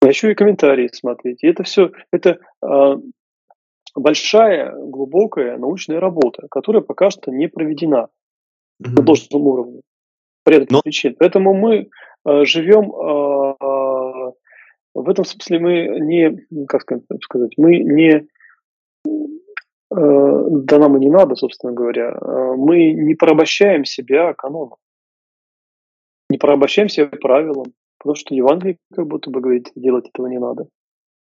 А 0.02 0.08
еще 0.08 0.32
и 0.32 0.36
комментарии 0.36 0.90
смотреть. 0.92 1.44
И 1.44 1.48
это 1.48 1.64
все, 1.64 1.92
это 2.12 2.40
а, 2.62 2.98
большая, 4.00 4.74
глубокая 4.74 5.58
научная 5.58 6.00
работа, 6.00 6.48
которая 6.50 6.82
пока 6.82 7.10
что 7.10 7.32
не 7.32 7.48
проведена 7.48 8.08
mm-hmm. 8.82 8.90
на 8.92 9.04
должном 9.04 9.48
уровне. 9.48 9.82
По 10.44 10.52
ряду 10.52 10.68
Но... 10.70 10.82
причин. 10.82 11.16
Поэтому 11.20 11.54
мы 11.54 11.90
э, 12.26 12.46
живем 12.46 12.92
э, 12.92 13.50
в 14.94 15.10
этом 15.10 15.26
смысле 15.26 15.60
мы 15.60 16.00
не, 16.00 16.66
как 16.66 16.82
сказать, 17.22 17.54
мы 17.58 17.78
не 17.80 18.10
э, 18.12 18.26
да 19.92 20.80
нам 20.80 20.98
и 20.98 21.00
не 21.00 21.10
надо, 21.10 21.36
собственно 21.36 21.74
говоря, 21.74 22.10
э, 22.10 22.54
мы 22.58 22.92
не 22.94 23.16
порабощаем 23.16 23.86
себя 23.86 24.34
каноном, 24.34 24.78
не 26.30 26.38
порабощаем 26.38 26.90
себя 26.90 27.08
правилам, 27.08 27.74
потому 28.00 28.16
что 28.16 28.36
Евангелие 28.36 28.78
как 28.94 29.08
будто 29.08 29.30
бы 29.30 29.42
говорит, 29.42 29.72
делать 29.76 30.10
этого 30.10 30.28
не 30.28 30.40
надо. 30.40 30.68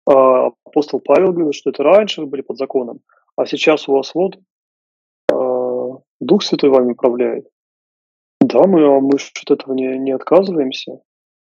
А 0.06 0.46
апостол 0.64 1.00
Павел 1.00 1.32
говорил, 1.32 1.52
что 1.52 1.70
это 1.70 1.82
раньше 1.82 2.22
вы 2.22 2.26
были 2.26 2.42
под 2.42 2.58
законом, 2.58 3.00
а 3.36 3.46
сейчас 3.46 3.88
у 3.88 3.92
вас 3.92 4.14
вот 4.14 4.38
э, 5.32 5.98
Дух 6.20 6.42
Святой 6.42 6.70
вами 6.70 6.92
управляет. 6.92 7.48
Да, 8.40 8.66
мы, 8.66 8.84
а 8.84 9.00
мы 9.00 9.16
от 9.16 9.50
этого 9.50 9.74
не, 9.74 9.98
не 9.98 10.12
отказываемся. 10.12 11.00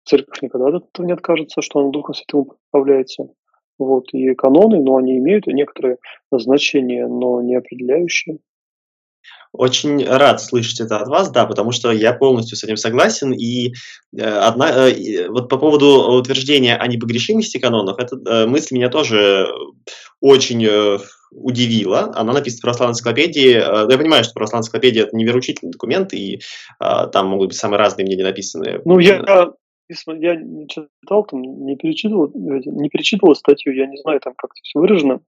Церковь 0.05 0.41
никогда 0.41 0.67
от 0.67 0.87
этого 0.87 1.05
не 1.05 1.13
откажется, 1.13 1.61
что 1.61 1.79
она 1.79 1.89
Духом 1.89 2.13
Святым 2.13 2.47
управляется. 2.69 3.29
Вот, 3.77 4.13
и 4.13 4.33
каноны, 4.35 4.81
но 4.81 4.97
они 4.97 5.17
имеют 5.17 5.47
некоторое 5.47 5.97
значение, 6.31 7.07
но 7.07 7.41
не 7.41 7.55
определяющее. 7.55 8.39
Очень 9.51 10.05
рад 10.05 10.41
слышать 10.41 10.81
это 10.81 10.97
от 10.97 11.07
вас, 11.07 11.31
да, 11.31 11.45
потому 11.45 11.71
что 11.71 11.91
я 11.91 12.13
полностью 12.13 12.57
с 12.57 12.63
этим 12.63 12.75
согласен. 12.75 13.31
И 13.31 13.73
э, 14.17 14.21
одна, 14.21 14.89
э, 14.89 15.29
вот 15.29 15.49
по 15.49 15.57
поводу 15.57 16.17
утверждения 16.17 16.75
о 16.75 16.87
непогрешимости 16.87 17.57
канонов, 17.57 17.97
эта 17.97 18.17
э, 18.17 18.47
мысль 18.47 18.75
меня 18.75 18.89
тоже 18.89 19.47
очень 20.19 20.65
э, 20.65 20.97
удивила. 21.31 22.11
Она 22.15 22.33
написана 22.33 22.59
в 22.59 22.61
православной 22.63 22.91
энциклопедии. 22.93 23.55
Э, 23.55 23.87
я 23.89 23.97
понимаю, 23.97 24.23
что 24.23 24.33
православная 24.33 24.63
энциклопедия– 24.63 25.03
это 25.05 25.15
не 25.15 25.23
вероучительный 25.23 25.71
документ, 25.71 26.13
и 26.13 26.39
э, 26.81 27.07
там 27.11 27.27
могут 27.27 27.49
быть 27.49 27.57
самые 27.57 27.79
разные 27.79 28.05
мнения 28.05 28.23
написаны. 28.23 28.81
Ну, 28.83 28.99
я, 28.99 29.23
я 29.87 30.35
не 30.35 30.67
читал, 30.67 31.23
там, 31.25 31.41
не 31.41 31.75
перечитывал, 31.75 32.31
не 32.33 32.89
перечитывал 32.89 33.35
статью, 33.35 33.73
я 33.73 33.85
не 33.85 33.97
знаю, 33.97 34.19
там 34.19 34.33
как 34.35 34.51
это 34.51 34.61
все 34.63 34.79
выражено. 34.79 35.21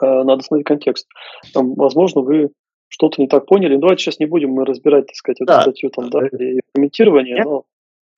Э, 0.00 0.22
надо 0.22 0.42
смотреть 0.42 0.66
контекст. 0.66 1.06
Там, 1.52 1.74
возможно, 1.74 2.22
вы 2.22 2.50
что-то 2.88 3.20
не 3.20 3.28
так 3.28 3.46
поняли. 3.46 3.74
Ну, 3.74 3.80
давайте 3.80 4.04
сейчас 4.04 4.18
не 4.18 4.26
будем 4.26 4.50
мы 4.50 4.64
разбирать, 4.64 5.06
так 5.06 5.16
сказать, 5.16 5.40
эту 5.40 5.46
да. 5.46 5.62
статью 5.62 5.90
там, 5.90 6.10
да, 6.10 6.26
и 6.26 6.60
комментирование, 6.74 7.36
я, 7.36 7.44
но... 7.44 7.64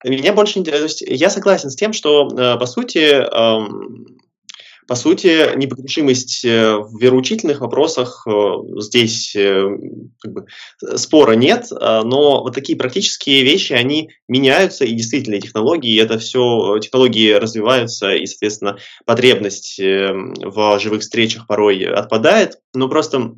Меня 0.03 0.33
больше 0.33 0.59
интересует, 0.59 1.01
я 1.01 1.29
согласен 1.29 1.69
с 1.69 1.75
тем, 1.75 1.93
что, 1.93 2.27
э, 2.27 2.57
по 2.57 2.65
сути, 2.65 2.97
эм, 2.97 4.17
по 4.87 4.95
сути, 4.95 5.55
непогрешимость 5.55 6.43
э, 6.43 6.75
в 6.75 6.99
вероучительных 6.99 7.61
вопросах 7.61 8.25
э, 8.27 8.31
здесь 8.79 9.37
как 10.19 10.33
бы, 10.33 10.47
спора 10.95 11.33
нет, 11.33 11.67
но 11.69 12.41
вот 12.41 12.55
такие 12.55 12.77
практические 12.77 13.43
вещи, 13.43 13.73
они 13.73 14.09
меняются, 14.27 14.83
и 14.85 14.93
действительно 14.93 15.39
технологии, 15.39 16.01
это 16.01 16.17
все, 16.17 16.79
технологии 16.79 17.33
развиваются, 17.33 18.11
и, 18.15 18.25
соответственно, 18.25 18.77
потребность 19.05 19.79
в 19.79 20.79
живых 20.79 21.01
встречах 21.01 21.45
порой 21.45 21.85
отпадает, 21.85 22.57
но 22.73 22.89
просто 22.89 23.35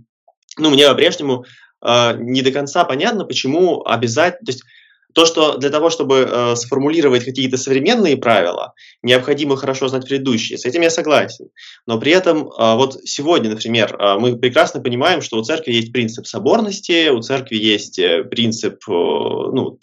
ну, 0.58 0.70
мне 0.70 0.88
по-прежнему 0.88 1.46
э, 1.86 2.18
не 2.18 2.42
до 2.42 2.52
конца 2.52 2.84
понятно, 2.84 3.26
почему 3.26 3.84
обязательно, 3.86 4.46
то 4.46 4.52
есть 4.52 4.64
то, 5.14 5.26
что 5.26 5.58
для 5.58 5.70
того, 5.70 5.90
чтобы 5.90 6.28
э, 6.30 6.56
сформулировать 6.56 7.24
какие-то 7.24 7.58
современные 7.58 8.18
правила, 8.18 8.74
необходимо 9.02 9.56
хорошо 9.56 9.88
знать 9.88 10.08
предыдущие. 10.08 10.58
С 10.58 10.66
этим 10.66 10.82
я 10.82 10.90
согласен. 10.90 11.50
Но 11.86 12.00
при 12.00 12.12
этом 12.12 12.48
э, 12.48 12.76
вот 12.76 12.98
сегодня, 13.06 13.52
например, 13.52 13.96
э, 13.96 14.16
мы 14.20 14.38
прекрасно 14.38 14.82
понимаем, 14.82 15.22
что 15.22 15.38
у 15.38 15.44
церкви 15.44 15.74
есть 15.74 15.94
принцип 15.94 16.26
соборности, 16.26 17.10
у 17.10 17.22
церкви 17.22 17.58
есть 17.58 18.00
э, 18.00 18.24
принцип, 18.24 18.84
э, 18.88 18.92
ну, 18.92 19.78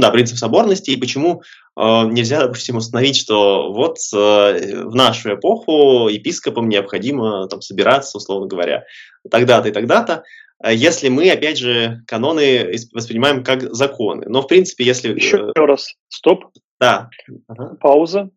да, 0.00 0.10
принцип 0.10 0.38
соборности, 0.38 0.92
и 0.92 0.96
почему 0.96 1.42
э, 1.76 1.82
нельзя, 2.06 2.40
допустим, 2.40 2.76
установить, 2.76 3.16
что 3.16 3.72
вот 3.72 3.96
э, 4.14 4.84
в 4.84 4.94
нашу 4.94 5.34
эпоху 5.34 6.08
епископам 6.08 6.68
необходимо 6.68 7.48
там 7.48 7.60
собираться, 7.60 8.18
условно 8.18 8.46
говоря, 8.46 8.84
тогда-то 9.28 9.68
и 9.68 9.72
тогда-то, 9.72 10.22
э, 10.62 10.72
если 10.72 11.08
мы, 11.08 11.28
опять 11.30 11.58
же, 11.58 12.02
каноны 12.06 12.70
воспринимаем 12.92 13.42
как 13.42 13.62
законы. 13.74 14.24
Но, 14.28 14.42
в 14.42 14.46
принципе, 14.46 14.84
если... 14.84 15.14
Еще 15.14 15.52
э, 15.54 15.60
раз, 15.60 15.94
стоп. 16.08 16.44
Да. 16.80 17.10
Ага. 17.48 17.76
Пауза. 17.80 18.30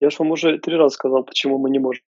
Я 0.00 0.10
же 0.10 0.16
вам 0.18 0.32
уже 0.32 0.58
три 0.58 0.76
раза 0.76 0.96
сказал, 0.96 1.22
почему 1.22 1.58
мы 1.58 1.70
не 1.70 1.78
можем. 1.78 2.02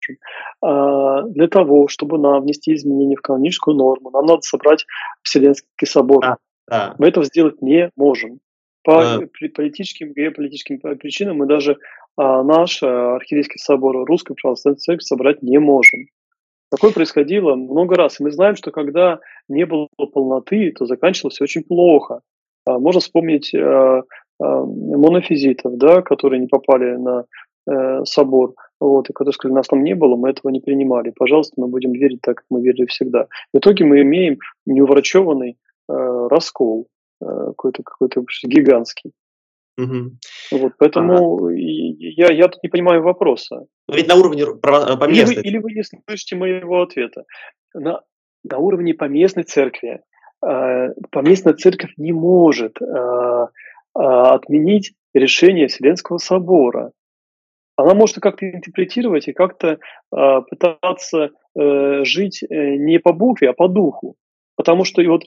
А, 0.62 1.24
для 1.24 1.48
того, 1.48 1.90
чтобы 1.90 2.18
нам 2.18 2.42
внести 2.42 2.74
изменения 2.74 3.18
в 3.18 3.22
каноническую 3.22 3.76
норму, 3.76 4.10
нам 4.10 4.26
надо 4.26 4.42
собрать 4.42 4.86
Вселенский 5.22 5.86
собор. 5.86 6.22
Да, 6.22 6.38
да. 6.68 6.96
Мы 6.98 7.10
этого 7.10 7.26
сделать 7.26 7.62
не 7.62 7.92
можем. 7.96 8.40
По 8.84 9.02
да. 9.02 9.20
политическим, 9.56 10.14
геополитическим 10.14 10.80
причинам 10.80 11.38
мы 11.38 11.46
даже 11.46 11.78
а, 12.18 12.44
наш 12.44 12.84
а, 12.84 13.16
архиерейский 13.16 13.60
собор 13.60 14.06
Русской 14.06 14.36
Православной 14.36 14.80
Церкви 14.80 15.04
собрать 15.04 15.42
не 15.42 15.58
можем. 15.58 16.08
Такое 16.70 16.92
происходило 16.92 17.56
много 17.56 17.96
раз. 17.96 18.20
И 18.20 18.24
мы 18.24 18.32
знаем, 18.32 18.56
что 18.56 18.72
когда 18.72 19.20
не 19.48 19.66
было 19.66 19.88
полноты, 20.12 20.72
то 20.72 20.86
заканчивалось 20.86 21.40
очень 21.40 21.64
плохо. 21.64 22.22
А, 22.66 22.80
можно 22.80 23.00
вспомнить 23.00 23.54
а, 23.56 24.02
а, 24.40 24.66
монофизитов, 24.66 25.78
да, 25.78 26.02
которые 26.02 26.40
не 26.40 26.48
попали 26.48 26.96
на 26.98 27.26
э, 27.70 28.04
собор, 28.06 28.56
вот, 28.80 29.10
и 29.10 29.14
которые 29.14 29.34
сказали, 29.34 29.56
нас 29.56 29.68
там 29.68 29.84
не 29.84 29.96
было, 29.96 30.16
мы 30.16 30.30
этого 30.30 30.52
не 30.52 30.60
принимали. 30.60 31.14
Пожалуйста, 31.16 31.54
мы 31.58 31.68
будем 31.68 31.94
верить 31.94 32.22
так, 32.22 32.38
как 32.38 32.46
мы 32.50 32.62
верили 32.62 32.86
всегда. 32.88 33.28
В 33.54 33.58
итоге 33.58 33.86
мы 33.86 34.02
имеем 34.02 34.40
неуврачеванный 34.66 35.58
э, 35.90 36.28
раскол. 36.30 36.88
Э, 37.24 37.48
какой-то 37.48 37.84
какой-то 37.84 38.24
гигантский. 38.44 39.12
Угу. 39.78 40.12
Вот, 40.52 40.74
поэтому 40.78 41.48
ага. 41.48 41.56
я, 41.56 42.32
я 42.32 42.48
тут 42.48 42.62
не 42.64 42.70
понимаю 42.70 43.02
вопроса. 43.02 43.66
Но 43.88 43.96
ведь 43.96 44.08
на 44.08 44.16
уровне 44.16 44.46
поместной... 44.62 45.36
Или 45.36 45.36
вы, 45.36 45.42
или 45.42 45.58
вы 45.58 45.74
не 45.74 45.84
слышите 45.84 46.36
моего 46.36 46.84
ответа. 46.84 47.24
На, 47.74 48.02
на 48.44 48.58
уровне 48.58 48.94
поместной 48.94 49.44
церкви 49.44 50.02
э, 50.46 50.90
поместная 51.12 51.54
церковь 51.54 51.94
не 51.98 52.12
может 52.12 52.80
э, 52.82 52.86
э, 52.86 53.48
отменить 53.96 54.94
решение 55.14 55.68
Вселенского 55.68 56.18
собора. 56.18 56.92
Она 57.76 57.96
может 57.96 58.20
как-то 58.20 58.48
интерпретировать 58.48 59.28
и 59.28 59.34
как-то 59.34 59.80
э, 60.16 60.42
пытаться 60.50 61.32
э, 61.58 62.04
жить 62.04 62.44
э, 62.44 62.76
не 62.76 63.00
по 63.00 63.12
букве, 63.12 63.50
а 63.50 63.54
по 63.54 63.68
духу. 63.68 64.16
Потому 64.56 64.86
что 64.86 65.02
и 65.02 65.08
вот 65.08 65.24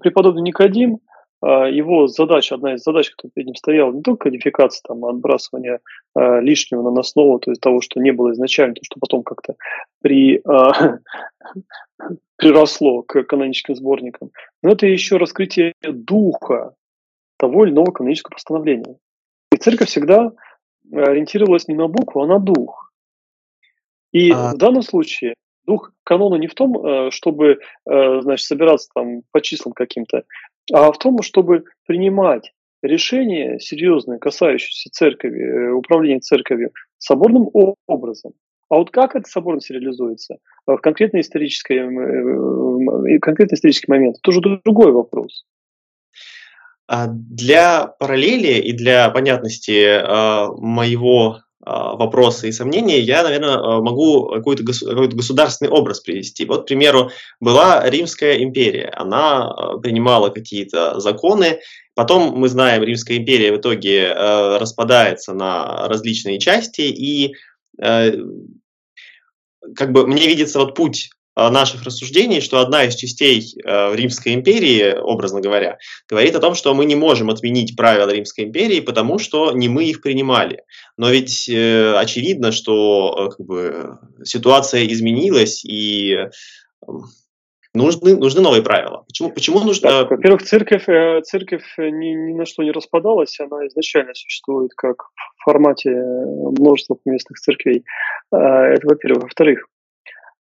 преподобный 0.00 0.42
Никодим, 0.42 1.00
его 1.46 2.06
задача, 2.06 2.54
одна 2.54 2.74
из 2.74 2.82
задач, 2.82 3.10
которая 3.10 3.32
перед 3.34 3.46
ним 3.46 3.54
стояла, 3.56 3.92
не 3.92 4.02
только 4.02 4.30
кодификация, 4.30 4.82
там, 4.86 5.04
отбрасывание 5.04 5.80
э, 6.16 6.40
лишнего 6.40 6.82
наносного, 6.82 7.38
то 7.38 7.50
есть 7.50 7.60
того, 7.60 7.80
что 7.80 8.00
не 8.00 8.12
было 8.12 8.32
изначально, 8.32 8.74
то, 8.74 8.80
что 8.82 8.98
потом 8.98 9.22
как-то 9.22 9.56
при, 10.00 10.36
э, 10.36 10.98
приросло 12.36 13.02
к 13.02 13.22
каноническим 13.24 13.74
сборникам, 13.74 14.30
но 14.62 14.70
это 14.70 14.86
еще 14.86 15.18
раскрытие 15.18 15.74
духа 15.82 16.74
того 17.36 17.64
или 17.64 17.72
иного 17.72 17.90
канонического 17.90 18.34
постановления. 18.34 18.96
И 19.52 19.56
церковь 19.56 19.88
всегда 19.88 20.32
ориентировалась 20.92 21.68
не 21.68 21.74
на 21.74 21.88
букву, 21.88 22.22
а 22.22 22.26
на 22.26 22.38
дух. 22.38 22.92
И 24.12 24.30
а... 24.30 24.52
в 24.52 24.56
данном 24.56 24.82
случае 24.82 25.34
дух 25.66 25.92
канона 26.04 26.36
не 26.36 26.46
в 26.46 26.54
том, 26.54 27.10
чтобы 27.10 27.58
значит, 27.86 28.46
собираться 28.46 28.90
там 28.94 29.22
по 29.32 29.40
числам 29.40 29.72
каким-то, 29.72 30.24
а 30.72 30.92
в 30.92 30.98
том, 30.98 31.22
чтобы 31.22 31.64
принимать 31.86 32.52
решения 32.82 33.58
серьезные, 33.58 34.18
касающиеся 34.18 34.90
церкви, 34.90 35.30
э, 35.30 35.72
управления 35.72 36.20
церковью, 36.20 36.70
соборным 36.98 37.48
образом. 37.86 38.32
А 38.68 38.76
вот 38.76 38.90
как 38.90 39.14
эта 39.14 39.28
соборность 39.28 39.70
реализуется 39.70 40.38
в 40.66 40.76
конкретной 40.78 41.20
исторической, 41.20 41.78
конкретный 43.20 43.56
исторический 43.56 43.90
момент, 43.90 44.16
это 44.20 44.30
уже 44.30 44.40
другой 44.40 44.92
вопрос. 44.92 45.44
А 46.86 47.06
для 47.08 47.86
параллели 47.86 48.60
и 48.60 48.72
для 48.72 49.08
понятности 49.10 50.02
моего 50.60 51.40
вопроса 51.64 52.46
и 52.46 52.52
сомнения, 52.52 53.00
я, 53.00 53.22
наверное, 53.22 53.80
могу 53.80 54.28
какой-то 54.28 54.62
государственный 54.62 55.70
образ 55.70 56.00
привести. 56.00 56.44
Вот, 56.44 56.62
к 56.62 56.66
примеру, 56.66 57.10
была 57.40 57.88
Римская 57.88 58.42
империя. 58.42 58.92
Она 58.96 59.50
принимала 59.82 60.30
какие-то 60.30 61.00
законы, 61.00 61.60
Потом 61.94 62.36
мы 62.36 62.48
знаем, 62.48 62.82
Римская 62.82 63.18
империя 63.18 63.52
в 63.52 63.58
итоге 63.58 64.12
распадается 64.12 65.32
на 65.32 65.86
различные 65.88 66.40
части, 66.40 66.80
и 66.80 67.36
как 67.78 68.16
бы 69.92 70.06
мне 70.06 70.26
видится 70.26 70.58
вот 70.58 70.74
путь 70.74 71.10
наших 71.36 71.82
рассуждений, 71.82 72.40
что 72.40 72.60
одна 72.60 72.84
из 72.84 72.94
частей 72.94 73.42
э, 73.64 73.94
Римской 73.94 74.34
империи, 74.34 74.96
образно 74.96 75.40
говоря, 75.40 75.78
говорит 76.08 76.34
о 76.36 76.40
том, 76.40 76.54
что 76.54 76.74
мы 76.74 76.84
не 76.84 76.94
можем 76.94 77.30
отменить 77.30 77.76
правила 77.76 78.10
Римской 78.10 78.44
империи, 78.44 78.80
потому 78.80 79.18
что 79.18 79.52
не 79.52 79.68
мы 79.68 79.84
их 79.84 80.00
принимали. 80.00 80.62
Но 80.96 81.10
ведь 81.10 81.48
э, 81.48 81.94
очевидно, 81.96 82.52
что 82.52 83.14
э, 83.16 83.36
как 83.36 83.46
бы, 83.46 83.98
ситуация 84.22 84.86
изменилась, 84.86 85.64
и 85.64 86.18
нужны, 87.74 88.16
нужны 88.16 88.40
новые 88.40 88.62
правила. 88.62 89.04
Почему, 89.08 89.30
почему 89.30 89.60
нужно... 89.60 90.04
Во-первых, 90.04 90.42
церковь, 90.42 90.88
э, 90.88 91.20
церковь 91.22 91.64
ни, 91.78 92.30
ни 92.30 92.34
на 92.34 92.46
что 92.46 92.62
не 92.62 92.70
распадалась, 92.70 93.40
она 93.40 93.66
изначально 93.66 94.14
существует 94.14 94.70
как 94.76 95.02
в 95.36 95.44
формате 95.44 95.90
множества 95.90 96.96
местных 97.04 97.40
церквей. 97.40 97.84
Это 98.30 98.86
во-первых. 98.86 99.24
Во-вторых, 99.24 99.66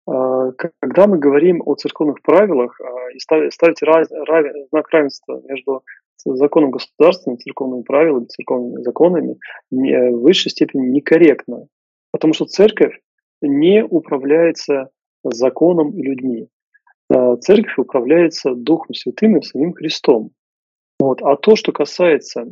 когда 0.04 1.06
мы 1.06 1.18
говорим 1.18 1.62
о 1.64 1.74
церковных 1.76 2.22
правилах 2.22 2.80
а, 2.80 3.10
и 3.12 3.18
ставите 3.18 3.86
раз, 3.86 4.08
равен, 4.10 4.66
знак 4.70 4.88
равенства 4.90 5.40
между 5.48 5.82
законом 6.24 6.70
государственным, 6.70 7.38
церковными 7.38 7.82
правилами, 7.82 8.26
церковными 8.26 8.82
законами, 8.82 9.38
в 9.70 10.20
высшей 10.20 10.50
степени 10.50 10.88
некорректно. 10.88 11.66
Потому 12.10 12.34
что 12.34 12.44
церковь 12.46 12.98
не 13.40 13.84
управляется 13.84 14.90
законом 15.24 15.92
и 15.92 16.02
людьми. 16.02 16.48
Э, 17.12 17.36
церковь 17.40 17.78
управляется 17.78 18.54
Духом 18.54 18.94
Святым 18.94 19.38
и 19.38 19.42
самим 19.42 19.72
Христом. 19.72 20.30
Вот. 20.98 21.22
А 21.22 21.36
то, 21.36 21.56
что 21.56 21.72
касается 21.72 22.46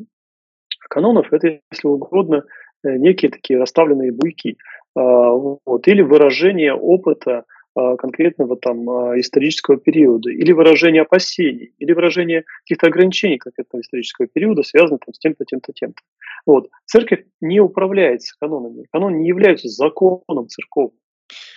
канонов, 0.88 1.32
это, 1.32 1.60
если 1.70 1.88
угодно, 1.88 2.44
э, 2.84 2.96
некие 2.96 3.30
такие 3.30 3.58
расставленные 3.58 4.12
буйки. 4.12 4.56
Э, 4.96 5.00
вот. 5.00 5.86
Или 5.88 6.02
выражение 6.02 6.74
опыта 6.74 7.44
конкретного 7.72 8.56
там 8.56 8.80
исторического 9.20 9.76
периода, 9.76 10.28
или 10.28 10.50
выражение 10.50 11.02
опасений, 11.02 11.72
или 11.78 11.92
выражение 11.92 12.44
каких-то 12.64 12.88
ограничений 12.88 13.38
конкретного 13.38 13.80
исторического 13.82 14.26
периода, 14.26 14.64
связанных 14.64 15.02
там, 15.06 15.14
с 15.14 15.18
тем-то, 15.20 15.44
тем-то, 15.44 15.72
тем-то. 15.72 16.02
Вот. 16.46 16.68
Церковь 16.86 17.24
не 17.40 17.60
управляется 17.60 18.34
канонами. 18.40 18.86
Канон 18.92 19.20
не 19.20 19.28
является 19.28 19.68
законом 19.68 20.48
церковным. 20.48 20.98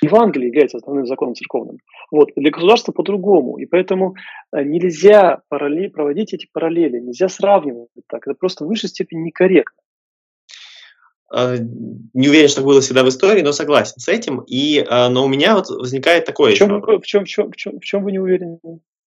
Евангелие 0.04 0.50
является 0.50 0.78
основным 0.78 1.08
законом 1.08 1.34
церковным. 1.34 1.78
Вот. 2.12 2.30
Для 2.36 2.52
государства 2.52 2.92
по-другому. 2.92 3.58
И 3.58 3.66
поэтому 3.66 4.14
нельзя 4.54 5.42
параллель, 5.50 5.90
проводить 5.90 6.34
эти 6.36 6.48
параллели, 6.54 7.00
нельзя 7.00 7.28
сравнивать 7.28 7.90
так. 8.08 8.28
Это 8.28 8.36
просто 8.38 8.66
в 8.66 8.68
высшей 8.68 8.90
степени 8.90 9.22
некорректно. 9.22 9.82
А, 11.34 11.58
не 11.58 12.30
уверен, 12.30 12.48
что 12.48 12.62
было 12.62 12.80
всегда 12.82 13.04
в 13.04 13.10
истории, 13.10 13.42
но 13.42 13.52
согласен 13.52 14.00
с 14.00 14.08
этим. 14.08 14.42
И, 14.42 14.86
а, 14.88 15.10
но 15.10 15.26
у 15.26 15.28
меня 15.28 15.56
вот 15.56 15.70
возникает 15.70 16.26
такое... 16.26 16.54
В 16.54 16.58
чем, 16.58 16.82
в 16.82 17.06
чем, 17.06 17.26
в 17.26 17.28
чем, 17.28 17.52
в 17.52 17.56
чем, 17.56 17.80
в 17.80 17.84
чем 17.84 18.04
вы 18.04 18.12
не 18.12 18.20
уверены? 18.20 18.60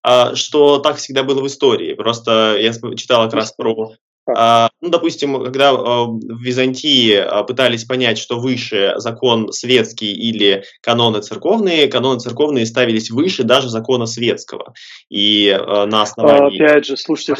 А, 0.02 0.34
что 0.34 0.78
так 0.78 0.96
всегда 0.96 1.22
было 1.22 1.40
в 1.40 1.46
истории. 1.46 1.94
Просто 1.94 2.56
я 2.58 2.72
читал 2.96 3.24
как 3.24 3.34
раз 3.34 3.52
про 3.52 3.92
а, 4.28 4.70
ну, 4.80 4.88
допустим, 4.88 5.42
когда 5.44 5.70
а, 5.70 6.04
в 6.04 6.42
Византии 6.42 7.14
а, 7.14 7.44
пытались 7.44 7.84
понять, 7.84 8.18
что 8.18 8.40
выше 8.40 8.94
закон 8.96 9.52
светский 9.52 10.12
или 10.12 10.64
каноны 10.80 11.20
церковные, 11.20 11.86
каноны 11.86 12.18
церковные 12.18 12.66
ставились 12.66 13.10
выше 13.10 13.44
даже 13.44 13.68
закона 13.68 14.06
светского. 14.06 14.74
И 15.08 15.56
на 15.56 16.02
основании... 16.02 16.60
Опять 16.60 16.86
же, 16.86 16.96
слушайте, 16.96 17.34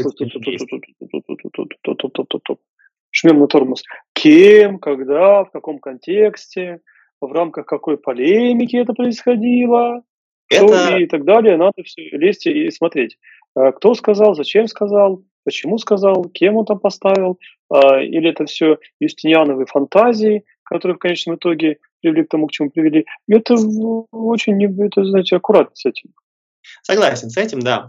шмем 3.17 3.41
на 3.41 3.47
тормоз. 3.47 3.83
Кем, 4.13 4.79
когда, 4.79 5.45
в 5.45 5.51
каком 5.51 5.79
контексте, 5.79 6.81
в 7.21 7.33
рамках 7.33 7.67
какой 7.67 7.97
полемики 7.97 8.77
это 8.77 8.93
происходило, 8.93 10.03
это... 10.51 10.99
и 10.99 11.07
так 11.07 11.25
далее, 11.25 11.57
надо 11.57 11.83
все 11.85 12.11
лезть 12.11 12.47
и 12.47 12.71
смотреть. 12.71 13.19
Кто 13.77 13.95
сказал, 13.95 14.35
зачем 14.35 14.69
сказал, 14.69 15.23
почему 15.45 15.79
сказал, 15.79 16.25
кем 16.25 16.57
он 16.57 16.67
там 16.67 16.79
поставил, 16.79 17.39
а, 17.71 18.03
или 18.03 18.29
это 18.31 18.45
все 18.45 18.79
юстиниановые 19.01 19.67
фантазии, 19.67 20.45
которые 20.63 20.97
в 20.97 20.99
конечном 20.99 21.37
итоге 21.37 21.79
привели 22.01 22.25
к 22.25 22.29
тому, 22.29 22.49
к 22.49 22.53
чему 22.53 22.71
привели. 22.71 23.07
Это 23.29 23.55
очень, 24.13 24.63
это, 24.85 25.05
знаете, 25.05 25.37
аккуратно 25.37 25.75
с 25.75 25.87
этим. 25.87 26.11
Согласен 26.83 27.31
с 27.31 27.37
этим, 27.39 27.61
да. 27.61 27.89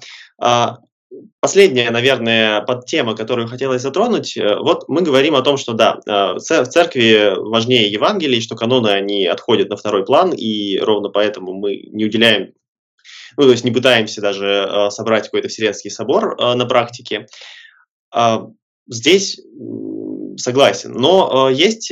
А, 1.12 1.16
последняя, 1.39 1.89
наверное, 1.91 2.62
подтема, 2.62 3.16
которую 3.16 3.47
хотелось 3.47 3.82
затронуть, 3.82 4.38
э, 4.38 4.55
вот 4.58 4.88
мы 4.88 5.01
говорим 5.01 5.36
о 5.36 5.41
том, 5.41 5.58
что 5.58 5.74
да, 5.74 5.99
э, 6.05 6.36
в 6.36 6.39
церкви 6.39 7.34
важнее 7.38 7.91
Евангелий, 7.91 8.41
что 8.41 8.55
каноны, 8.55 8.89
они 8.89 9.26
отходят 9.26 9.70
на 9.70 9.78
второй 9.78 10.05
план, 10.05 10.34
и 10.34 10.78
ровно 10.80 11.10
поэтому 11.10 11.53
мы 11.53 11.76
не 11.91 12.05
уделяем 12.05 12.53
ну, 13.36 13.43
то 13.43 13.51
есть 13.51 13.64
не 13.64 13.72
пытаемся 13.72 14.20
даже 14.20 14.47
э, 14.47 14.89
собрать 14.89 15.26
какой-то 15.26 15.47
Вселенский 15.47 15.91
собор 15.91 16.36
на 16.38 16.66
практике. 16.66 17.28
Э, 18.16 18.39
здесь 18.88 19.39
согласен, 20.38 20.93
но 20.93 21.49
есть 21.49 21.91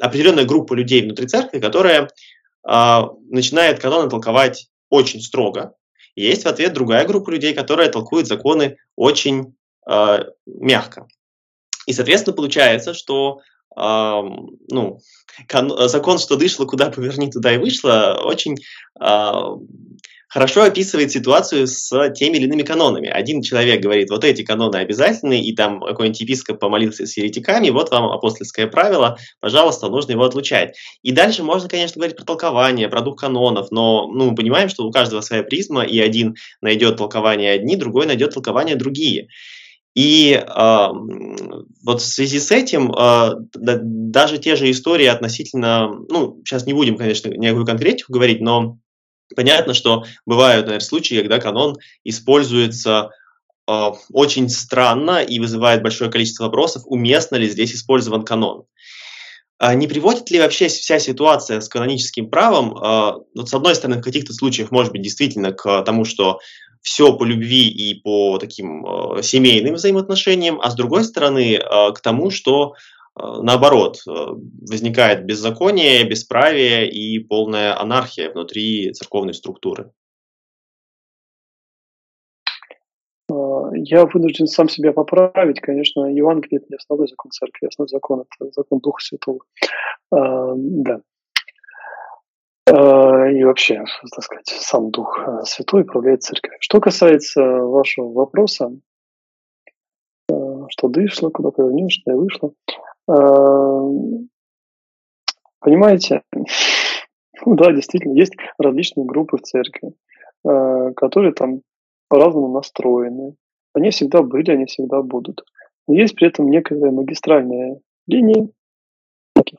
определенная 0.00 0.44
группа 0.44 0.74
людей 0.74 1.02
внутри 1.02 1.26
церкви, 1.26 1.60
которая 1.60 2.08
э, 2.68 3.02
начинает 3.30 3.80
каноны 3.80 4.10
толковать 4.10 4.68
очень 4.90 5.20
строго. 5.20 5.74
Есть 6.14 6.44
в 6.44 6.48
ответ 6.48 6.72
другая 6.72 7.06
группа 7.06 7.30
людей, 7.30 7.54
которая 7.54 7.88
толкует 7.88 8.26
законы 8.26 8.76
очень 8.96 9.54
э, 9.88 10.18
мягко. 10.46 11.06
И, 11.86 11.92
соответственно, 11.92 12.36
получается, 12.36 12.94
что 12.94 13.40
э, 13.76 13.80
ну, 13.80 14.98
закон, 15.48 16.18
что 16.18 16.36
дышло, 16.36 16.66
куда 16.66 16.90
поверни, 16.90 17.30
туда 17.30 17.54
и 17.54 17.58
вышло, 17.58 18.20
очень 18.22 18.56
э, 19.00 19.32
хорошо 20.32 20.62
описывает 20.62 21.12
ситуацию 21.12 21.66
с 21.66 22.10
теми 22.14 22.38
или 22.38 22.44
иными 22.44 22.62
канонами. 22.62 23.08
Один 23.08 23.42
человек 23.42 23.82
говорит, 23.82 24.08
вот 24.08 24.24
эти 24.24 24.42
каноны 24.42 24.76
обязательны, 24.76 25.42
и 25.42 25.54
там 25.54 25.80
какой-нибудь 25.80 26.20
епископ 26.22 26.58
помолился 26.58 27.06
с 27.06 27.18
еретиками, 27.18 27.68
вот 27.68 27.90
вам 27.90 28.06
апостольское 28.06 28.66
правило, 28.66 29.18
пожалуйста, 29.40 29.88
нужно 29.88 30.12
его 30.12 30.24
отлучать. 30.24 30.74
И 31.02 31.12
дальше 31.12 31.42
можно, 31.42 31.68
конечно, 31.68 31.98
говорить 31.98 32.16
про 32.16 32.24
толкование, 32.24 32.88
про 32.88 33.02
дух 33.02 33.16
канонов, 33.16 33.70
но 33.70 34.08
ну, 34.10 34.30
мы 34.30 34.34
понимаем, 34.34 34.70
что 34.70 34.86
у 34.86 34.90
каждого 34.90 35.20
своя 35.20 35.42
призма, 35.42 35.82
и 35.82 36.00
один 36.00 36.36
найдет 36.62 36.96
толкование 36.96 37.52
одни, 37.52 37.76
другой 37.76 38.06
найдет 38.06 38.32
толкование 38.32 38.74
другие. 38.74 39.28
И 39.94 40.32
э, 40.32 40.88
вот 41.84 42.00
в 42.00 42.06
связи 42.06 42.40
с 42.40 42.50
этим 42.50 42.90
э, 42.90 43.34
да, 43.54 43.78
даже 43.82 44.38
те 44.38 44.56
же 44.56 44.70
истории 44.70 45.04
относительно, 45.04 45.90
ну, 46.08 46.40
сейчас 46.46 46.64
не 46.64 46.72
будем, 46.72 46.96
конечно, 46.96 47.28
никакую 47.28 47.66
конкретику 47.66 48.14
говорить, 48.14 48.40
но 48.40 48.78
Понятно, 49.34 49.74
что 49.74 50.04
бывают, 50.26 50.66
наверное, 50.66 50.84
случаи, 50.84 51.20
когда 51.20 51.38
канон 51.38 51.76
используется 52.04 53.10
э, 53.68 53.90
очень 54.12 54.48
странно 54.48 55.22
и 55.22 55.38
вызывает 55.38 55.82
большое 55.82 56.10
количество 56.10 56.44
вопросов, 56.44 56.82
уместно 56.86 57.36
ли 57.36 57.48
здесь 57.48 57.74
использован 57.74 58.24
канон. 58.24 58.64
А 59.58 59.74
не 59.74 59.86
приводит 59.86 60.28
ли 60.30 60.40
вообще 60.40 60.66
вся 60.66 60.98
ситуация 60.98 61.60
с 61.60 61.68
каноническим 61.68 62.28
правом, 62.28 62.76
э, 62.76 63.12
вот 63.36 63.48
с 63.48 63.54
одной 63.54 63.74
стороны, 63.76 64.00
в 64.00 64.04
каких-то 64.04 64.32
случаях, 64.32 64.70
может 64.70 64.92
быть, 64.92 65.02
действительно 65.02 65.52
к 65.52 65.82
тому, 65.82 66.04
что 66.04 66.40
все 66.82 67.12
по 67.12 67.24
любви 67.24 67.68
и 67.68 67.94
по 67.94 68.38
таким 68.38 68.84
э, 68.84 69.22
семейным 69.22 69.74
взаимоотношениям, 69.74 70.60
а 70.60 70.70
с 70.70 70.74
другой 70.74 71.04
стороны, 71.04 71.54
э, 71.54 71.92
к 71.92 72.00
тому, 72.00 72.30
что 72.30 72.74
наоборот, 73.16 73.98
э, 74.06 74.10
возникает 74.10 75.24
беззаконие, 75.24 76.08
бесправие 76.08 76.90
и 76.90 77.18
полная 77.18 77.78
анархия 77.78 78.30
внутри 78.30 78.92
церковной 78.92 79.34
структуры. 79.34 79.90
Э, 83.30 83.34
я 83.74 84.06
вынужден 84.06 84.46
сам 84.46 84.68
себя 84.68 84.92
поправить. 84.92 85.60
Конечно, 85.60 86.06
Евангелие– 86.06 86.60
это 86.62 86.66
не 86.70 86.76
основной 86.76 87.08
закон 87.08 87.30
церкви, 87.30 87.66
основной 87.66 87.88
закон– 87.88 88.24
это 88.40 88.50
закон 88.52 88.78
Духа 88.80 89.02
Святого. 89.02 89.40
Да. 90.10 91.00
И 92.64 93.44
вообще, 93.44 93.84
так 94.14 94.24
сказать, 94.24 94.46
сам 94.46 94.90
Дух 94.90 95.18
Святой 95.44 95.82
управляет 95.82 96.22
церковью. 96.22 96.58
Что 96.60 96.80
касается 96.80 97.42
вашего 97.42 98.12
вопроса, 98.12 98.70
что 100.28 100.88
дышло, 100.88 101.30
куда 101.30 101.50
повернешь, 101.50 101.98
что 102.00 102.12
и 102.12 102.14
вышло. 102.14 102.52
Эм, 103.08 104.28
Понимаете? 105.62 106.22
Ну 107.44 107.56
да, 107.56 107.72
действительно, 107.72 108.12
есть 108.12 108.34
различные 108.56 109.04
группы 109.04 109.36
в 109.36 109.42
церкви, 109.42 109.94
э, 110.44 110.92
которые 110.94 111.32
там 111.32 111.62
по-разному 112.08 112.52
настроены. 112.52 113.34
Они 113.74 113.90
всегда 113.90 114.22
были, 114.22 114.52
они 114.52 114.66
всегда 114.66 115.02
будут. 115.02 115.42
Но 115.88 115.94
есть 115.94 116.14
при 116.14 116.28
этом 116.28 116.48
некая 116.48 116.78
магистральная 116.92 117.80
линия, 118.06 118.48
некий 119.34 119.56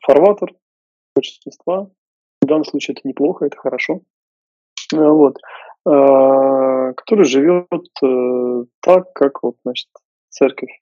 большинства. 1.14 1.90
В 2.42 2.46
данном 2.46 2.64
случае 2.64 2.96
это 2.98 3.06
неплохо, 3.06 3.48
это 3.48 3.58
хорошо. 3.58 4.00
Э, 4.94 5.06
вот. 5.10 5.40
Э, 5.86 6.94
который 6.96 7.26
живет 7.26 7.68
так, 8.80 9.12
как 9.12 9.44
вот, 9.44 9.56
значит, 9.66 9.90
церковь 10.30 10.80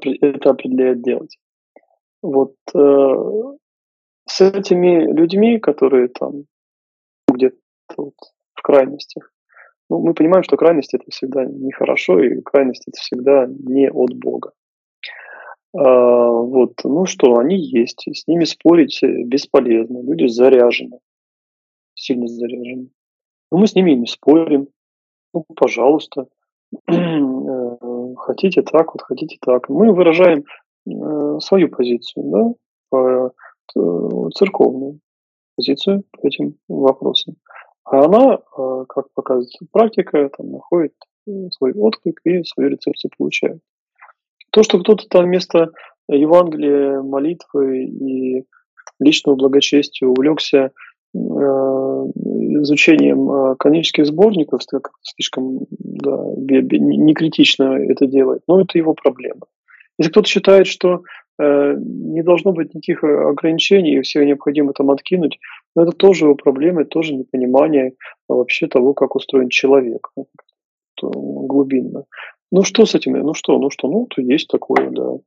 это 0.00 0.50
определяет 0.50 1.02
делать. 1.02 1.38
Вот 2.22 2.54
э, 2.74 3.14
с 4.26 4.40
этими 4.40 5.12
людьми, 5.12 5.58
которые 5.58 6.08
там 6.08 6.44
где-то 7.28 7.56
вот 7.96 8.14
в 8.54 8.62
крайностях, 8.62 9.30
ну, 9.90 10.00
мы 10.00 10.14
понимаем, 10.14 10.42
что 10.42 10.56
крайность 10.56 10.94
это 10.94 11.04
всегда 11.10 11.44
нехорошо, 11.44 12.22
и 12.22 12.40
крайность 12.40 12.84
это 12.88 12.98
всегда 12.98 13.46
не 13.46 13.90
от 13.90 14.14
Бога. 14.14 14.52
А, 15.76 16.30
вот, 16.30 16.74
ну 16.84 17.04
что, 17.04 17.36
они 17.36 17.56
есть, 17.56 18.06
с 18.10 18.26
ними 18.26 18.44
спорить 18.44 19.00
бесполезно, 19.02 20.02
люди 20.02 20.26
заряжены, 20.26 21.00
сильно 21.94 22.26
заряжены. 22.26 22.88
Но 23.50 23.58
мы 23.58 23.66
с 23.66 23.74
ними 23.74 23.90
не 23.92 24.06
спорим, 24.06 24.68
ну, 25.34 25.44
пожалуйста, 25.54 26.28
э, 26.88 26.94
хотите 28.24 28.62
так, 28.62 28.94
вот 28.94 29.02
хотите 29.02 29.36
так. 29.40 29.68
Мы 29.68 29.92
выражаем 29.92 30.44
э, 30.86 31.38
свою 31.40 31.68
позицию, 31.68 32.24
да, 32.30 32.54
по, 32.90 33.32
э, 33.76 34.28
церковную 34.34 35.00
позицию 35.56 36.04
по 36.10 36.26
этим 36.26 36.56
вопросам. 36.68 37.36
А 37.84 38.04
она, 38.04 38.34
э, 38.36 38.84
как 38.88 39.12
показывает 39.14 39.70
практика, 39.70 40.30
там 40.36 40.52
находит 40.52 40.94
свой 41.50 41.72
отклик 41.72 42.20
и 42.24 42.44
свою 42.44 42.70
рецепцию 42.70 43.10
получает. 43.16 43.60
То, 44.50 44.62
что 44.62 44.78
кто-то 44.78 45.06
там 45.08 45.24
вместо 45.24 45.70
Евангелия, 46.08 47.00
молитвы 47.00 47.84
и 47.84 48.44
личного 49.00 49.36
благочестия 49.36 50.06
увлекся 50.06 50.72
изучением 52.62 53.30
э, 53.30 53.56
канонических 53.56 54.06
сборников 54.06 54.62
слишком 55.02 55.66
да, 55.78 56.16
не 56.38 57.14
критично 57.14 57.78
это 57.78 58.06
делает, 58.06 58.42
но 58.46 58.60
это 58.60 58.78
его 58.78 58.94
проблема. 58.94 59.46
Если 59.98 60.10
кто-то 60.10 60.28
считает, 60.28 60.66
что 60.66 61.02
э, 61.38 61.74
не 61.78 62.22
должно 62.22 62.52
быть 62.52 62.74
никаких 62.74 63.04
ограничений, 63.04 63.96
и 63.96 64.02
все 64.02 64.24
необходимо 64.24 64.72
там 64.72 64.90
откинуть, 64.90 65.38
но 65.76 65.82
это 65.82 65.92
тоже 65.92 66.24
его 66.26 66.34
проблема, 66.34 66.82
это 66.82 66.90
тоже 66.90 67.14
непонимание 67.14 67.94
вообще 68.28 68.66
того, 68.66 68.94
как 68.94 69.16
устроен 69.16 69.48
человек 69.48 70.08
ну, 70.16 71.46
глубинно. 71.46 72.04
Ну 72.50 72.62
что 72.62 72.86
с 72.86 72.94
этим? 72.94 73.12
Ну 73.12 73.34
что, 73.34 73.58
ну 73.58 73.70
что, 73.70 73.88
ну 73.88 74.06
то 74.06 74.20
есть 74.20 74.48
такое, 74.48 74.90
да. 74.90 75.18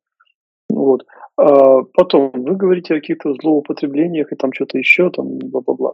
Вот. 0.69 1.05
А 1.37 1.83
потом, 1.93 2.31
вы 2.33 2.55
говорите 2.55 2.95
о 2.95 2.99
каких-то 2.99 3.33
злоупотреблениях 3.33 4.31
и 4.31 4.35
там 4.35 4.51
что-то 4.53 4.77
еще, 4.77 5.09
там 5.09 5.37
бла-бла-бла. 5.37 5.93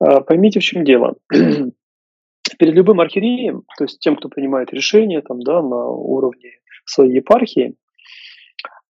А, 0.00 0.20
поймите, 0.20 0.60
в 0.60 0.62
чем 0.62 0.84
дело. 0.84 1.16
Перед 1.30 2.74
любым 2.74 3.00
архиереем, 3.00 3.64
то 3.76 3.84
есть 3.84 4.00
тем, 4.00 4.16
кто 4.16 4.28
принимает 4.28 4.72
решения 4.72 5.20
там, 5.20 5.40
да, 5.40 5.62
на 5.62 5.86
уровне 5.86 6.52
своей 6.84 7.16
епархии, 7.16 7.76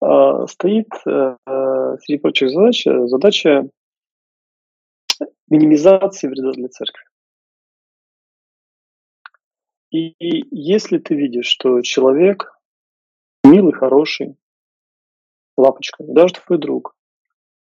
а, 0.01 0.47
стоит 0.47 0.89
а, 1.07 1.37
среди 1.99 2.19
прочих 2.19 2.51
задач 2.51 2.85
задача 2.85 3.69
минимизации 5.49 6.29
вреда 6.29 6.53
для 6.53 6.69
церкви. 6.69 7.05
И 9.91 10.15
если 10.51 10.99
ты 10.99 11.15
видишь, 11.15 11.47
что 11.47 11.83
человек 11.83 12.59
милый, 13.45 13.73
хороший, 13.73 14.37
лапочка, 15.57 16.05
даже 16.05 16.35
твой 16.35 16.59
друг, 16.59 16.97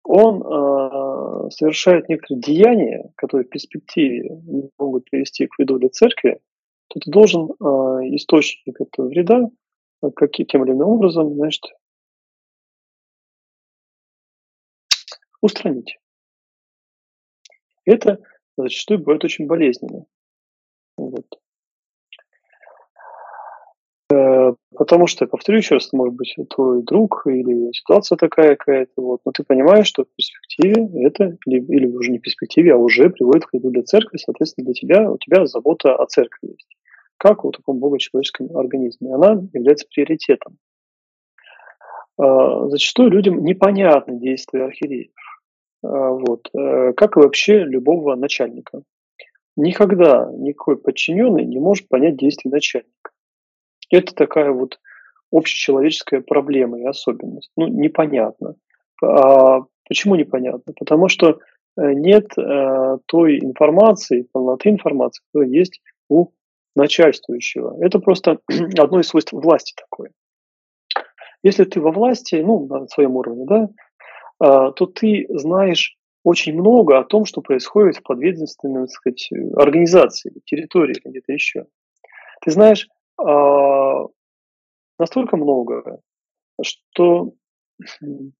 он 0.03 0.41
э, 0.41 1.49
совершает 1.51 2.07
некоторые 2.07 2.41
деяния, 2.41 3.11
которые 3.15 3.45
в 3.45 3.49
перспективе 3.49 4.41
могут 4.77 5.05
привести 5.09 5.47
к 5.47 5.57
вреду 5.57 5.77
для 5.79 5.89
церкви, 5.89 6.39
то 6.87 6.99
ты 6.99 7.11
должен 7.11 7.49
э, 7.49 8.15
источник 8.15 8.79
этого 8.79 9.07
вреда 9.07 9.49
э, 10.01 10.07
каким 10.15 10.63
или 10.63 10.71
иным 10.71 10.87
образом, 10.87 11.33
значит, 11.35 11.63
устранить. 15.41 15.97
Это 17.85 18.19
зачастую 18.57 18.99
бывает 18.99 19.23
очень 19.23 19.47
болезненно. 19.47 20.05
Вот. 20.97 21.25
Э, 24.09 24.53
потому 24.75 25.07
что, 25.07 25.27
повторю 25.27 25.57
еще 25.57 25.75
раз, 25.75 25.91
может 25.91 26.15
быть, 26.15 26.33
твой 26.49 26.81
друг 26.81 27.23
или 27.25 27.71
ситуация 27.73 28.15
такая 28.15 28.55
какая-то, 28.55 29.01
вот, 29.01 29.21
но 29.25 29.31
ты 29.33 29.43
понимаешь, 29.43 29.87
что 29.87 30.05
в 30.05 30.15
перспективе 30.15 31.05
это, 31.05 31.37
или 31.45 31.87
уже 31.87 32.11
не 32.11 32.19
в 32.19 32.21
перспективе, 32.21 32.73
а 32.73 32.77
уже 32.77 33.09
приводит 33.09 33.45
к 33.45 33.53
вреду 33.53 33.69
для 33.69 33.83
церкви, 33.83 34.17
соответственно, 34.17 34.65
для 34.65 34.73
тебя, 34.73 35.11
у 35.11 35.17
тебя 35.17 35.45
забота 35.45 35.95
о 35.95 36.05
церкви 36.05 36.51
есть. 36.51 36.67
Как 37.17 37.43
у 37.43 37.51
таком 37.51 37.79
богочеловеческом 37.79 38.55
организме. 38.55 39.13
Она 39.13 39.41
является 39.53 39.87
приоритетом. 39.93 40.57
А, 42.17 42.69
зачастую 42.69 43.09
людям 43.09 43.43
непонятны 43.43 44.19
действия 44.19 44.65
архиереев. 44.65 45.11
А, 45.83 46.11
вот. 46.11 46.47
Э, 46.53 46.93
как 46.93 47.17
и 47.17 47.19
вообще 47.19 47.63
любого 47.63 48.15
начальника. 48.15 48.83
Никогда 49.55 50.29
никакой 50.33 50.77
подчиненный 50.77 51.43
не 51.43 51.59
может 51.59 51.87
понять 51.87 52.17
действия 52.17 52.51
начальника. 52.51 52.91
Это 53.89 54.13
такая 54.13 54.51
вот 54.51 54.79
общечеловеческая 55.31 56.21
проблема 56.21 56.79
и 56.79 56.85
особенность. 56.85 57.51
Ну, 57.55 57.67
непонятно. 57.67 58.55
А 59.03 59.61
почему 59.87 60.15
непонятно? 60.15 60.73
Потому 60.77 61.09
что 61.09 61.39
э, 61.77 61.93
нет 61.93 62.37
э, 62.37 62.97
той 63.05 63.39
информации, 63.39 64.27
полноты 64.31 64.69
информации, 64.69 65.23
которая 65.31 65.51
есть 65.51 65.81
у 66.09 66.29
начальствующего. 66.75 67.77
Это 67.83 67.99
просто 67.99 68.39
одно 68.77 68.99
из 68.99 69.07
свойств 69.07 69.33
власти 69.33 69.73
такое. 69.75 70.11
Если 71.43 71.65
ты 71.65 71.79
во 71.79 71.91
власти, 71.91 72.35
ну, 72.35 72.65
на 72.67 72.87
своем 72.87 73.15
уровне, 73.15 73.45
да, 73.45 73.69
э, 74.43 74.71
то 74.75 74.85
ты 74.85 75.27
знаешь 75.29 75.97
очень 76.23 76.53
много 76.59 76.99
о 76.99 77.05
том, 77.05 77.25
что 77.25 77.41
происходит 77.41 77.97
в 77.97 78.03
подведомственной, 78.03 78.87
так 78.87 78.91
сказать, 78.91 79.29
организации, 79.55 80.33
территории 80.45 80.99
где-то 81.03 81.31
еще. 81.31 81.65
Ты 82.41 82.51
знаешь 82.51 82.87
а, 82.89 82.96
настолько 84.99 85.37
много, 85.37 86.01
что 86.61 87.33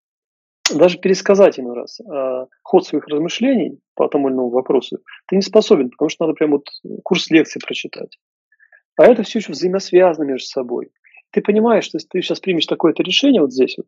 даже 0.74 0.98
пересказать 1.00 1.60
иной 1.60 1.76
раз 1.76 2.00
а, 2.02 2.48
ход 2.64 2.86
своих 2.86 3.08
размышлений 3.08 3.80
по 3.96 4.08
тому 4.08 4.28
или 4.28 4.36
иному 4.36 4.50
вопросу 4.50 5.00
ты 5.28 5.36
не 5.36 5.42
способен, 5.42 5.90
потому 5.90 6.10
что 6.10 6.26
надо 6.26 6.36
прям 6.36 6.52
вот 6.52 6.66
курс 7.04 7.30
лекций 7.30 7.62
прочитать. 7.64 8.18
А 8.98 9.06
это 9.06 9.24
все 9.24 9.40
еще 9.40 9.52
взаимосвязано 9.52 10.26
между 10.26 10.48
собой. 10.48 10.90
Ты 11.32 11.42
понимаешь, 11.42 11.86
что 11.86 11.98
если 11.98 12.08
ты 12.08 12.22
сейчас 12.22 12.40
примешь 12.40 12.66
такое-то 12.66 13.04
решение 13.04 13.42
вот 13.42 13.52
здесь 13.52 13.78
вот, 13.78 13.86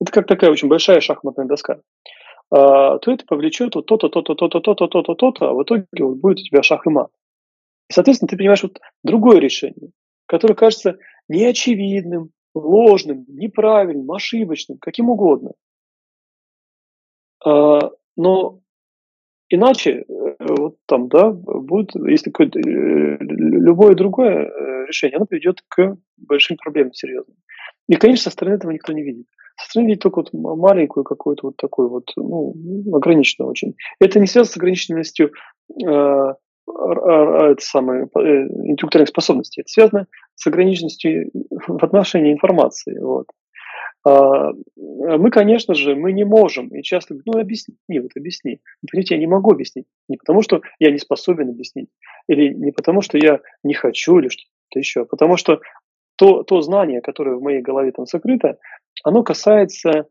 это 0.00 0.12
как 0.12 0.26
такая 0.26 0.50
очень 0.50 0.68
большая 0.68 1.00
шахматная 1.00 1.46
доска, 1.46 1.80
а, 2.50 2.98
то 2.98 3.12
это 3.12 3.24
повлечет 3.26 3.74
вот 3.74 3.86
то-то, 3.86 4.08
то-то, 4.08 4.34
то-то, 4.34 4.60
то-то, 4.60 4.88
то-то, 4.88 5.14
то-то, 5.14 5.50
а 5.50 5.54
в 5.54 5.62
итоге 5.62 5.86
вот 6.00 6.16
будет 6.18 6.40
у 6.40 6.42
тебя 6.42 6.62
шах 6.62 6.86
и 6.86 6.90
мат. 6.90 7.10
И, 7.88 7.92
соответственно, 7.92 8.28
ты 8.28 8.36
принимаешь 8.36 8.62
вот 8.62 8.78
другое 9.02 9.38
решение, 9.38 9.90
которое 10.26 10.54
кажется 10.54 10.98
неочевидным, 11.28 12.30
ложным, 12.54 13.24
неправильным, 13.28 14.10
ошибочным, 14.12 14.78
каким 14.78 15.10
угодно. 15.10 15.52
А, 17.44 17.90
но 18.16 18.60
иначе, 19.48 20.04
э, 20.08 20.34
вот 20.38 20.76
там, 20.86 21.08
да, 21.08 21.30
будет, 21.30 21.94
если 21.94 22.30
какое-то 22.30 22.58
э, 22.58 23.16
любое 23.20 23.94
другое 23.94 24.46
э, 24.46 24.86
решение, 24.86 25.16
оно 25.16 25.26
приведет 25.26 25.62
к 25.68 25.96
большим 26.16 26.56
проблемам 26.56 26.92
серьезным. 26.92 27.36
И, 27.88 27.94
конечно, 27.94 28.24
со 28.24 28.30
стороны 28.30 28.56
этого 28.56 28.70
никто 28.70 28.92
не 28.92 29.02
видит. 29.02 29.26
Со 29.56 29.70
стороны 29.70 29.88
видит 29.88 30.02
только 30.02 30.16
вот 30.16 30.32
маленькую 30.32 31.04
какую-то 31.04 31.48
вот 31.48 31.56
такую 31.56 31.88
вот, 31.88 32.12
ну, 32.16 32.54
ограниченную 32.92 33.50
очень. 33.50 33.74
Это 33.98 34.20
не 34.20 34.26
связано 34.26 34.52
с 34.52 34.56
ограниченностью 34.56 35.32
это 36.68 37.60
самые 37.60 38.04
э, 38.04 38.46
интеллектуальные 38.64 39.06
способности. 39.06 39.60
Это 39.60 39.68
связано 39.68 40.06
с 40.34 40.46
ограниченностью 40.46 41.30
в 41.50 41.82
отношении 41.82 42.32
информации. 42.32 42.98
Вот. 42.98 43.26
А, 44.04 44.52
мы, 44.76 45.30
конечно 45.30 45.74
же, 45.74 45.94
мы 45.94 46.12
не 46.12 46.24
можем, 46.24 46.68
и 46.68 46.82
часто 46.82 47.14
говорят, 47.14 47.26
ну 47.26 47.40
объясни, 47.40 47.74
вот 48.00 48.10
объясни. 48.16 48.60
Понимаете, 48.90 49.14
я 49.14 49.20
не 49.20 49.26
могу 49.26 49.52
объяснить. 49.52 49.86
Не 50.08 50.16
потому, 50.16 50.42
что 50.42 50.62
я 50.78 50.90
не 50.90 50.98
способен 50.98 51.50
объяснить, 51.50 51.88
или 52.28 52.52
не 52.54 52.72
потому, 52.72 53.02
что 53.02 53.18
я 53.18 53.40
не 53.62 53.74
хочу, 53.74 54.18
или 54.18 54.28
что-то 54.28 54.78
еще, 54.78 55.02
а 55.02 55.04
потому 55.04 55.36
что 55.36 55.60
то, 56.16 56.42
то 56.42 56.60
знание, 56.62 57.00
которое 57.00 57.36
в 57.36 57.42
моей 57.42 57.60
голове 57.60 57.92
там 57.92 58.06
сокрыто, 58.06 58.58
оно 59.04 59.22
касается 59.22 60.08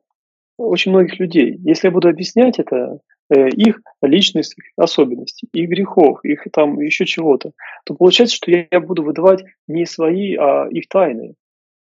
очень 0.57 0.91
многих 0.91 1.19
людей. 1.19 1.57
Если 1.63 1.87
я 1.87 1.91
буду 1.91 2.07
объяснять 2.07 2.59
это, 2.59 2.99
их 3.29 3.81
личность, 4.01 4.55
особенностей, 4.77 5.47
их 5.53 5.69
грехов, 5.69 6.23
их 6.23 6.47
там 6.51 6.79
еще 6.79 7.05
чего-то, 7.05 7.51
то 7.85 7.93
получается, 7.93 8.35
что 8.35 8.51
я 8.51 8.79
буду 8.79 9.03
выдавать 9.03 9.43
не 9.67 9.85
свои, 9.85 10.35
а 10.35 10.67
их 10.69 10.87
тайны. 10.87 11.35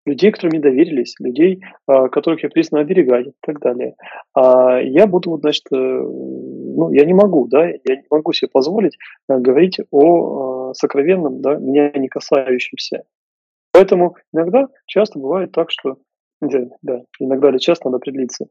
Людей, 0.06 0.32
которые 0.32 0.60
мне 0.60 0.70
доверились, 0.70 1.16
людей, 1.20 1.64
а, 1.88 2.10
которых 2.10 2.44
я 2.44 2.50
призван 2.50 2.82
оберегать 2.82 3.28
и 3.28 3.34
так 3.42 3.60
далее. 3.60 3.96
А 4.36 4.80
я 4.80 5.08
буду, 5.08 5.36
значит, 5.40 5.64
э, 5.74 5.76
ну, 5.76 6.92
я 6.92 7.06
не 7.06 7.16
могу, 7.16 7.48
да, 7.48 7.68
я 7.68 7.96
не 7.96 8.04
могу 8.12 8.32
себе 8.32 8.50
позволить 8.54 8.98
э, 9.28 9.40
говорить 9.40 9.80
о 9.90 10.74
сокровенном, 10.76 11.42
да, 11.42 11.56
меня 11.56 11.92
не 11.96 12.08
касающемся. 12.08 13.04
Поэтому 13.72 14.16
иногда, 14.32 14.68
часто 14.86 15.18
бывает 15.18 15.52
так, 15.52 15.72
что 15.72 15.98
да, 16.40 16.60
да, 16.84 17.02
иногда 17.20 17.50
или 17.50 17.58
часто 17.58 17.86
надо 17.86 17.98
определиться. 17.98 18.48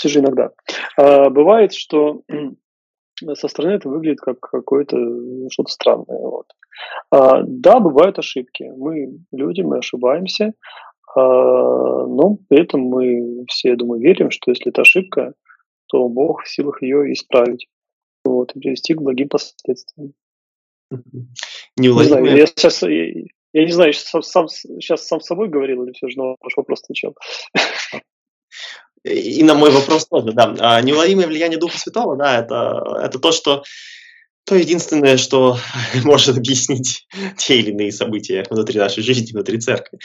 Все 0.00 0.08
же 0.08 0.20
иногда. 0.20 0.50
А, 0.96 1.28
бывает, 1.28 1.74
что 1.74 2.22
со 3.34 3.48
стороны 3.48 3.72
это 3.72 3.90
выглядит 3.90 4.20
как 4.20 4.40
какое-то 4.40 4.96
что-то 5.50 5.70
странное. 5.70 6.18
Вот. 6.18 6.46
А, 7.10 7.42
да, 7.42 7.80
бывают 7.80 8.18
ошибки. 8.18 8.72
Мы 8.74 9.18
люди, 9.30 9.60
мы 9.60 9.76
ошибаемся, 9.76 10.54
а, 11.14 11.20
но 11.20 12.38
при 12.48 12.62
этом 12.62 12.80
мы 12.80 13.44
все, 13.48 13.76
думаю, 13.76 14.00
верим, 14.00 14.30
что 14.30 14.50
если 14.50 14.70
это 14.70 14.80
ошибка, 14.80 15.34
то 15.88 16.08
Бог 16.08 16.44
в 16.44 16.48
силах 16.48 16.80
ее 16.80 17.12
исправить 17.12 17.68
вот, 18.24 18.56
и 18.56 18.58
привести 18.58 18.94
к 18.94 19.02
благим 19.02 19.28
последствиям. 19.28 20.14
Не, 21.76 21.88
не 21.88 22.04
знаю, 22.04 22.24
я 22.24 22.46
сейчас, 22.46 22.82
я 22.82 23.26
не 23.52 23.72
знаю, 23.72 23.92
сам, 23.92 24.22
сам, 24.22 24.48
сейчас 24.48 25.06
сам 25.06 25.20
с 25.20 25.26
собой 25.26 25.50
говорил 25.50 25.84
или 25.84 25.92
все 25.92 26.08
же 26.08 26.16
на 26.16 26.36
ваш 26.40 26.56
вопрос 26.56 26.80
отвечал. 26.84 27.14
И 29.04 29.42
на 29.42 29.54
мой 29.54 29.70
вопрос 29.70 30.06
тоже, 30.06 30.32
да. 30.32 30.54
А 30.58 30.80
неуловимое 30.82 31.26
влияние 31.26 31.58
Духа 31.58 31.78
Святого, 31.78 32.16
да, 32.16 32.38
это, 32.38 32.82
это 33.02 33.18
то, 33.18 33.32
что 33.32 33.62
то 34.44 34.56
единственное, 34.56 35.16
что 35.16 35.58
может 36.04 36.36
объяснить 36.36 37.06
те 37.36 37.58
или 37.58 37.70
иные 37.70 37.92
события 37.92 38.44
внутри 38.50 38.78
нашей 38.78 39.02
жизни, 39.02 39.32
внутри 39.32 39.58
церкви. 39.58 39.98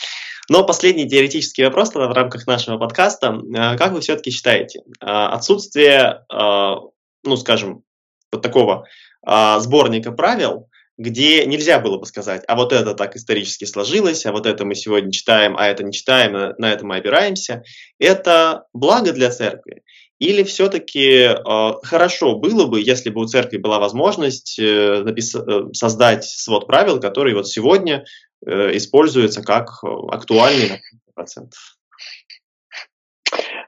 Но 0.50 0.64
последний 0.64 1.10
теоретический 1.10 1.66
вопрос 1.66 1.94
в 1.94 1.98
рамках 1.98 2.46
нашего 2.46 2.78
подкаста. 2.78 3.40
А, 3.58 3.76
как 3.78 3.94
вы 3.94 4.02
все-таки 4.02 4.32
считаете, 4.32 4.82
а, 5.00 5.30
отсутствие, 5.30 6.26
ну, 6.30 7.38
скажем, 7.38 7.84
вот 8.32 8.42
такого 8.42 8.86
сборника 9.26 10.12
правил, 10.12 10.70
где 10.98 11.46
нельзя 11.46 11.80
было 11.80 11.98
бы 11.98 12.06
сказать, 12.06 12.44
а 12.48 12.56
вот 12.56 12.72
это 12.72 12.94
так 12.94 13.16
исторически 13.16 13.66
сложилось, 13.66 14.26
а 14.26 14.32
вот 14.32 14.46
это 14.46 14.66
мы 14.66 14.76
сегодня 14.76 15.12
читаем, 15.12 15.56
а 15.58 15.68
это 15.68 15.84
не 15.84 15.92
читаем, 15.92 16.54
на 16.58 16.72
это 16.72 16.86
мы 16.86 16.98
опираемся, 16.98 17.64
это 18.00 18.66
благо 18.74 19.12
для 19.12 19.30
церкви? 19.30 19.84
Или 20.18 20.44
все-таки 20.44 21.10
э, 21.10 21.74
хорошо 21.84 22.38
было 22.38 22.68
бы, 22.68 22.80
если 22.80 23.10
бы 23.10 23.22
у 23.22 23.26
церкви 23.26 23.58
была 23.58 23.80
возможность 23.80 24.58
э, 24.58 25.04
напис- 25.04 25.36
э, 25.36 25.74
создать 25.74 26.24
свод 26.24 26.68
правил, 26.68 27.02
который 27.02 27.34
вот 27.34 27.50
сегодня 27.50 28.06
э, 28.46 28.78
используется 28.78 29.42
как 29.42 29.84
актуальный 29.84 30.82
на 31.18 31.24
100%? 31.24 31.50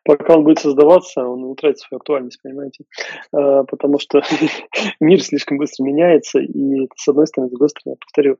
Пока 0.07 0.37
он 0.37 0.45
будет 0.45 0.59
создаваться, 0.59 1.21
он 1.21 1.43
утратит 1.43 1.79
свою 1.79 1.97
актуальность, 1.97 2.39
понимаете? 2.41 2.85
А, 3.33 3.63
потому 3.65 3.99
что 3.99 4.21
мир 5.01 5.21
слишком 5.21 5.57
быстро 5.57 5.83
меняется, 5.83 6.39
и 6.39 6.87
с 6.95 7.07
одной 7.09 7.27
стороны, 7.27 7.49
с 7.49 7.51
другой 7.51 7.69
стороны, 7.69 7.97
повторю, 7.99 8.37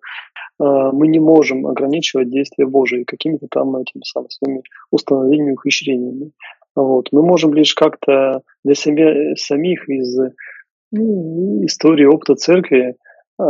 а, 0.60 0.92
мы 0.94 1.10
не 1.10 1.20
можем 1.20 1.68
ограничивать 1.68 2.30
действия 2.30 2.66
Божие 2.66 3.04
какими-то 3.04 3.48
там 3.52 3.76
этими 3.76 4.04
самыми 4.04 4.30
своими 4.30 4.64
установлениями, 4.92 5.54
ухищрениями. 5.54 6.32
Вот. 6.76 7.10
Мы 7.12 7.22
можем 7.22 7.54
лишь 7.54 7.74
как-то 7.74 8.42
для 8.64 8.76
себя, 8.76 9.36
самих 9.36 9.90
из 9.90 10.18
ну, 10.92 11.66
истории, 11.66 12.06
опыта 12.06 12.36
церкви 12.36 12.96
э, 13.40 13.44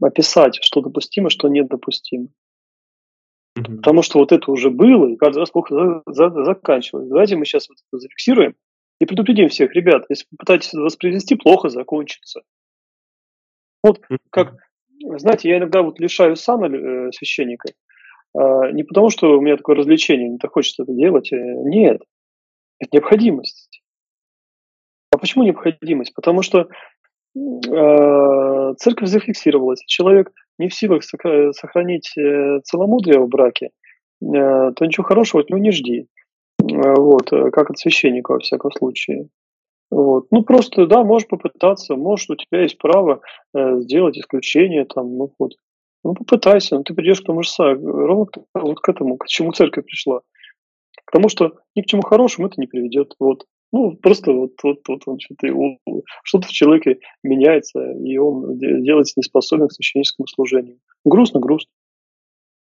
описать, 0.00 0.58
что 0.62 0.80
допустимо, 0.80 1.28
что 1.28 1.48
недопустимо. 1.48 2.28
Mm-hmm. 3.64 3.76
Потому 3.76 4.02
что 4.02 4.18
вот 4.18 4.32
это 4.32 4.50
уже 4.50 4.70
было, 4.70 5.08
и 5.08 5.16
каждый 5.16 5.38
раз 5.38 5.50
плохо 5.50 6.02
за, 6.06 6.30
за, 6.30 6.44
заканчивалось. 6.44 7.08
Давайте 7.08 7.36
мы 7.36 7.44
сейчас 7.44 7.68
вот 7.68 7.78
это 7.78 8.00
зафиксируем 8.00 8.54
и 9.00 9.06
предупредим 9.06 9.48
всех, 9.48 9.74
ребят, 9.74 10.04
если 10.08 10.26
вы 10.30 10.36
пытаетесь 10.38 10.72
воспроизвести, 10.72 11.34
плохо 11.34 11.68
закончится. 11.68 12.42
Вот 13.82 14.00
как, 14.30 14.56
знаете, 15.16 15.48
я 15.48 15.58
иногда 15.58 15.82
вот 15.82 16.00
лишаю 16.00 16.36
сам 16.36 16.64
э, 16.64 17.12
священника, 17.12 17.68
э, 18.34 18.70
не 18.72 18.84
потому 18.84 19.10
что 19.10 19.36
у 19.36 19.40
меня 19.40 19.56
такое 19.56 19.76
развлечение, 19.76 20.28
не 20.28 20.38
так 20.38 20.52
хочется 20.52 20.84
это 20.84 20.92
делать, 20.94 21.32
э, 21.32 21.36
нет, 21.36 22.02
это 22.78 22.90
необходимость. 22.92 23.82
А 25.12 25.18
почему 25.18 25.44
необходимость? 25.44 26.14
Потому 26.14 26.42
что 26.42 26.68
э, 27.36 28.74
церковь 28.78 29.08
зафиксировалась, 29.08 29.84
человек 29.86 30.32
не 30.58 30.68
в 30.68 30.74
силах 30.74 31.02
сохранить 31.04 32.12
э, 32.16 32.60
целомудрие 32.64 33.20
в 33.20 33.28
браке, 33.28 33.66
э, 33.66 33.70
то 34.22 34.84
ничего 34.84 35.04
хорошего 35.04 35.42
от 35.42 35.50
него 35.50 35.58
не 35.58 35.70
жди. 35.70 36.08
Э, 36.62 36.94
вот, 36.94 37.30
как 37.30 37.70
от 37.70 37.78
священника 37.78 38.32
во 38.32 38.38
всяком 38.38 38.70
случае. 38.72 39.28
Вот. 39.90 40.26
Ну, 40.30 40.42
просто, 40.42 40.86
да, 40.86 41.04
можешь 41.04 41.28
попытаться, 41.28 41.94
может, 41.96 42.30
у 42.30 42.36
тебя 42.36 42.62
есть 42.62 42.78
право 42.78 43.20
сделать 43.54 44.18
исключение, 44.18 44.84
там, 44.86 45.16
ну, 45.16 45.32
вот. 45.38 45.52
Ну, 46.02 46.14
попытайся, 46.14 46.76
но 46.76 46.82
ты 46.82 46.92
придешь 46.94 47.22
к 47.22 47.26
тому 47.26 47.42
же 47.42 47.50
ровно 47.58 48.26
к, 48.26 48.38
вот 48.54 48.80
к 48.80 48.88
этому, 48.88 49.16
к 49.16 49.26
чему 49.26 49.52
церковь 49.52 49.86
пришла. 49.86 50.20
К 51.04 51.10
тому, 51.12 51.28
что 51.28 51.54
ни 51.74 51.82
к 51.82 51.86
чему 51.86 52.02
хорошему 52.02 52.48
это 52.48 52.60
не 52.60 52.66
приведет. 52.66 53.14
Вот. 53.18 53.46
Ну, 53.74 53.96
просто 53.96 54.30
вот, 54.30 54.52
вот, 54.62 54.86
вот 54.86 55.02
он 55.06 55.18
что-то, 55.18 55.48
что-то 56.22 56.46
в 56.46 56.52
человеке 56.52 57.00
меняется, 57.24 57.80
и 57.90 58.16
он 58.18 58.56
делается 58.56 59.14
неспособен 59.16 59.66
к 59.66 59.72
священническому 59.72 60.28
служению. 60.28 60.78
Грустно, 61.04 61.40
грустно. 61.40 61.72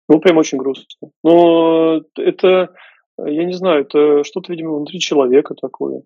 Ну, 0.08 0.20
прям 0.20 0.38
очень 0.38 0.56
грустно. 0.56 1.10
Но 1.22 2.00
это, 2.16 2.74
я 3.18 3.44
не 3.44 3.52
знаю, 3.52 3.82
это 3.82 4.24
что-то, 4.24 4.50
видимо, 4.52 4.76
внутри 4.76 5.00
человека 5.00 5.54
такое. 5.54 6.02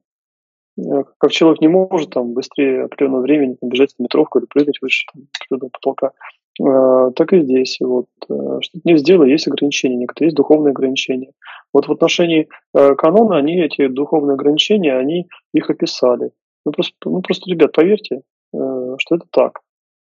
Э, 0.77 1.05
как 1.19 1.31
человек 1.31 1.61
не 1.61 1.69
может 1.69 2.11
там 2.11 2.33
быстрее 2.33 2.87
определенного 2.87 3.23
времени 3.23 3.57
бежать 3.63 3.95
в 3.95 4.03
метровку 4.03 4.41
или 4.41 4.47
прыгать 4.47 4.83
выше 4.83 5.07
там, 5.13 5.71
потолка, 5.71 6.09
э, 6.09 6.11
так 6.59 7.33
и 7.33 7.43
здесь. 7.43 7.79
Вот. 7.81 8.07
Э, 8.29 8.59
что-то 8.61 8.81
не 8.85 8.97
сделай, 8.97 9.31
есть 9.31 9.47
ограничения, 9.47 9.97
некоторые 9.97 10.29
есть 10.29 10.37
духовные 10.37 10.71
ограничения. 10.71 11.33
Вот 11.73 11.87
в 11.87 11.93
отношении 11.93 12.49
э, 12.75 12.95
канона 12.95 13.37
они 13.37 13.61
эти 13.61 13.89
духовные 13.89 14.35
ограничения, 14.35 14.97
они 14.97 15.29
их 15.53 15.71
описали. 15.71 16.31
Ну 16.65 16.73
просто, 16.73 16.95
ну, 17.05 17.21
просто 17.21 17.51
ребят, 17.51 17.73
поверьте, 17.73 18.23
э, 18.55 18.95
что 18.99 19.17
это 19.17 19.27
так. 19.31 19.61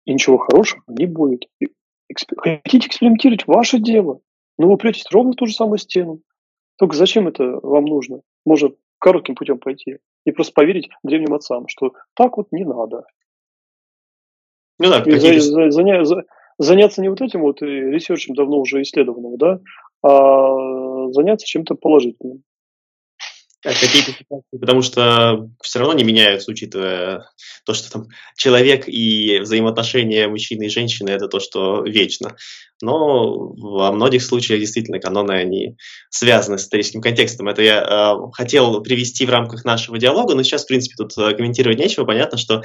И 0.05 0.13
ничего 0.13 0.37
хорошего 0.37 0.81
не 0.87 1.05
будет. 1.05 1.47
Хотите 2.37 2.87
экспериментировать, 2.87 3.47
ваше 3.47 3.79
дело. 3.79 4.19
Но 4.57 4.69
вы 4.69 4.77
претесь 4.77 5.05
ровно 5.11 5.33
в 5.33 5.35
ту 5.35 5.45
же 5.45 5.53
самую 5.53 5.77
стену. 5.77 6.21
Только 6.77 6.95
зачем 6.95 7.27
это 7.27 7.59
вам 7.61 7.85
нужно? 7.85 8.21
Может, 8.45 8.77
коротким 8.99 9.35
путем 9.35 9.59
пойти 9.59 9.97
и 10.25 10.31
просто 10.31 10.53
поверить 10.53 10.89
древним 11.03 11.33
отцам, 11.33 11.67
что 11.67 11.93
так 12.15 12.37
вот 12.37 12.47
не 12.51 12.63
надо. 12.63 13.03
Ну 14.79 14.89
да, 14.89 15.03
за, 15.05 15.39
за, 15.39 15.71
заня, 15.71 16.05
за, 16.05 16.23
заняться 16.57 17.01
не 17.01 17.09
вот 17.09 17.21
этим 17.21 17.41
вот 17.41 17.61
ресерчем 17.61 18.35
давно 18.35 18.59
уже 18.59 18.81
исследованным, 18.81 19.37
да, 19.37 19.59
а 20.03 21.11
заняться 21.11 21.45
чем-то 21.47 21.75
положительным. 21.75 22.43
Какие-то 23.63 24.11
ситуации, 24.11 24.57
потому 24.61 24.81
что 24.81 25.49
все 25.61 25.79
равно 25.79 25.93
не 25.95 26.03
меняются, 26.03 26.51
учитывая 26.51 27.25
то, 27.65 27.73
что 27.73 27.91
там 27.91 28.07
человек 28.37 28.87
и 28.87 29.39
взаимоотношения 29.41 30.27
мужчины 30.27 30.65
и 30.65 30.69
женщины– 30.69 31.09
это 31.11 31.27
то, 31.27 31.39
что 31.39 31.81
вечно. 31.81 32.35
Но 32.81 33.49
во 33.49 33.91
многих 33.91 34.23
случаях 34.23 34.59
действительно 34.59 34.99
каноны, 34.99 35.31
они 35.31 35.75
связаны 36.09 36.59
с 36.59 36.63
историческим 36.63 37.01
контекстом. 37.01 37.49
Это 37.49 37.63
я 37.63 37.81
э, 37.81 38.31
хотел 38.33 38.79
привести 38.81 39.25
в 39.25 39.31
рамках 39.31 39.65
нашего 39.65 39.97
диалога, 39.97 40.35
но 40.35 40.43
сейчас, 40.43 40.63
в 40.63 40.67
принципе, 40.67 40.95
тут 40.95 41.17
э, 41.17 41.35
комментировать 41.35 41.79
нечего. 41.79 42.05
Понятно, 42.05 42.37
что 42.37 42.61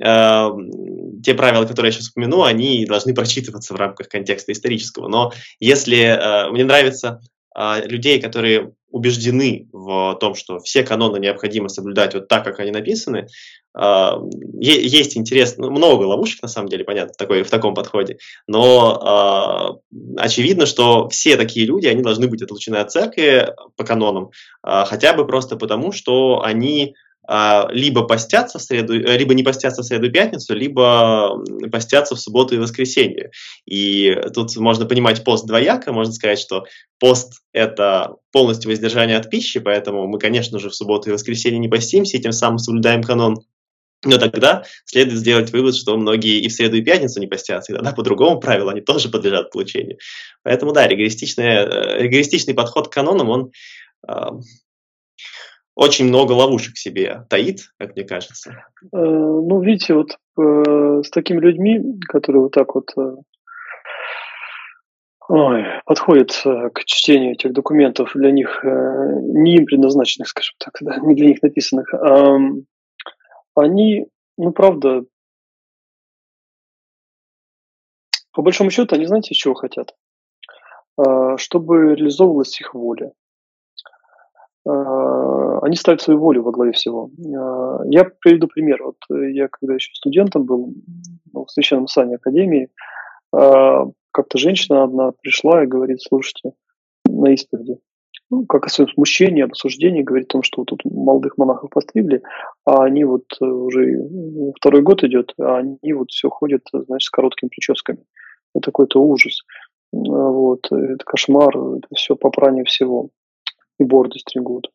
э, 0.00 0.48
те 1.22 1.34
правила, 1.34 1.64
которые 1.64 1.90
я 1.90 1.92
сейчас 1.92 2.10
упомяну, 2.10 2.42
они 2.42 2.84
должны 2.86 3.14
прочитываться 3.14 3.74
в 3.74 3.76
рамках 3.76 4.08
контекста 4.08 4.52
исторического. 4.52 5.08
Но 5.08 5.32
если 5.60 5.98
э, 5.98 6.50
мне 6.50 6.64
нравится 6.64 7.20
э, 7.56 7.86
людей, 7.86 8.20
которые 8.20 8.72
убеждены 8.94 9.66
в 9.72 10.16
том, 10.20 10.36
что 10.36 10.60
все 10.60 10.84
каноны 10.84 11.18
необходимо 11.18 11.68
соблюдать 11.68 12.14
вот 12.14 12.28
так, 12.28 12.44
как 12.44 12.60
они 12.60 12.70
написаны. 12.70 13.26
А, 13.76 14.20
есть 14.60 15.16
интерес, 15.16 15.56
ну, 15.56 15.68
много 15.68 16.04
ловушек, 16.04 16.42
на 16.42 16.48
самом 16.48 16.68
деле, 16.68 16.84
понятно, 16.84 17.12
такой, 17.18 17.42
в 17.42 17.50
таком 17.50 17.74
подходе, 17.74 18.18
но 18.46 19.00
а, 19.02 19.70
очевидно, 20.16 20.64
что 20.64 21.08
все 21.08 21.36
такие 21.36 21.66
люди, 21.66 21.88
они 21.88 22.02
должны 22.02 22.28
быть 22.28 22.40
отлучены 22.40 22.76
от 22.76 22.92
церкви 22.92 23.48
по 23.76 23.82
канонам, 23.82 24.30
а, 24.62 24.84
хотя 24.84 25.12
бы 25.12 25.26
просто 25.26 25.56
потому, 25.56 25.90
что 25.90 26.42
они 26.44 26.94
либо 27.70 28.02
постятся 28.02 28.58
в 28.58 28.62
среду, 28.62 28.94
э, 28.94 29.16
либо 29.16 29.34
не 29.34 29.42
постятся 29.42 29.82
в 29.82 29.84
среду 29.84 30.06
и 30.06 30.10
пятницу, 30.10 30.54
либо 30.54 31.42
постятся 31.70 32.14
в 32.14 32.20
субботу 32.20 32.54
и 32.54 32.58
воскресенье. 32.58 33.30
И 33.66 34.14
тут 34.34 34.54
можно 34.56 34.86
понимать 34.86 35.24
пост 35.24 35.46
двояко, 35.46 35.92
можно 35.92 36.12
сказать, 36.12 36.38
что 36.38 36.64
пост– 36.98 37.40
это 37.52 38.16
полностью 38.32 38.70
воздержание 38.70 39.16
от 39.16 39.30
пищи, 39.30 39.60
поэтому 39.60 40.06
мы, 40.06 40.18
конечно 40.18 40.58
же, 40.58 40.68
в 40.68 40.74
субботу 40.74 41.08
и 41.08 41.12
воскресенье 41.12 41.58
не 41.58 41.68
постимся, 41.68 42.16
и 42.16 42.20
тем 42.20 42.32
самым 42.32 42.58
соблюдаем 42.58 43.02
канон 43.02 43.36
но 44.04 44.18
тогда 44.18 44.64
следует 44.84 45.18
сделать 45.18 45.50
вывод, 45.50 45.74
что 45.74 45.96
многие 45.96 46.40
и 46.40 46.48
в 46.48 46.52
среду, 46.52 46.76
и 46.76 46.82
пятницу 46.82 47.20
не 47.20 47.26
постятся, 47.26 47.72
и 47.72 47.74
тогда 47.74 47.92
по 47.92 48.02
другому 48.02 48.38
правилу 48.38 48.68
они 48.70 48.80
тоже 48.80 49.08
подлежат 49.08 49.50
получению. 49.50 49.98
Поэтому 50.42 50.72
да, 50.72 50.86
э, 50.86 50.88
ригористичный 50.88 52.54
подход 52.54 52.88
к 52.88 52.92
канонам, 52.92 53.30
он 53.30 53.52
э, 54.06 54.12
очень 55.74 56.06
много 56.06 56.32
ловушек 56.32 56.76
себе 56.76 57.26
таит, 57.28 57.72
как 57.78 57.96
мне 57.96 58.04
кажется. 58.04 58.64
Э, 58.92 58.96
ну, 58.96 59.60
видите, 59.60 59.94
вот 59.94 60.18
э, 60.38 61.02
с 61.02 61.10
такими 61.10 61.40
людьми, 61.40 61.80
которые 62.08 62.42
вот 62.42 62.52
так 62.52 62.74
вот 62.74 62.92
э, 62.96 63.16
ой, 65.28 65.64
подходят 65.84 66.32
к 66.32 66.84
чтению 66.84 67.32
этих 67.32 67.52
документов, 67.52 68.12
для 68.14 68.30
них 68.30 68.62
не 68.62 69.56
им 69.56 69.66
предназначенных, 69.66 70.28
скажем 70.28 70.54
так, 70.58 70.76
да, 70.80 70.96
не 70.98 71.14
для 71.14 71.28
них 71.28 71.42
написанных, 71.42 71.92
они, 73.56 74.06
ну, 74.36 74.52
правда, 74.52 75.04
по 78.32 78.42
большому 78.42 78.70
счету, 78.70 78.96
они 78.96 79.06
знаете, 79.06 79.34
чего 79.34 79.54
хотят? 79.54 79.94
Чтобы 81.36 81.94
реализовывалась 81.94 82.60
их 82.60 82.74
воля. 82.74 83.12
А, 84.66 85.58
они 85.60 85.76
ставят 85.76 86.00
свою 86.00 86.20
волю 86.20 86.42
во 86.42 86.52
главе 86.52 86.72
всего. 86.72 87.10
А, 87.18 87.82
я 87.86 88.04
приведу 88.04 88.46
пример. 88.46 88.82
Вот 88.82 88.96
я 89.10 89.48
когда 89.48 89.74
еще 89.74 89.94
студентом 89.94 90.44
был 90.44 90.74
ну, 91.32 91.44
в 91.44 91.50
Священном 91.50 91.88
Сане 91.88 92.16
Академии, 92.16 92.70
как-то 93.32 94.38
женщина 94.38 94.84
одна 94.84 95.10
пришла 95.10 95.64
и 95.64 95.66
говорит, 95.66 96.00
слушайте, 96.00 96.52
на 97.04 97.34
исповеди, 97.34 97.78
ну, 98.30 98.46
как 98.46 98.66
о 98.66 98.68
своем 98.68 98.88
смущении, 98.90 99.42
об 99.42 99.52
осуждении, 99.52 100.02
говорит 100.02 100.28
о 100.28 100.34
том, 100.34 100.42
что 100.44 100.60
вот 100.60 100.68
тут 100.68 100.84
молодых 100.84 101.36
монахов 101.36 101.70
постригли, 101.70 102.22
а 102.64 102.84
они 102.84 103.02
вот 103.02 103.24
уже 103.40 104.08
второй 104.56 104.82
год 104.82 105.02
идет, 105.02 105.34
а 105.40 105.56
они 105.56 105.92
вот 105.92 106.12
все 106.12 106.30
ходят, 106.30 106.62
значит, 106.72 107.06
с 107.06 107.10
короткими 107.10 107.48
прическами. 107.48 108.04
Это 108.54 108.66
какой-то 108.66 109.02
ужас. 109.02 109.40
Вот, 109.90 110.70
это 110.70 111.04
кошмар, 111.04 111.56
это 111.56 111.88
все 111.96 112.14
попрание 112.14 112.62
всего 112.62 113.10
и 113.78 113.84
бороды 113.84 114.18
стригут. 114.18 114.70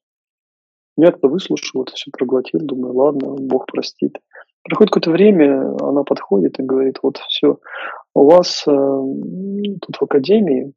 Я 0.98 1.12
когда 1.12 1.30
выслушал 1.30 1.84
это 1.84 1.94
все, 1.94 2.12
проглотил, 2.12 2.60
думаю, 2.62 2.94
ладно, 2.94 3.36
Бог 3.40 3.66
простит. 3.68 4.18
Проходит 4.64 4.92
какое-то 4.92 5.12
время, 5.12 5.76
она 5.82 6.04
подходит 6.04 6.60
и 6.60 6.64
говорит, 6.64 7.00
вот 7.02 7.18
все, 7.30 7.60
у 8.14 8.30
вас 8.30 8.64
э, 8.68 8.72
тут 8.72 9.96
в 9.96 10.04
академии 10.04 10.74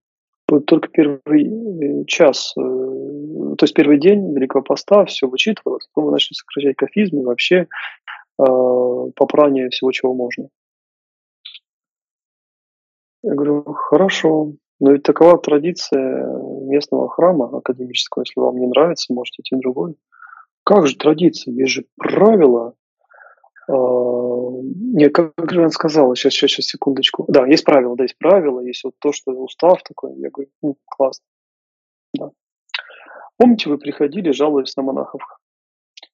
только 0.60 0.88
первый 0.88 1.46
э, 1.46 2.04
час, 2.06 2.52
э, 2.56 2.60
то 2.62 3.64
есть 3.64 3.74
первый 3.74 3.98
день 3.98 4.34
Великого 4.34 4.62
Поста, 4.62 5.04
все 5.06 5.26
вычитывалось, 5.26 5.88
потом 5.92 6.06
вы 6.06 6.12
начали 6.12 6.34
сокращать 6.34 6.76
кафизм 6.76 7.20
и 7.20 7.24
вообще 7.24 7.66
э, 8.38 8.44
попрание 9.16 9.70
всего, 9.70 9.90
чего 9.92 10.14
можно. 10.14 10.48
Я 13.22 13.34
говорю, 13.34 13.64
хорошо, 13.64 14.52
но 14.82 14.90
ведь 14.90 15.04
такова 15.04 15.38
традиция 15.38 16.26
местного 16.66 17.08
храма 17.08 17.56
академического. 17.56 18.22
Если 18.22 18.40
вам 18.40 18.56
не 18.56 18.66
нравится, 18.66 19.14
можете 19.14 19.42
идти 19.42 19.54
в 19.54 19.60
другой. 19.60 19.94
Как 20.64 20.88
же 20.88 20.96
традиция? 20.96 21.54
Есть 21.54 21.70
же 21.70 21.84
правила. 21.96 22.74
А, 23.68 23.72
не, 23.72 25.08
как 25.08 25.52
же 25.52 25.62
он 25.62 25.70
сказал, 25.70 26.12
сейчас, 26.16 26.32
сейчас, 26.32 26.50
сейчас, 26.50 26.66
секундочку. 26.66 27.26
Да, 27.28 27.46
есть 27.46 27.64
правила, 27.64 27.94
да, 27.94 28.02
есть 28.02 28.18
правила, 28.18 28.58
есть 28.58 28.82
вот 28.82 28.94
то, 28.98 29.12
что 29.12 29.30
устав 29.30 29.84
такой. 29.84 30.16
Я 30.16 30.30
говорю, 30.30 30.50
ну, 30.62 30.76
классно. 30.84 31.26
Да. 32.18 32.30
Помните, 33.36 33.70
вы 33.70 33.78
приходили, 33.78 34.32
жаловались 34.32 34.74
на 34.76 34.82
монахов 34.82 35.22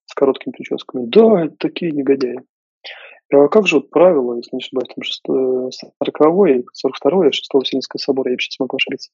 с 0.04 0.12
короткими 0.12 0.52
прическами? 0.52 1.06
Да, 1.06 1.46
это 1.46 1.56
такие 1.58 1.92
негодяи. 1.92 2.42
А 3.30 3.48
как 3.48 3.66
же 3.66 3.76
вот 3.76 3.90
правило, 3.90 4.36
если 4.36 4.56
не 4.56 4.60
ошибаюсь, 4.60 4.88
там 4.94 5.70
40 5.70 6.70
42 6.72 7.32
6 7.32 7.48
Вселенского 7.62 7.98
собора, 7.98 8.30
я 8.30 8.38
сейчас 8.38 8.58
могу 8.58 8.76
ошибиться, 8.76 9.10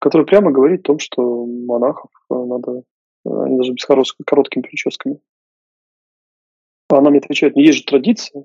который 0.00 0.26
прямо 0.26 0.50
говорит 0.50 0.80
о 0.80 0.84
том, 0.84 0.98
что 0.98 1.46
монахов 1.46 2.10
э, 2.30 2.34
надо, 2.34 2.82
э, 3.24 3.44
они 3.44 3.70
быть 3.70 3.80
с 3.80 4.14
короткими 4.26 4.62
прическами. 4.62 5.20
А 6.88 6.98
она 6.98 7.10
мне 7.10 7.20
отвечает, 7.20 7.54
ну 7.54 7.62
есть 7.62 7.78
же 7.78 7.84
традиция, 7.84 8.44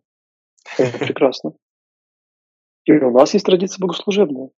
это 0.78 0.98
прекрасно. 1.06 1.54
И 2.86 2.92
у 2.92 3.12
нас 3.12 3.34
есть 3.34 3.46
традиция 3.46 3.82
богослужебная. 3.82 4.52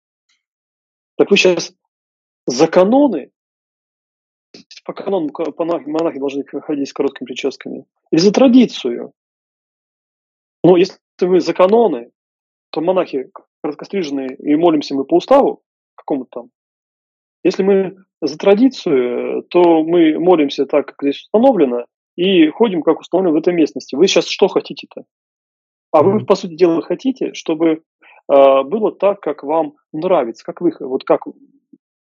Так 1.16 1.30
вы 1.30 1.36
сейчас 1.36 1.72
за 2.46 2.66
каноны, 2.66 3.30
по 4.84 4.92
канону 4.92 5.30
монахи 5.32 6.18
должны 6.18 6.44
ходить 6.44 6.88
с 6.88 6.92
короткими 6.92 7.26
прическами, 7.26 7.86
или 8.10 8.20
за 8.20 8.32
традицию? 8.32 9.12
Но 10.62 10.76
если 10.76 10.98
мы 11.20 11.40
за 11.40 11.54
каноны, 11.54 12.10
то 12.70 12.80
монахи 12.80 13.30
короткостриженные, 13.62 14.36
и 14.36 14.56
молимся 14.56 14.94
мы 14.94 15.04
по 15.04 15.16
уставу 15.16 15.62
какому-то 15.94 16.30
там. 16.30 16.50
Если 17.44 17.62
мы 17.62 17.96
за 18.20 18.36
традицию, 18.36 19.44
то 19.44 19.82
мы 19.84 20.18
молимся 20.18 20.66
так, 20.66 20.86
как 20.86 20.96
здесь 21.02 21.22
установлено, 21.22 21.86
и 22.16 22.48
ходим, 22.48 22.82
как 22.82 23.00
установлено 23.00 23.36
в 23.36 23.40
этой 23.40 23.54
местности. 23.54 23.94
Вы 23.94 24.08
сейчас 24.08 24.26
что 24.26 24.48
хотите-то? 24.48 25.04
А 25.92 26.02
вы, 26.02 26.24
по 26.24 26.34
сути 26.34 26.54
дела, 26.54 26.82
хотите, 26.82 27.32
чтобы 27.32 27.68
э, 27.70 27.78
было 28.28 28.92
так, 28.92 29.20
как 29.20 29.42
вам 29.42 29.74
нравится, 29.92 30.44
как 30.44 30.60
вы, 30.60 30.72
вот 30.80 31.04
как 31.04 31.22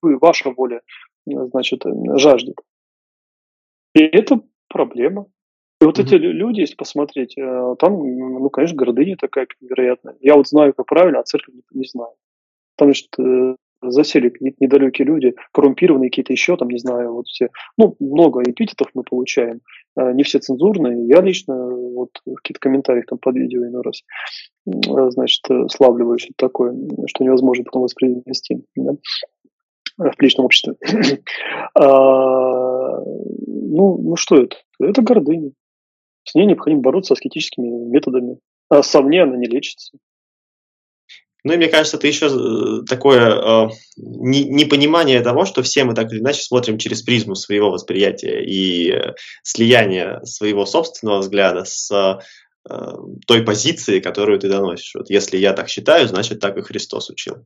вы, 0.03 0.19
ваша 0.19 0.51
воля, 0.51 0.83
значит, 1.27 1.83
жаждет. 2.17 2.57
И 3.95 4.01
это 4.01 4.41
проблема. 4.69 5.27
И 5.83 5.85
вот 5.85 5.99
mm-hmm. 5.99 6.03
эти 6.05 6.15
люди, 6.15 6.61
если 6.61 6.77
посмотреть, 6.77 7.37
э, 7.37 7.75
там, 7.81 7.95
ну, 7.95 8.49
конечно, 8.51 8.77
гордыня 8.77 9.17
такая 9.17 9.49
вероятно. 9.61 10.15
Я 10.21 10.37
вот 10.37 10.47
знаю, 10.47 10.75
как 10.75 10.87
правильно, 10.87 11.19
а 11.19 11.25
церковь 11.25 11.57
не, 11.57 11.63
не 11.81 11.89
знаю. 11.89 12.13
Там, 12.77 12.87
значит, 12.87 13.09
э, 13.19 13.57
засели 13.83 14.29
какие-то 14.29 14.59
недалекие 14.61 15.07
люди, 15.07 15.35
коррумпированные 15.53 16.09
какие-то 16.09 16.33
еще, 16.33 16.57
там, 16.57 16.69
не 16.69 16.79
знаю, 16.79 17.13
вот 17.13 17.27
все. 17.27 17.49
Ну, 17.77 17.97
много 17.99 18.45
эпитетов 18.45 18.91
мы 18.95 19.03
получаем, 19.03 19.61
э, 19.99 20.13
не 20.13 20.23
все 20.23 20.39
цензурные. 20.39 21.05
Я 21.09 21.21
лично 21.21 21.57
вот 21.57 22.11
в 22.25 22.37
каких-то 22.37 22.61
комментариях 22.61 23.07
там 23.07 23.19
под 23.19 23.35
видео 23.35 23.67
иной 23.67 23.83
раз, 23.83 24.05
значит, 24.65 25.41
славливаю 25.69 26.17
что-то 26.19 26.47
такое, 26.47 26.77
что 27.07 27.25
невозможно 27.25 27.65
потом 27.65 27.83
воспроизвести 27.83 28.65
да, 28.77 28.93
в 29.99 30.23
личном 30.23 30.45
обществе. 30.45 30.77
а, 31.75 33.01
ну, 33.01 33.99
ну 34.01 34.15
что 34.15 34.37
это? 34.37 34.59
Это 34.79 35.03
гордыня. 35.03 35.51
С 36.25 36.35
ней 36.35 36.47
необходимо 36.47 36.83
бороться 36.83 37.15
аскетическими 37.15 37.67
методами. 37.67 38.39
А 38.69 38.83
сам 38.83 39.07
мне 39.07 39.23
она 39.23 39.37
не 39.37 39.47
лечится. 39.47 39.99
Ну 41.45 41.55
и 41.55 41.57
мне 41.57 41.69
кажется, 41.69 41.97
это 41.97 42.07
еще 42.07 42.27
э, 42.27 42.85
такое 42.89 43.31
э, 43.31 43.69
непонимание 43.97 45.21
того, 45.23 45.45
что 45.45 45.63
все 45.63 45.85
мы 45.85 45.95
так 45.95 46.13
или 46.13 46.21
иначе 46.21 46.43
смотрим 46.43 46.79
через 46.79 47.03
призму 47.03 47.35
своего 47.35 47.71
восприятия 47.71 48.45
и 48.45 48.93
э, 48.93 49.15
слияния 49.43 50.21
своего 50.23 50.65
собственного 50.67 51.19
взгляда 51.19 51.65
с 51.65 51.91
э, 51.91 52.21
той 53.27 53.43
позиции, 53.43 53.99
которую 53.99 54.39
ты 54.39 54.49
доносишь. 54.49 54.95
Вот 54.95 55.11
если 55.11 55.37
я 55.37 55.53
так 55.53 55.69
считаю, 55.69 56.07
значит 56.07 56.39
так 56.39 56.57
и 56.57 56.63
Христос 56.63 57.11
учил. 57.11 57.45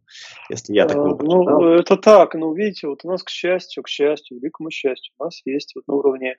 Если 0.50 0.74
я 0.74 0.86
так 0.86 0.98
а, 0.98 1.16
Ну, 1.22 1.72
это 1.72 1.96
так, 1.96 2.34
но 2.34 2.52
видите, 2.52 2.88
вот 2.88 3.00
у 3.02 3.08
нас, 3.08 3.22
к 3.22 3.30
счастью, 3.30 3.82
к 3.82 3.88
счастью, 3.88 4.38
великому 4.38 4.70
счастью, 4.70 5.14
у 5.18 5.24
нас 5.24 5.40
есть 5.46 5.72
вот 5.74 5.88
на 5.88 5.94
уровне 5.94 6.36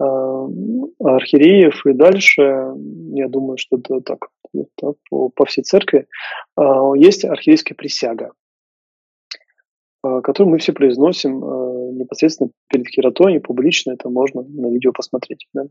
архиереев 0.00 1.86
и 1.86 1.92
дальше, 1.92 2.42
я 3.12 3.28
думаю, 3.28 3.58
что 3.58 3.76
это 3.76 4.00
так, 4.00 4.28
это 4.54 4.94
по, 5.10 5.28
по 5.28 5.44
всей 5.44 5.62
церкви, 5.62 6.06
э, 6.58 6.62
есть 6.96 7.24
архиерейская 7.24 7.76
присяга, 7.76 8.32
э, 10.04 10.20
которую 10.22 10.52
мы 10.52 10.58
все 10.58 10.72
произносим 10.72 11.40
непосредственно 11.96 12.50
перед 12.68 12.88
хератонией, 12.88 13.40
публично, 13.40 13.92
это 13.92 14.08
можно 14.08 14.42
на 14.42 14.70
видео 14.70 14.92
посмотреть. 14.92 15.46
Да? 15.52 15.66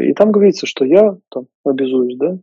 И 0.00 0.12
там 0.14 0.32
говорится, 0.32 0.66
что 0.66 0.84
я 0.84 1.16
там, 1.30 1.46
обязуюсь 1.64 2.16
да, 2.16 2.38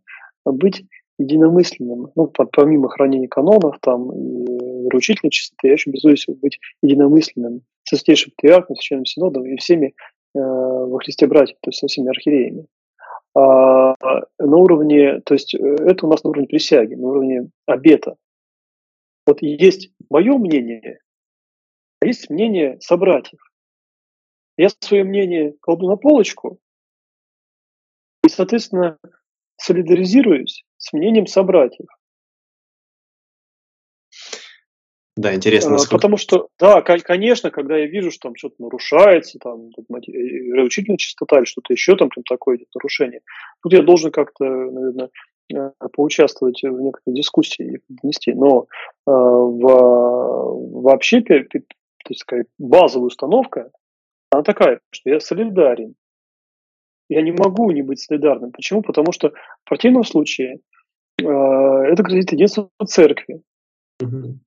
быть 0.46 0.86
единомысленным, 1.18 2.12
ну, 2.16 2.28
помимо 2.28 2.90
хранения 2.90 3.28
канонов 3.28 3.78
там, 3.82 4.12
и 4.12 4.84
вероучительной 4.84 5.32
чистоты, 5.32 5.68
я 5.68 5.74
еще 5.74 5.90
обязуюсь 5.90 6.26
быть 6.28 6.60
единомысленным 6.82 7.62
со 7.84 7.98
святейшим 7.98 8.32
патриархом, 8.38 8.76
священным 8.76 9.06
синодом 9.06 9.46
и 9.46 9.58
всеми 9.58 9.96
Э, 9.96 10.17
во 10.42 11.00
Христе 11.00 11.28
братьев, 11.28 11.58
то 11.62 11.70
есть 11.70 11.80
со 11.80 11.88
всеми 11.88 12.10
архиереями. 12.10 12.68
А 13.36 13.96
на 14.40 14.58
уровне, 14.58 15.22
то 15.22 15.34
есть 15.34 15.54
э, 15.54 15.60
это 15.60 16.06
у 16.06 16.10
нас 16.10 16.24
на 16.24 16.32
уровне 16.32 16.48
присяги, 16.48 16.96
на 16.96 17.08
уровне 17.08 17.50
обета. 17.66 18.16
Вот 19.26 19.42
есть 19.42 19.92
мое 20.10 20.38
мнение, 20.38 21.00
а 22.02 22.08
есть 22.08 22.30
мнение 22.30 22.80
собратьев. 22.80 23.40
я 24.58 24.70
свое 24.80 25.04
мнение 25.04 25.54
кладу 25.62 25.88
на 25.88 25.98
полочку 25.98 26.60
и, 28.24 28.30
соответственно, 28.30 28.98
солидаризируюсь 29.58 30.66
с 30.78 30.94
мнением 30.94 31.28
собратьев. 31.28 31.88
Да, 35.18 35.34
интересно. 35.34 35.72
Насколько... 35.72 35.96
Потому 35.96 36.18
что, 36.18 36.48
да, 36.60 36.82
конечно, 36.82 37.50
когда 37.50 37.76
я 37.76 37.88
вижу, 37.88 38.12
что 38.12 38.30
там 38.30 38.36
что-то 38.36 38.56
нарушается, 38.60 39.40
там 39.40 39.70
э, 39.70 40.62
учительная 40.62 40.98
чистота 40.98 41.40
или 41.40 41.46
что-то 41.46 41.74
еще 41.74 41.96
там 41.96 42.10
прям 42.10 42.24
такое 42.24 42.58
идет 42.58 42.68
нарушение, 42.76 43.22
тут 43.64 43.74
я 43.74 43.82
должен 43.82 44.12
как-то, 44.12 44.46
наверное, 44.46 45.10
э, 45.52 45.72
поучаствовать 45.92 46.62
в 46.62 46.80
некоторой 46.80 47.16
дискуссии 47.16 47.66
и 47.66 47.80
поднести. 47.88 48.34
Но 48.34 48.68
э, 49.08 49.12
в, 49.12 50.82
вообще, 50.84 51.22
то 51.22 51.34
есть, 51.34 52.20
сказать, 52.20 52.46
базовая 52.60 53.08
установка, 53.08 53.72
она 54.30 54.44
такая, 54.44 54.82
что 54.92 55.10
я 55.10 55.20
солидарен. 55.20 55.96
Я 57.10 57.24
не 57.24 57.32
могу 57.32 57.72
не 57.72 57.82
быть 57.82 58.00
солидарным. 58.00 58.52
Почему? 58.52 58.84
Потому 58.84 59.12
что 59.12 59.30
в 59.30 59.70
противном 59.70 60.04
случае 60.04 60.60
э, 61.20 61.24
это 61.24 62.04
грозит 62.04 62.34
единству 62.34 62.70
церкви. 62.86 63.42
Угу. 64.00 64.40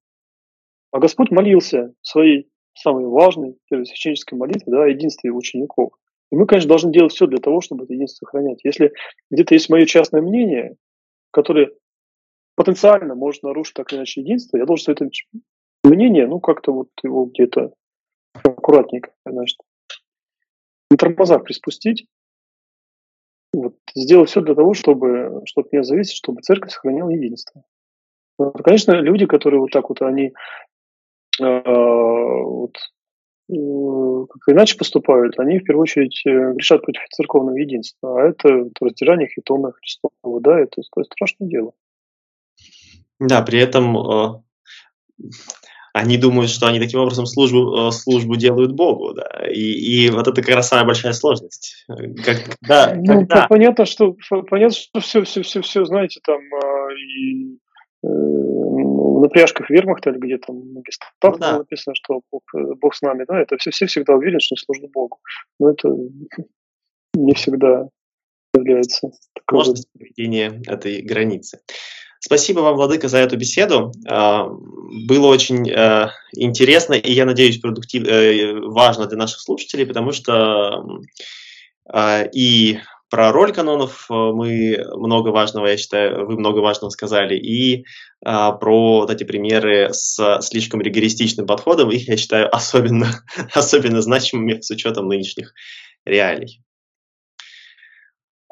А 0.93 0.99
Господь 0.99 1.31
молился 1.31 1.95
своей 2.03 2.49
самой 2.75 3.07
важной 3.07 3.57
первосвященнической 3.69 4.39
молитве 4.39 4.65
да, 4.67 4.85
о 4.85 4.89
единстве 4.89 5.31
учеников. 5.31 5.93
И 6.31 6.37
мы, 6.37 6.47
конечно, 6.47 6.69
должны 6.69 6.93
делать 6.93 7.13
все 7.13 7.27
для 7.27 7.39
того, 7.39 7.61
чтобы 7.61 7.85
это 7.85 7.93
единство 7.93 8.27
сохранять. 8.27 8.61
Если 8.65 8.93
где-то 9.31 9.55
есть 9.55 9.69
мое 9.69 9.87
частное 9.87 10.23
мнение, 10.23 10.77
которое 11.33 11.73
потенциально 12.55 13.15
может 13.15 13.43
нарушить 13.43 13.75
так 13.75 13.93
или 13.93 13.99
иначе 13.99 14.21
единство, 14.21 14.57
я 14.57 14.67
должен 14.67 14.93
это 14.93 15.09
мнение, 15.83 16.27
ну, 16.27 16.41
как-то 16.41 16.73
вот 16.73 16.89
его 17.03 17.25
где-то 17.27 17.73
аккуратненько, 18.35 19.13
значит, 19.27 19.59
на 20.91 20.97
тормозах 20.97 21.45
приспустить, 21.45 22.07
вот, 23.53 23.77
сделать 23.95 24.31
все 24.31 24.41
для 24.41 24.55
того, 24.55 24.75
чтобы, 24.75 25.43
чтобы 25.47 25.69
меня 25.73 25.83
зависит, 25.83 26.15
чтобы 26.15 26.43
церковь 26.43 26.73
сохраняла 26.73 27.11
единство. 27.11 27.65
Конечно, 28.65 28.93
люди, 28.93 29.27
которые 29.27 29.61
вот 29.61 29.71
так 29.71 29.89
вот, 29.89 30.01
они 30.03 30.33
вот, 31.41 32.77
э, 33.49 34.27
как 34.29 34.55
иначе 34.55 34.77
поступают, 34.77 35.39
они 35.39 35.59
в 35.59 35.65
первую 35.65 35.83
очередь 35.83 36.23
э, 36.27 36.53
грешат 36.55 36.83
против 36.83 37.03
церковного 37.11 37.57
единства, 37.57 38.21
а 38.21 38.29
это 38.29 38.69
раздирание 38.81 39.29
хитона 39.29 39.73
Христова, 39.73 40.41
да, 40.41 40.61
это, 40.61 40.81
это 40.81 41.05
страшное 41.05 41.49
дело. 41.49 41.73
Да, 43.19 43.43
при 43.43 43.61
этом 43.61 43.97
э, 43.97 44.43
они 45.93 46.17
думают, 46.17 46.51
что 46.51 46.67
они 46.67 46.79
таким 46.79 47.01
образом 47.01 47.27
службу, 47.27 47.89
э, 47.89 47.91
службу 47.91 48.37
делают 48.37 48.73
Богу, 48.73 49.15
да, 49.15 49.47
и, 49.49 49.61
и 49.61 50.11
вот 50.11 50.29
это 50.29 50.41
как 50.43 50.55
раз 50.55 50.69
самая 50.69 50.87
большая 50.87 51.13
сложность. 51.13 51.85
Как, 52.25 52.57
да, 52.63 52.95
ну, 52.97 53.27
когда... 53.27 53.47
понятно, 53.49 53.85
что 53.85 54.17
понятно, 54.49 54.77
что 54.77 55.01
все, 55.01 55.23
все, 55.25 55.43
все, 55.43 55.61
все, 55.63 55.85
знаете, 55.85 56.21
там 56.25 56.39
э, 56.39 56.95
и 56.97 57.59
на 59.21 59.29
пряжках 59.29 59.71
вермахта 59.71 60.11
или 60.11 60.19
где 60.19 60.39
там 60.39 60.57
гестапо 60.83 61.31
ну, 61.31 61.39
да. 61.39 61.59
написано, 61.59 61.95
что 61.95 62.23
Бог, 62.31 62.43
э, 62.55 62.75
Бог 62.81 62.95
с 62.95 63.03
нами, 63.03 63.25
да, 63.29 63.41
это 63.41 63.57
все, 63.59 63.71
все 63.71 63.87
всегда 63.87 64.15
уверены, 64.15 64.41
что 64.41 64.57
служат 64.57 64.91
Богу. 64.91 65.19
Но 65.59 65.71
это 65.71 65.89
не 67.15 67.35
всегда 67.35 67.89
является 68.55 69.11
Сложность 69.49 69.89
поведения 69.93 70.63
этой 70.67 71.03
границы. 71.03 71.61
Спасибо 72.21 72.61
вам, 72.61 72.77
Владыка, 72.77 73.09
за 73.09 73.19
эту 73.19 73.37
беседу. 73.37 73.93
А, 74.07 74.47
было 74.47 75.27
очень 75.27 75.69
э, 75.71 76.09
интересно 76.33 76.95
и, 76.95 77.13
я 77.13 77.25
надеюсь, 77.25 77.59
продуктив... 77.59 78.07
Э, 78.07 78.61
важно 78.61 79.07
для 79.07 79.17
наших 79.17 79.41
слушателей, 79.41 79.87
потому 79.87 80.13
что 80.13 80.85
а, 81.87 82.25
и 82.33 82.79
про 83.11 83.33
роль 83.33 83.53
канонов 83.53 84.07
э, 84.09 84.15
мы 84.15 84.79
много 84.95 85.29
важного, 85.29 85.67
я 85.67 85.77
считаю, 85.77 86.27
вы 86.27 86.39
много 86.39 86.61
важного 86.61 86.91
сказали, 86.91 87.37
и 87.37 87.85
а, 88.25 88.53
про 88.53 89.01
вот 89.01 89.11
эти 89.11 89.25
примеры 89.25 89.89
с 89.93 90.41
слишком 90.43 90.81
ригористичным 90.81 91.47
подходом, 91.47 91.91
их 91.91 92.09
я 92.09 92.17
считаю 92.17 92.55
особенно, 92.55 93.25
особенно 93.53 94.01
значимыми 94.01 94.61
с 94.61 94.71
учетом 94.71 95.09
нынешних 95.09 95.53
реалий. 96.05 96.63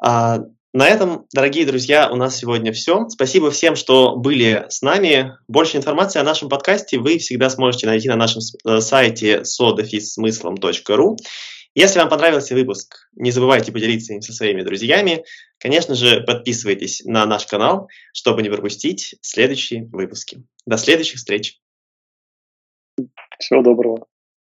А, 0.01 0.39
на 0.71 0.87
этом, 0.87 1.25
дорогие 1.33 1.65
друзья, 1.65 2.11
у 2.11 2.15
нас 2.15 2.37
сегодня 2.37 2.71
все. 2.73 3.09
Спасибо 3.09 3.49
всем, 3.49 3.75
что 3.75 4.15
были 4.15 4.65
с 4.69 4.83
нами. 4.83 5.35
Больше 5.47 5.77
информации 5.77 6.19
о 6.19 6.23
нашем 6.23 6.47
подкасте 6.47 6.99
вы 6.99 7.17
всегда 7.17 7.49
сможете 7.49 7.87
найти 7.87 8.07
на 8.07 8.15
нашем 8.15 8.41
э, 8.65 8.79
сайте 8.79 9.41
sodefissmыслом.ru. 9.41 11.17
Если 11.79 11.97
вам 11.97 12.09
понравился 12.09 12.55
выпуск, 12.55 13.07
не 13.15 13.31
забывайте 13.31 13.71
поделиться 13.71 14.11
им 14.11 14.21
со 14.21 14.33
своими 14.33 14.63
друзьями. 14.63 15.23
Конечно 15.59 15.95
же, 15.95 16.19
подписывайтесь 16.25 17.05
на 17.05 17.25
наш 17.25 17.45
канал, 17.45 17.87
чтобы 18.11 18.43
не 18.43 18.49
пропустить 18.49 19.15
следующие 19.21 19.85
выпуски. 19.85 20.43
До 20.65 20.75
следующих 20.75 21.19
встреч. 21.19 21.61
Всего 23.39 23.61
доброго. 23.61 24.07